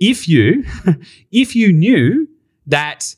If 0.00 0.26
you, 0.26 0.64
if 1.30 1.54
you 1.54 1.70
knew 1.70 2.28
that 2.66 3.14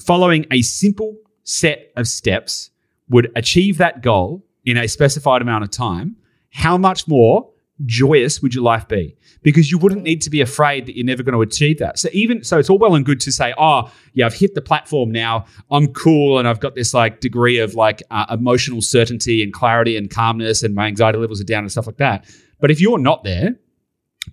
following 0.00 0.44
a 0.50 0.62
simple 0.62 1.16
set 1.44 1.92
of 1.96 2.08
steps 2.08 2.70
would 3.08 3.30
achieve 3.36 3.78
that 3.78 4.02
goal 4.02 4.44
in 4.64 4.76
a 4.76 4.88
specified 4.88 5.42
amount 5.42 5.64
of 5.64 5.70
time, 5.70 6.16
how 6.50 6.78
much 6.78 7.08
more 7.08 7.48
joyous 7.84 8.40
would 8.40 8.54
your 8.54 8.62
life 8.62 8.86
be? 8.86 9.16
Because 9.42 9.70
you 9.70 9.78
wouldn't 9.78 10.02
need 10.02 10.22
to 10.22 10.30
be 10.30 10.40
afraid 10.40 10.86
that 10.86 10.96
you're 10.96 11.06
never 11.06 11.22
going 11.22 11.34
to 11.34 11.42
achieve 11.42 11.78
that. 11.78 11.98
So 11.98 12.08
even 12.12 12.44
so, 12.44 12.58
it's 12.58 12.70
all 12.70 12.78
well 12.78 12.94
and 12.94 13.04
good 13.04 13.20
to 13.20 13.32
say, 13.32 13.52
"Oh, 13.58 13.90
yeah, 14.12 14.26
I've 14.26 14.34
hit 14.34 14.54
the 14.54 14.62
platform 14.62 15.10
now. 15.10 15.46
I'm 15.70 15.88
cool, 15.88 16.38
and 16.38 16.46
I've 16.46 16.60
got 16.60 16.74
this 16.74 16.94
like 16.94 17.20
degree 17.20 17.58
of 17.58 17.74
like 17.74 18.02
uh, 18.10 18.26
emotional 18.30 18.82
certainty 18.82 19.42
and 19.42 19.52
clarity 19.52 19.96
and 19.96 20.08
calmness, 20.08 20.62
and 20.62 20.74
my 20.74 20.86
anxiety 20.86 21.18
levels 21.18 21.40
are 21.40 21.44
down 21.44 21.64
and 21.64 21.72
stuff 21.72 21.86
like 21.86 21.96
that." 21.96 22.24
But 22.60 22.70
if 22.70 22.80
you're 22.80 22.98
not 22.98 23.24
there, 23.24 23.56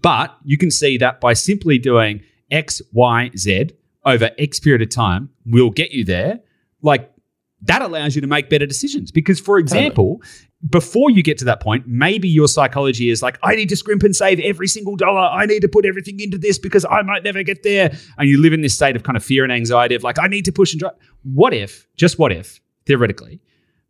but 0.01 0.37
you 0.43 0.57
can 0.57 0.69
see 0.69 0.97
that 0.97 1.19
by 1.19 1.33
simply 1.33 1.79
doing 1.79 2.21
X, 2.51 2.81
Y, 2.93 3.31
Z 3.35 3.71
over 4.05 4.29
X 4.37 4.59
period 4.59 4.81
of 4.81 4.89
time 4.89 5.29
will 5.45 5.71
get 5.71 5.91
you 5.91 6.03
there. 6.05 6.41
Like 6.81 7.11
that 7.63 7.81
allows 7.81 8.15
you 8.15 8.21
to 8.21 8.27
make 8.27 8.49
better 8.49 8.65
decisions. 8.65 9.11
Because, 9.11 9.39
for 9.39 9.57
example, 9.57 10.21
before 10.69 11.09
you 11.09 11.23
get 11.23 11.37
to 11.39 11.45
that 11.45 11.61
point, 11.61 11.85
maybe 11.87 12.27
your 12.27 12.47
psychology 12.47 13.09
is 13.09 13.21
like, 13.21 13.37
I 13.43 13.55
need 13.55 13.69
to 13.69 13.75
scrimp 13.75 14.03
and 14.03 14.15
save 14.15 14.39
every 14.39 14.67
single 14.67 14.95
dollar. 14.95 15.21
I 15.21 15.45
need 15.45 15.61
to 15.61 15.67
put 15.67 15.85
everything 15.85 16.19
into 16.19 16.37
this 16.37 16.57
because 16.57 16.85
I 16.89 17.01
might 17.01 17.23
never 17.23 17.43
get 17.43 17.63
there. 17.63 17.91
And 18.17 18.29
you 18.29 18.41
live 18.41 18.53
in 18.53 18.61
this 18.61 18.75
state 18.75 18.95
of 18.95 19.03
kind 19.03 19.17
of 19.17 19.23
fear 19.23 19.43
and 19.43 19.51
anxiety 19.51 19.95
of 19.95 20.03
like, 20.03 20.19
I 20.19 20.27
need 20.27 20.45
to 20.45 20.51
push 20.51 20.73
and 20.73 20.79
drive. 20.79 20.93
What 21.23 21.53
if, 21.53 21.87
just 21.95 22.19
what 22.19 22.31
if, 22.31 22.61
theoretically, 22.85 23.41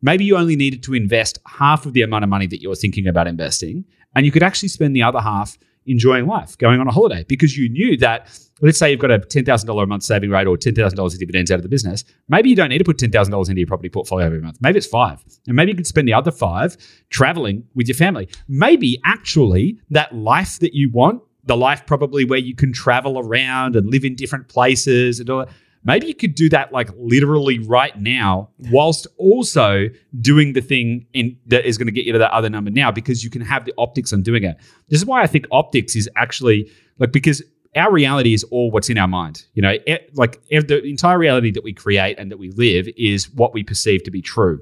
maybe 0.01 0.25
you 0.25 0.37
only 0.37 0.55
needed 0.55 0.83
to 0.83 0.93
invest 0.93 1.39
half 1.45 1.85
of 1.85 1.93
the 1.93 2.01
amount 2.01 2.23
of 2.23 2.29
money 2.29 2.47
that 2.47 2.61
you're 2.61 2.75
thinking 2.75 3.07
about 3.07 3.27
investing, 3.27 3.85
and 4.15 4.25
you 4.25 4.31
could 4.31 4.43
actually 4.43 4.69
spend 4.69 4.95
the 4.95 5.03
other 5.03 5.21
half 5.21 5.57
enjoying 5.85 6.27
life, 6.27 6.57
going 6.57 6.79
on 6.79 6.87
a 6.87 6.91
holiday, 6.91 7.25
because 7.27 7.57
you 7.57 7.69
knew 7.69 7.97
that. 7.97 8.29
Let's 8.61 8.77
say 8.77 8.91
you've 8.91 8.99
got 8.99 9.11
a 9.11 9.19
ten 9.19 9.45
thousand 9.45 9.67
dollar 9.67 9.83
a 9.83 9.87
month 9.87 10.03
saving 10.03 10.29
rate 10.29 10.45
or 10.45 10.57
ten 10.57 10.75
thousand 10.75 10.97
dollars 10.97 11.13
in 11.13 11.19
dividends 11.19 11.49
out 11.49 11.55
of 11.55 11.63
the 11.63 11.69
business. 11.69 12.03
Maybe 12.27 12.49
you 12.49 12.55
don't 12.55 12.69
need 12.69 12.79
to 12.79 12.83
put 12.83 12.97
ten 12.97 13.11
thousand 13.11 13.31
dollars 13.31 13.47
into 13.47 13.59
your 13.59 13.67
property 13.67 13.89
portfolio 13.89 14.25
every 14.25 14.41
month. 14.41 14.57
Maybe 14.61 14.77
it's 14.77 14.87
five, 14.87 15.23
and 15.47 15.55
maybe 15.55 15.71
you 15.71 15.77
could 15.77 15.87
spend 15.87 16.07
the 16.07 16.13
other 16.13 16.31
five 16.31 16.75
traveling 17.09 17.63
with 17.73 17.87
your 17.87 17.95
family. 17.95 18.27
Maybe 18.47 18.99
actually 19.05 19.79
that 19.91 20.13
life 20.13 20.59
that 20.59 20.73
you 20.73 20.89
want, 20.91 21.21
the 21.45 21.55
life 21.55 21.85
probably 21.85 22.25
where 22.25 22.39
you 22.39 22.55
can 22.55 22.73
travel 22.73 23.17
around 23.17 23.75
and 23.75 23.89
live 23.89 24.03
in 24.03 24.15
different 24.15 24.49
places 24.49 25.19
and 25.19 25.29
all 25.29 25.39
that 25.39 25.49
maybe 25.83 26.07
you 26.07 26.15
could 26.15 26.35
do 26.35 26.49
that 26.49 26.71
like 26.71 26.89
literally 26.97 27.59
right 27.59 27.97
now 27.99 28.49
whilst 28.71 29.07
also 29.17 29.87
doing 30.19 30.53
the 30.53 30.61
thing 30.61 31.05
in 31.13 31.37
that 31.47 31.65
is 31.65 31.77
going 31.77 31.87
to 31.87 31.91
get 31.91 32.05
you 32.05 32.13
to 32.13 32.19
that 32.19 32.31
other 32.31 32.49
number 32.49 32.69
now 32.69 32.91
because 32.91 33.23
you 33.23 33.29
can 33.29 33.41
have 33.41 33.65
the 33.65 33.73
optics 33.77 34.13
on 34.13 34.21
doing 34.21 34.43
it. 34.43 34.57
This 34.89 34.99
is 34.99 35.05
why 35.05 35.21
i 35.21 35.27
think 35.27 35.45
optics 35.51 35.95
is 35.95 36.09
actually 36.15 36.69
like 36.97 37.11
because 37.11 37.41
our 37.75 37.91
reality 37.91 38.33
is 38.33 38.43
all 38.45 38.71
what's 38.71 38.89
in 38.89 38.97
our 38.97 39.07
mind. 39.07 39.45
You 39.53 39.61
know 39.61 39.75
it, 39.85 40.11
like 40.15 40.41
the 40.49 40.83
entire 40.83 41.17
reality 41.17 41.51
that 41.51 41.63
we 41.63 41.73
create 41.73 42.17
and 42.17 42.31
that 42.31 42.37
we 42.37 42.51
live 42.51 42.87
is 42.97 43.29
what 43.31 43.53
we 43.53 43.63
perceive 43.63 44.03
to 44.03 44.11
be 44.11 44.21
true. 44.21 44.59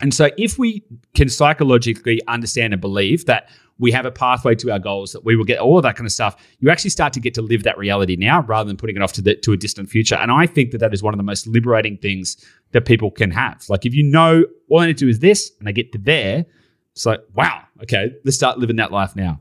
And 0.00 0.12
so 0.12 0.30
if 0.36 0.58
we 0.58 0.84
can 1.14 1.28
psychologically 1.28 2.20
understand 2.26 2.72
and 2.72 2.80
believe 2.80 3.26
that 3.26 3.48
we 3.82 3.90
have 3.90 4.06
a 4.06 4.12
pathway 4.12 4.54
to 4.54 4.70
our 4.70 4.78
goals, 4.78 5.12
that 5.12 5.24
we 5.24 5.34
will 5.34 5.44
get 5.44 5.58
all 5.58 5.76
of 5.76 5.82
that 5.82 5.96
kind 5.96 6.06
of 6.06 6.12
stuff, 6.12 6.36
you 6.60 6.70
actually 6.70 6.90
start 6.90 7.12
to 7.12 7.20
get 7.20 7.34
to 7.34 7.42
live 7.42 7.64
that 7.64 7.76
reality 7.76 8.14
now 8.14 8.42
rather 8.42 8.68
than 8.68 8.76
putting 8.76 8.94
it 8.94 9.02
off 9.02 9.12
to 9.12 9.20
the 9.20 9.34
to 9.34 9.52
a 9.52 9.56
distant 9.56 9.90
future. 9.90 10.14
And 10.14 10.30
I 10.30 10.46
think 10.46 10.70
that 10.70 10.78
that 10.78 10.94
is 10.94 11.02
one 11.02 11.12
of 11.12 11.18
the 11.18 11.24
most 11.24 11.48
liberating 11.48 11.98
things 11.98 12.36
that 12.70 12.86
people 12.86 13.10
can 13.10 13.32
have. 13.32 13.64
Like 13.68 13.84
if 13.84 13.92
you 13.92 14.04
know 14.04 14.44
all 14.70 14.78
I 14.78 14.86
need 14.86 14.98
to 14.98 15.04
do 15.04 15.08
is 15.08 15.18
this 15.18 15.50
and 15.58 15.68
I 15.68 15.72
get 15.72 15.90
to 15.92 15.98
there, 15.98 16.46
it's 16.92 17.04
like, 17.04 17.22
wow, 17.34 17.64
okay, 17.82 18.14
let's 18.24 18.36
start 18.36 18.58
living 18.58 18.76
that 18.76 18.92
life 18.92 19.16
now. 19.16 19.40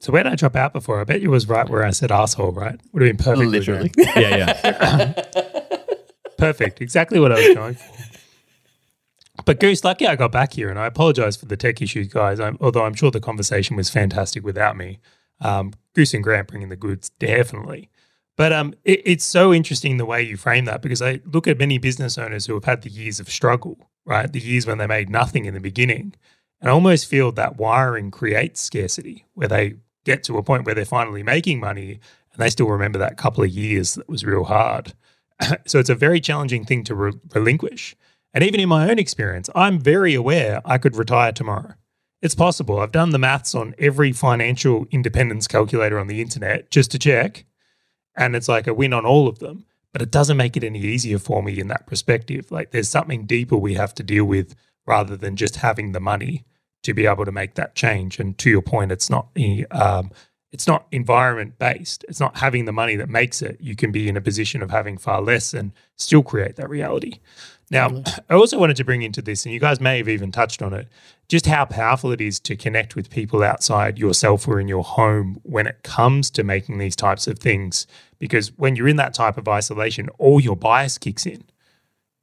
So 0.00 0.12
where 0.12 0.22
did 0.22 0.32
I 0.32 0.36
drop 0.36 0.56
out 0.56 0.72
before? 0.72 1.00
I 1.00 1.04
bet 1.04 1.20
you 1.20 1.30
was 1.30 1.48
right 1.48 1.68
where 1.68 1.84
I 1.84 1.90
said 1.90 2.10
asshole, 2.10 2.52
right? 2.52 2.80
Would 2.92 3.02
have 3.02 3.16
been 3.16 3.22
perfect. 3.22 3.50
Literally. 3.50 3.92
yeah, 3.96 4.36
yeah. 4.64 5.22
perfect. 6.38 6.80
Exactly 6.80 7.20
what 7.20 7.30
I 7.30 7.34
was 7.34 7.54
going 7.54 7.74
for. 7.74 8.17
But 9.48 9.60
Goose, 9.60 9.82
lucky 9.82 10.06
I 10.06 10.14
got 10.14 10.30
back 10.30 10.52
here, 10.52 10.68
and 10.68 10.78
I 10.78 10.84
apologize 10.84 11.34
for 11.34 11.46
the 11.46 11.56
tech 11.56 11.80
issues, 11.80 12.08
guys. 12.08 12.38
I'm, 12.38 12.58
although 12.60 12.84
I'm 12.84 12.92
sure 12.92 13.10
the 13.10 13.18
conversation 13.18 13.76
was 13.76 13.88
fantastic 13.88 14.44
without 14.44 14.76
me. 14.76 14.98
Um, 15.40 15.72
Goose 15.94 16.12
and 16.12 16.22
Grant 16.22 16.48
bringing 16.48 16.68
the 16.68 16.76
goods, 16.76 17.08
definitely. 17.18 17.88
But 18.36 18.52
um, 18.52 18.74
it, 18.84 19.00
it's 19.06 19.24
so 19.24 19.54
interesting 19.54 19.96
the 19.96 20.04
way 20.04 20.20
you 20.20 20.36
frame 20.36 20.66
that 20.66 20.82
because 20.82 21.00
I 21.00 21.20
look 21.24 21.48
at 21.48 21.56
many 21.56 21.78
business 21.78 22.18
owners 22.18 22.44
who 22.44 22.52
have 22.52 22.64
had 22.64 22.82
the 22.82 22.90
years 22.90 23.20
of 23.20 23.30
struggle, 23.30 23.88
right? 24.04 24.30
The 24.30 24.38
years 24.38 24.66
when 24.66 24.76
they 24.76 24.86
made 24.86 25.08
nothing 25.08 25.46
in 25.46 25.54
the 25.54 25.60
beginning. 25.60 26.12
And 26.60 26.68
I 26.68 26.74
almost 26.74 27.06
feel 27.06 27.32
that 27.32 27.56
wiring 27.56 28.10
creates 28.10 28.60
scarcity 28.60 29.24
where 29.32 29.48
they 29.48 29.76
get 30.04 30.24
to 30.24 30.36
a 30.36 30.42
point 30.42 30.66
where 30.66 30.74
they're 30.74 30.84
finally 30.84 31.22
making 31.22 31.58
money 31.58 32.00
and 32.32 32.36
they 32.36 32.50
still 32.50 32.68
remember 32.68 32.98
that 32.98 33.16
couple 33.16 33.42
of 33.42 33.48
years 33.48 33.94
that 33.94 34.10
was 34.10 34.26
real 34.26 34.44
hard. 34.44 34.92
so 35.66 35.78
it's 35.78 35.88
a 35.88 35.94
very 35.94 36.20
challenging 36.20 36.66
thing 36.66 36.84
to 36.84 36.94
re- 36.94 37.20
relinquish. 37.32 37.96
And 38.34 38.44
even 38.44 38.60
in 38.60 38.68
my 38.68 38.90
own 38.90 38.98
experience, 38.98 39.48
I'm 39.54 39.78
very 39.78 40.14
aware 40.14 40.60
I 40.64 40.78
could 40.78 40.96
retire 40.96 41.32
tomorrow. 41.32 41.74
It's 42.20 42.34
possible. 42.34 42.80
I've 42.80 42.92
done 42.92 43.10
the 43.10 43.18
maths 43.18 43.54
on 43.54 43.74
every 43.78 44.12
financial 44.12 44.86
independence 44.90 45.46
calculator 45.46 45.98
on 45.98 46.08
the 46.08 46.20
internet 46.20 46.70
just 46.70 46.90
to 46.90 46.98
check. 46.98 47.44
And 48.16 48.34
it's 48.34 48.48
like 48.48 48.66
a 48.66 48.74
win 48.74 48.92
on 48.92 49.06
all 49.06 49.28
of 49.28 49.38
them. 49.38 49.64
But 49.92 50.02
it 50.02 50.10
doesn't 50.10 50.36
make 50.36 50.56
it 50.56 50.64
any 50.64 50.80
easier 50.80 51.18
for 51.18 51.42
me 51.42 51.58
in 51.58 51.68
that 51.68 51.86
perspective. 51.86 52.50
Like 52.50 52.72
there's 52.72 52.88
something 52.88 53.24
deeper 53.24 53.56
we 53.56 53.74
have 53.74 53.94
to 53.94 54.02
deal 54.02 54.24
with 54.24 54.54
rather 54.86 55.16
than 55.16 55.36
just 55.36 55.56
having 55.56 55.92
the 55.92 56.00
money 56.00 56.44
to 56.82 56.92
be 56.92 57.06
able 57.06 57.24
to 57.24 57.32
make 57.32 57.54
that 57.54 57.74
change. 57.74 58.18
And 58.18 58.36
to 58.38 58.50
your 58.50 58.62
point, 58.62 58.92
it's 58.92 59.08
not 59.08 59.28
um, 59.70 60.10
it's 60.52 60.66
not 60.66 60.86
environment 60.92 61.58
based. 61.58 62.04
It's 62.08 62.20
not 62.20 62.38
having 62.38 62.64
the 62.64 62.72
money 62.72 62.96
that 62.96 63.08
makes 63.08 63.42
it. 63.42 63.58
You 63.60 63.76
can 63.76 63.92
be 63.92 64.08
in 64.08 64.16
a 64.16 64.20
position 64.20 64.62
of 64.62 64.70
having 64.70 64.98
far 64.98 65.20
less 65.20 65.52
and 65.52 65.72
still 65.96 66.22
create 66.22 66.56
that 66.56 66.70
reality. 66.70 67.20
Now, 67.70 68.02
I 68.30 68.34
also 68.34 68.58
wanted 68.58 68.76
to 68.78 68.84
bring 68.84 69.02
into 69.02 69.20
this, 69.20 69.44
and 69.44 69.52
you 69.52 69.60
guys 69.60 69.80
may 69.80 69.98
have 69.98 70.08
even 70.08 70.32
touched 70.32 70.62
on 70.62 70.72
it, 70.72 70.88
just 71.28 71.46
how 71.46 71.66
powerful 71.66 72.12
it 72.12 72.20
is 72.20 72.40
to 72.40 72.56
connect 72.56 72.96
with 72.96 73.10
people 73.10 73.42
outside 73.42 73.98
yourself 73.98 74.48
or 74.48 74.58
in 74.58 74.68
your 74.68 74.84
home 74.84 75.40
when 75.42 75.66
it 75.66 75.82
comes 75.82 76.30
to 76.30 76.42
making 76.42 76.78
these 76.78 76.96
types 76.96 77.26
of 77.26 77.38
things. 77.38 77.86
Because 78.18 78.56
when 78.56 78.74
you're 78.74 78.88
in 78.88 78.96
that 78.96 79.12
type 79.12 79.36
of 79.36 79.48
isolation, 79.48 80.08
all 80.18 80.40
your 80.40 80.56
bias 80.56 80.96
kicks 80.96 81.26
in. 81.26 81.44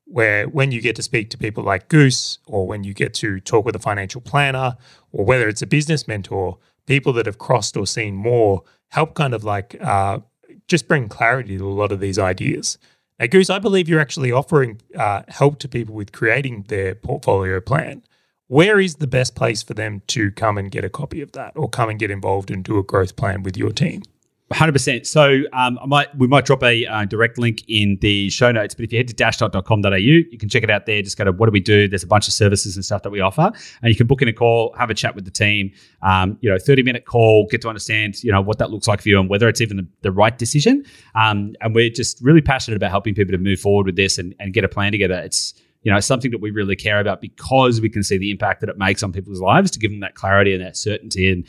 Where 0.07 0.47
when 0.47 0.71
you 0.71 0.81
get 0.81 0.95
to 0.97 1.03
speak 1.03 1.29
to 1.31 1.37
people 1.37 1.63
like 1.63 1.89
Goose, 1.89 2.39
or 2.45 2.67
when 2.67 2.83
you 2.83 2.93
get 2.93 3.13
to 3.15 3.39
talk 3.39 3.65
with 3.65 3.75
a 3.75 3.79
financial 3.79 4.21
planner, 4.21 4.77
or 5.11 5.25
whether 5.25 5.47
it's 5.47 5.63
a 5.63 5.67
business 5.67 6.07
mentor, 6.07 6.57
people 6.85 7.13
that 7.13 7.25
have 7.25 7.37
crossed 7.37 7.75
or 7.75 7.87
seen 7.87 8.15
more 8.15 8.63
help 8.89 9.15
kind 9.15 9.33
of 9.33 9.43
like 9.43 9.75
uh, 9.81 10.19
just 10.67 10.87
bring 10.87 11.07
clarity 11.07 11.57
to 11.57 11.67
a 11.67 11.69
lot 11.69 11.91
of 11.91 11.99
these 11.99 12.19
ideas. 12.19 12.77
Now, 13.19 13.27
Goose, 13.27 13.49
I 13.49 13.59
believe 13.59 13.87
you're 13.87 14.01
actually 14.01 14.31
offering 14.31 14.81
uh, 14.97 15.23
help 15.29 15.59
to 15.59 15.69
people 15.69 15.95
with 15.95 16.11
creating 16.11 16.65
their 16.67 16.95
portfolio 16.95 17.61
plan. 17.61 18.03
Where 18.47 18.79
is 18.79 18.95
the 18.95 19.07
best 19.07 19.35
place 19.35 19.63
for 19.63 19.73
them 19.73 20.01
to 20.07 20.31
come 20.31 20.57
and 20.57 20.69
get 20.69 20.83
a 20.83 20.89
copy 20.89 21.21
of 21.21 21.31
that 21.31 21.53
or 21.55 21.69
come 21.69 21.89
and 21.89 21.97
get 21.97 22.11
involved 22.11 22.51
and 22.51 22.63
do 22.63 22.77
a 22.77 22.83
growth 22.83 23.15
plan 23.15 23.41
with 23.41 23.57
your 23.57 23.71
team? 23.71 24.03
Hundred 24.51 24.73
percent. 24.73 25.07
So 25.07 25.41
um, 25.53 25.79
I 25.81 25.87
might 25.87 26.15
we 26.15 26.27
might 26.27 26.45
drop 26.45 26.61
a 26.61 26.85
uh, 26.85 27.05
direct 27.05 27.39
link 27.39 27.63
in 27.67 27.97
the 28.01 28.29
show 28.29 28.51
notes. 28.51 28.75
But 28.75 28.85
if 28.85 28.93
you 28.93 28.99
head 28.99 29.07
to 29.07 29.15
dashdot.com.au, 29.15 29.95
you 29.95 30.37
can 30.37 30.49
check 30.49 30.61
it 30.61 30.69
out 30.69 30.85
there. 30.85 31.01
Just 31.01 31.17
go 31.17 31.23
to 31.23 31.31
what 31.31 31.47
do 31.47 31.51
we 31.51 31.59
do? 31.59 31.87
There's 31.87 32.03
a 32.03 32.07
bunch 32.07 32.27
of 32.27 32.33
services 32.33 32.75
and 32.75 32.85
stuff 32.85 33.01
that 33.01 33.09
we 33.09 33.21
offer, 33.21 33.51
and 33.81 33.89
you 33.89 33.95
can 33.95 34.05
book 34.05 34.21
in 34.21 34.27
a 34.27 34.33
call, 34.33 34.75
have 34.77 34.91
a 34.91 34.93
chat 34.93 35.15
with 35.15 35.25
the 35.25 35.31
team. 35.31 35.71
Um, 36.03 36.37
you 36.41 36.49
know, 36.51 36.59
thirty 36.59 36.83
minute 36.83 37.05
call, 37.05 37.47
get 37.49 37.61
to 37.63 37.69
understand 37.69 38.23
you 38.23 38.31
know 38.31 38.39
what 38.39 38.59
that 38.59 38.69
looks 38.69 38.87
like 38.87 39.01
for 39.01 39.09
you 39.09 39.19
and 39.19 39.31
whether 39.31 39.49
it's 39.49 39.61
even 39.61 39.77
the, 39.77 39.87
the 40.03 40.11
right 40.11 40.37
decision. 40.37 40.85
Um, 41.15 41.55
and 41.61 41.73
we're 41.73 41.89
just 41.89 42.21
really 42.21 42.41
passionate 42.41 42.77
about 42.77 42.91
helping 42.91 43.15
people 43.15 43.31
to 43.31 43.39
move 43.39 43.59
forward 43.59 43.87
with 43.87 43.95
this 43.95 44.19
and, 44.19 44.35
and 44.39 44.53
get 44.53 44.63
a 44.63 44.69
plan 44.69 44.91
together. 44.91 45.15
It's 45.15 45.55
you 45.81 45.91
know 45.91 45.99
something 45.99 46.29
that 46.29 46.41
we 46.41 46.51
really 46.51 46.75
care 46.75 46.99
about 46.99 47.19
because 47.19 47.81
we 47.81 47.89
can 47.89 48.03
see 48.03 48.19
the 48.19 48.29
impact 48.29 48.61
that 48.61 48.69
it 48.69 48.77
makes 48.77 49.01
on 49.01 49.11
people's 49.11 49.41
lives 49.41 49.71
to 49.71 49.79
give 49.79 49.89
them 49.89 50.01
that 50.01 50.13
clarity 50.13 50.53
and 50.53 50.63
that 50.63 50.77
certainty 50.77 51.31
and 51.31 51.47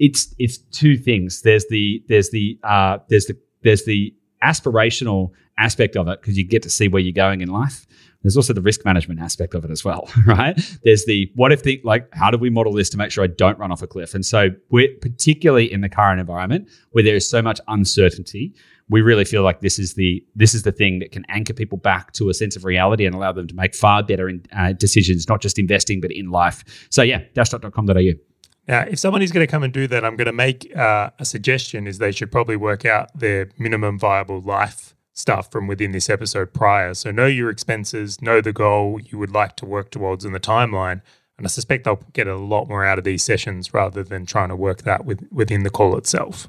it's 0.00 0.34
it's 0.38 0.58
two 0.58 0.96
things. 0.96 1.42
There's 1.42 1.66
the 1.68 2.02
there's 2.08 2.30
the 2.30 2.58
uh, 2.64 2.98
there's 3.08 3.26
the 3.26 3.36
there's 3.62 3.84
the 3.84 4.12
aspirational 4.42 5.30
aspect 5.58 5.94
of 5.96 6.08
it 6.08 6.20
because 6.20 6.36
you 6.36 6.44
get 6.44 6.62
to 6.62 6.70
see 6.70 6.88
where 6.88 7.02
you're 7.02 7.12
going 7.12 7.42
in 7.42 7.50
life. 7.50 7.86
There's 8.22 8.36
also 8.36 8.52
the 8.52 8.62
risk 8.62 8.84
management 8.84 9.20
aspect 9.20 9.54
of 9.54 9.64
it 9.64 9.70
as 9.70 9.84
well, 9.84 10.10
right? 10.26 10.58
There's 10.84 11.04
the 11.04 11.30
what 11.36 11.52
if 11.52 11.62
the 11.62 11.80
like 11.84 12.08
how 12.14 12.30
do 12.30 12.38
we 12.38 12.50
model 12.50 12.72
this 12.72 12.88
to 12.90 12.96
make 12.96 13.12
sure 13.12 13.22
I 13.22 13.28
don't 13.28 13.58
run 13.58 13.70
off 13.70 13.82
a 13.82 13.86
cliff? 13.86 14.14
And 14.14 14.24
so 14.24 14.48
we're 14.70 14.88
particularly 15.00 15.70
in 15.70 15.82
the 15.82 15.88
current 15.88 16.18
environment 16.18 16.68
where 16.90 17.04
there 17.04 17.14
is 17.14 17.28
so 17.28 17.42
much 17.42 17.60
uncertainty, 17.68 18.54
we 18.88 19.02
really 19.02 19.26
feel 19.26 19.42
like 19.42 19.60
this 19.60 19.78
is 19.78 19.94
the 19.94 20.24
this 20.34 20.54
is 20.54 20.62
the 20.62 20.72
thing 20.72 20.98
that 21.00 21.12
can 21.12 21.26
anchor 21.28 21.52
people 21.52 21.76
back 21.76 22.12
to 22.12 22.30
a 22.30 22.34
sense 22.34 22.56
of 22.56 22.64
reality 22.64 23.04
and 23.04 23.14
allow 23.14 23.32
them 23.32 23.46
to 23.46 23.54
make 23.54 23.74
far 23.74 24.02
better 24.02 24.30
in, 24.30 24.44
uh, 24.56 24.72
decisions, 24.72 25.28
not 25.28 25.42
just 25.42 25.58
investing 25.58 26.00
but 26.00 26.10
in 26.10 26.30
life. 26.30 26.86
So 26.90 27.02
yeah, 27.02 27.20
dashdot.com.au. 27.34 28.29
Now, 28.68 28.82
if 28.82 28.98
somebody's 28.98 29.32
going 29.32 29.46
to 29.46 29.50
come 29.50 29.62
and 29.62 29.72
do 29.72 29.86
that, 29.88 30.04
I'm 30.04 30.16
going 30.16 30.26
to 30.26 30.32
make 30.32 30.74
uh, 30.76 31.10
a 31.18 31.24
suggestion: 31.24 31.86
is 31.86 31.98
they 31.98 32.12
should 32.12 32.30
probably 32.30 32.56
work 32.56 32.84
out 32.84 33.10
their 33.18 33.50
minimum 33.58 33.98
viable 33.98 34.40
life 34.40 34.94
stuff 35.12 35.50
from 35.50 35.66
within 35.66 35.92
this 35.92 36.08
episode 36.08 36.52
prior. 36.52 36.94
So 36.94 37.10
know 37.10 37.26
your 37.26 37.50
expenses, 37.50 38.22
know 38.22 38.40
the 38.40 38.52
goal 38.52 39.00
you 39.00 39.18
would 39.18 39.32
like 39.32 39.56
to 39.56 39.66
work 39.66 39.90
towards 39.90 40.24
in 40.24 40.32
the 40.32 40.40
timeline, 40.40 41.02
and 41.36 41.46
I 41.46 41.48
suspect 41.48 41.84
they'll 41.84 42.04
get 42.12 42.26
a 42.26 42.36
lot 42.36 42.68
more 42.68 42.84
out 42.84 42.98
of 42.98 43.04
these 43.04 43.22
sessions 43.22 43.72
rather 43.72 44.02
than 44.02 44.26
trying 44.26 44.48
to 44.48 44.56
work 44.56 44.82
that 44.82 45.04
with, 45.04 45.26
within 45.30 45.62
the 45.62 45.70
call 45.70 45.96
itself. 45.96 46.48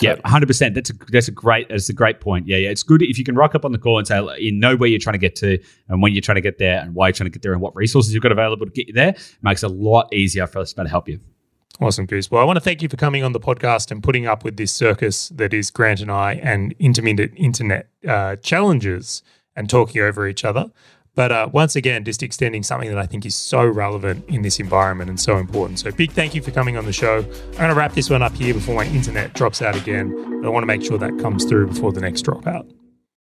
Yeah, 0.00 0.16
hundred 0.24 0.46
percent. 0.46 0.74
That's 0.74 0.90
a 0.90 0.94
that's 1.08 1.28
a 1.28 1.30
great 1.30 1.68
that's 1.68 1.88
a 1.88 1.92
great 1.92 2.20
point. 2.20 2.48
Yeah, 2.48 2.56
yeah. 2.56 2.70
It's 2.70 2.82
good 2.82 3.00
if 3.00 3.16
you 3.16 3.24
can 3.24 3.36
rock 3.36 3.54
up 3.54 3.64
on 3.64 3.70
the 3.70 3.78
call 3.78 3.98
and 3.98 4.06
say 4.06 4.20
you 4.38 4.50
know 4.50 4.74
where 4.74 4.88
you're 4.88 4.98
trying 4.98 5.14
to 5.14 5.20
get 5.20 5.36
to 5.36 5.56
and 5.88 6.02
when 6.02 6.12
you're 6.12 6.20
trying 6.20 6.34
to 6.34 6.40
get 6.40 6.58
there 6.58 6.80
and 6.80 6.96
why 6.96 7.06
you're 7.06 7.12
trying 7.12 7.26
to 7.26 7.30
get 7.30 7.42
there 7.42 7.52
and 7.52 7.60
what 7.60 7.76
resources 7.76 8.12
you've 8.12 8.22
got 8.22 8.32
available 8.32 8.66
to 8.66 8.72
get 8.72 8.88
you 8.88 8.92
there. 8.92 9.10
It 9.10 9.38
makes 9.42 9.62
it 9.62 9.70
a 9.70 9.72
lot 9.72 10.12
easier 10.12 10.48
for 10.48 10.58
us 10.58 10.72
to 10.72 10.88
help 10.88 11.08
you. 11.08 11.20
Awesome, 11.80 12.06
Goose. 12.06 12.30
Well, 12.30 12.40
I 12.40 12.44
want 12.44 12.56
to 12.56 12.60
thank 12.60 12.82
you 12.82 12.88
for 12.88 12.96
coming 12.96 13.24
on 13.24 13.32
the 13.32 13.40
podcast 13.40 13.90
and 13.90 14.02
putting 14.02 14.26
up 14.26 14.44
with 14.44 14.56
this 14.56 14.72
circus 14.72 15.28
that 15.30 15.52
is 15.52 15.70
Grant 15.70 16.00
and 16.00 16.10
I 16.10 16.34
and 16.34 16.72
intermittent 16.78 17.32
internet 17.36 17.88
uh, 18.06 18.36
challenges 18.36 19.22
and 19.56 19.68
talking 19.68 20.00
over 20.00 20.28
each 20.28 20.44
other. 20.44 20.70
But 21.16 21.30
uh, 21.30 21.48
once 21.52 21.76
again, 21.76 22.04
just 22.04 22.22
extending 22.22 22.62
something 22.62 22.88
that 22.88 22.98
I 22.98 23.06
think 23.06 23.24
is 23.24 23.34
so 23.36 23.64
relevant 23.64 24.24
in 24.28 24.42
this 24.42 24.58
environment 24.58 25.10
and 25.10 25.18
so 25.18 25.38
important. 25.38 25.78
So, 25.78 25.92
big 25.92 26.10
thank 26.10 26.34
you 26.34 26.42
for 26.42 26.50
coming 26.50 26.76
on 26.76 26.86
the 26.86 26.92
show. 26.92 27.18
I'm 27.18 27.52
going 27.52 27.68
to 27.68 27.74
wrap 27.74 27.92
this 27.92 28.10
one 28.10 28.22
up 28.22 28.34
here 28.34 28.52
before 28.52 28.74
my 28.74 28.86
internet 28.86 29.32
drops 29.32 29.62
out 29.62 29.76
again. 29.76 30.40
But 30.40 30.48
I 30.48 30.50
want 30.50 30.62
to 30.62 30.66
make 30.66 30.82
sure 30.82 30.98
that 30.98 31.18
comes 31.20 31.44
through 31.44 31.68
before 31.68 31.92
the 31.92 32.00
next 32.00 32.24
dropout. 32.24 32.68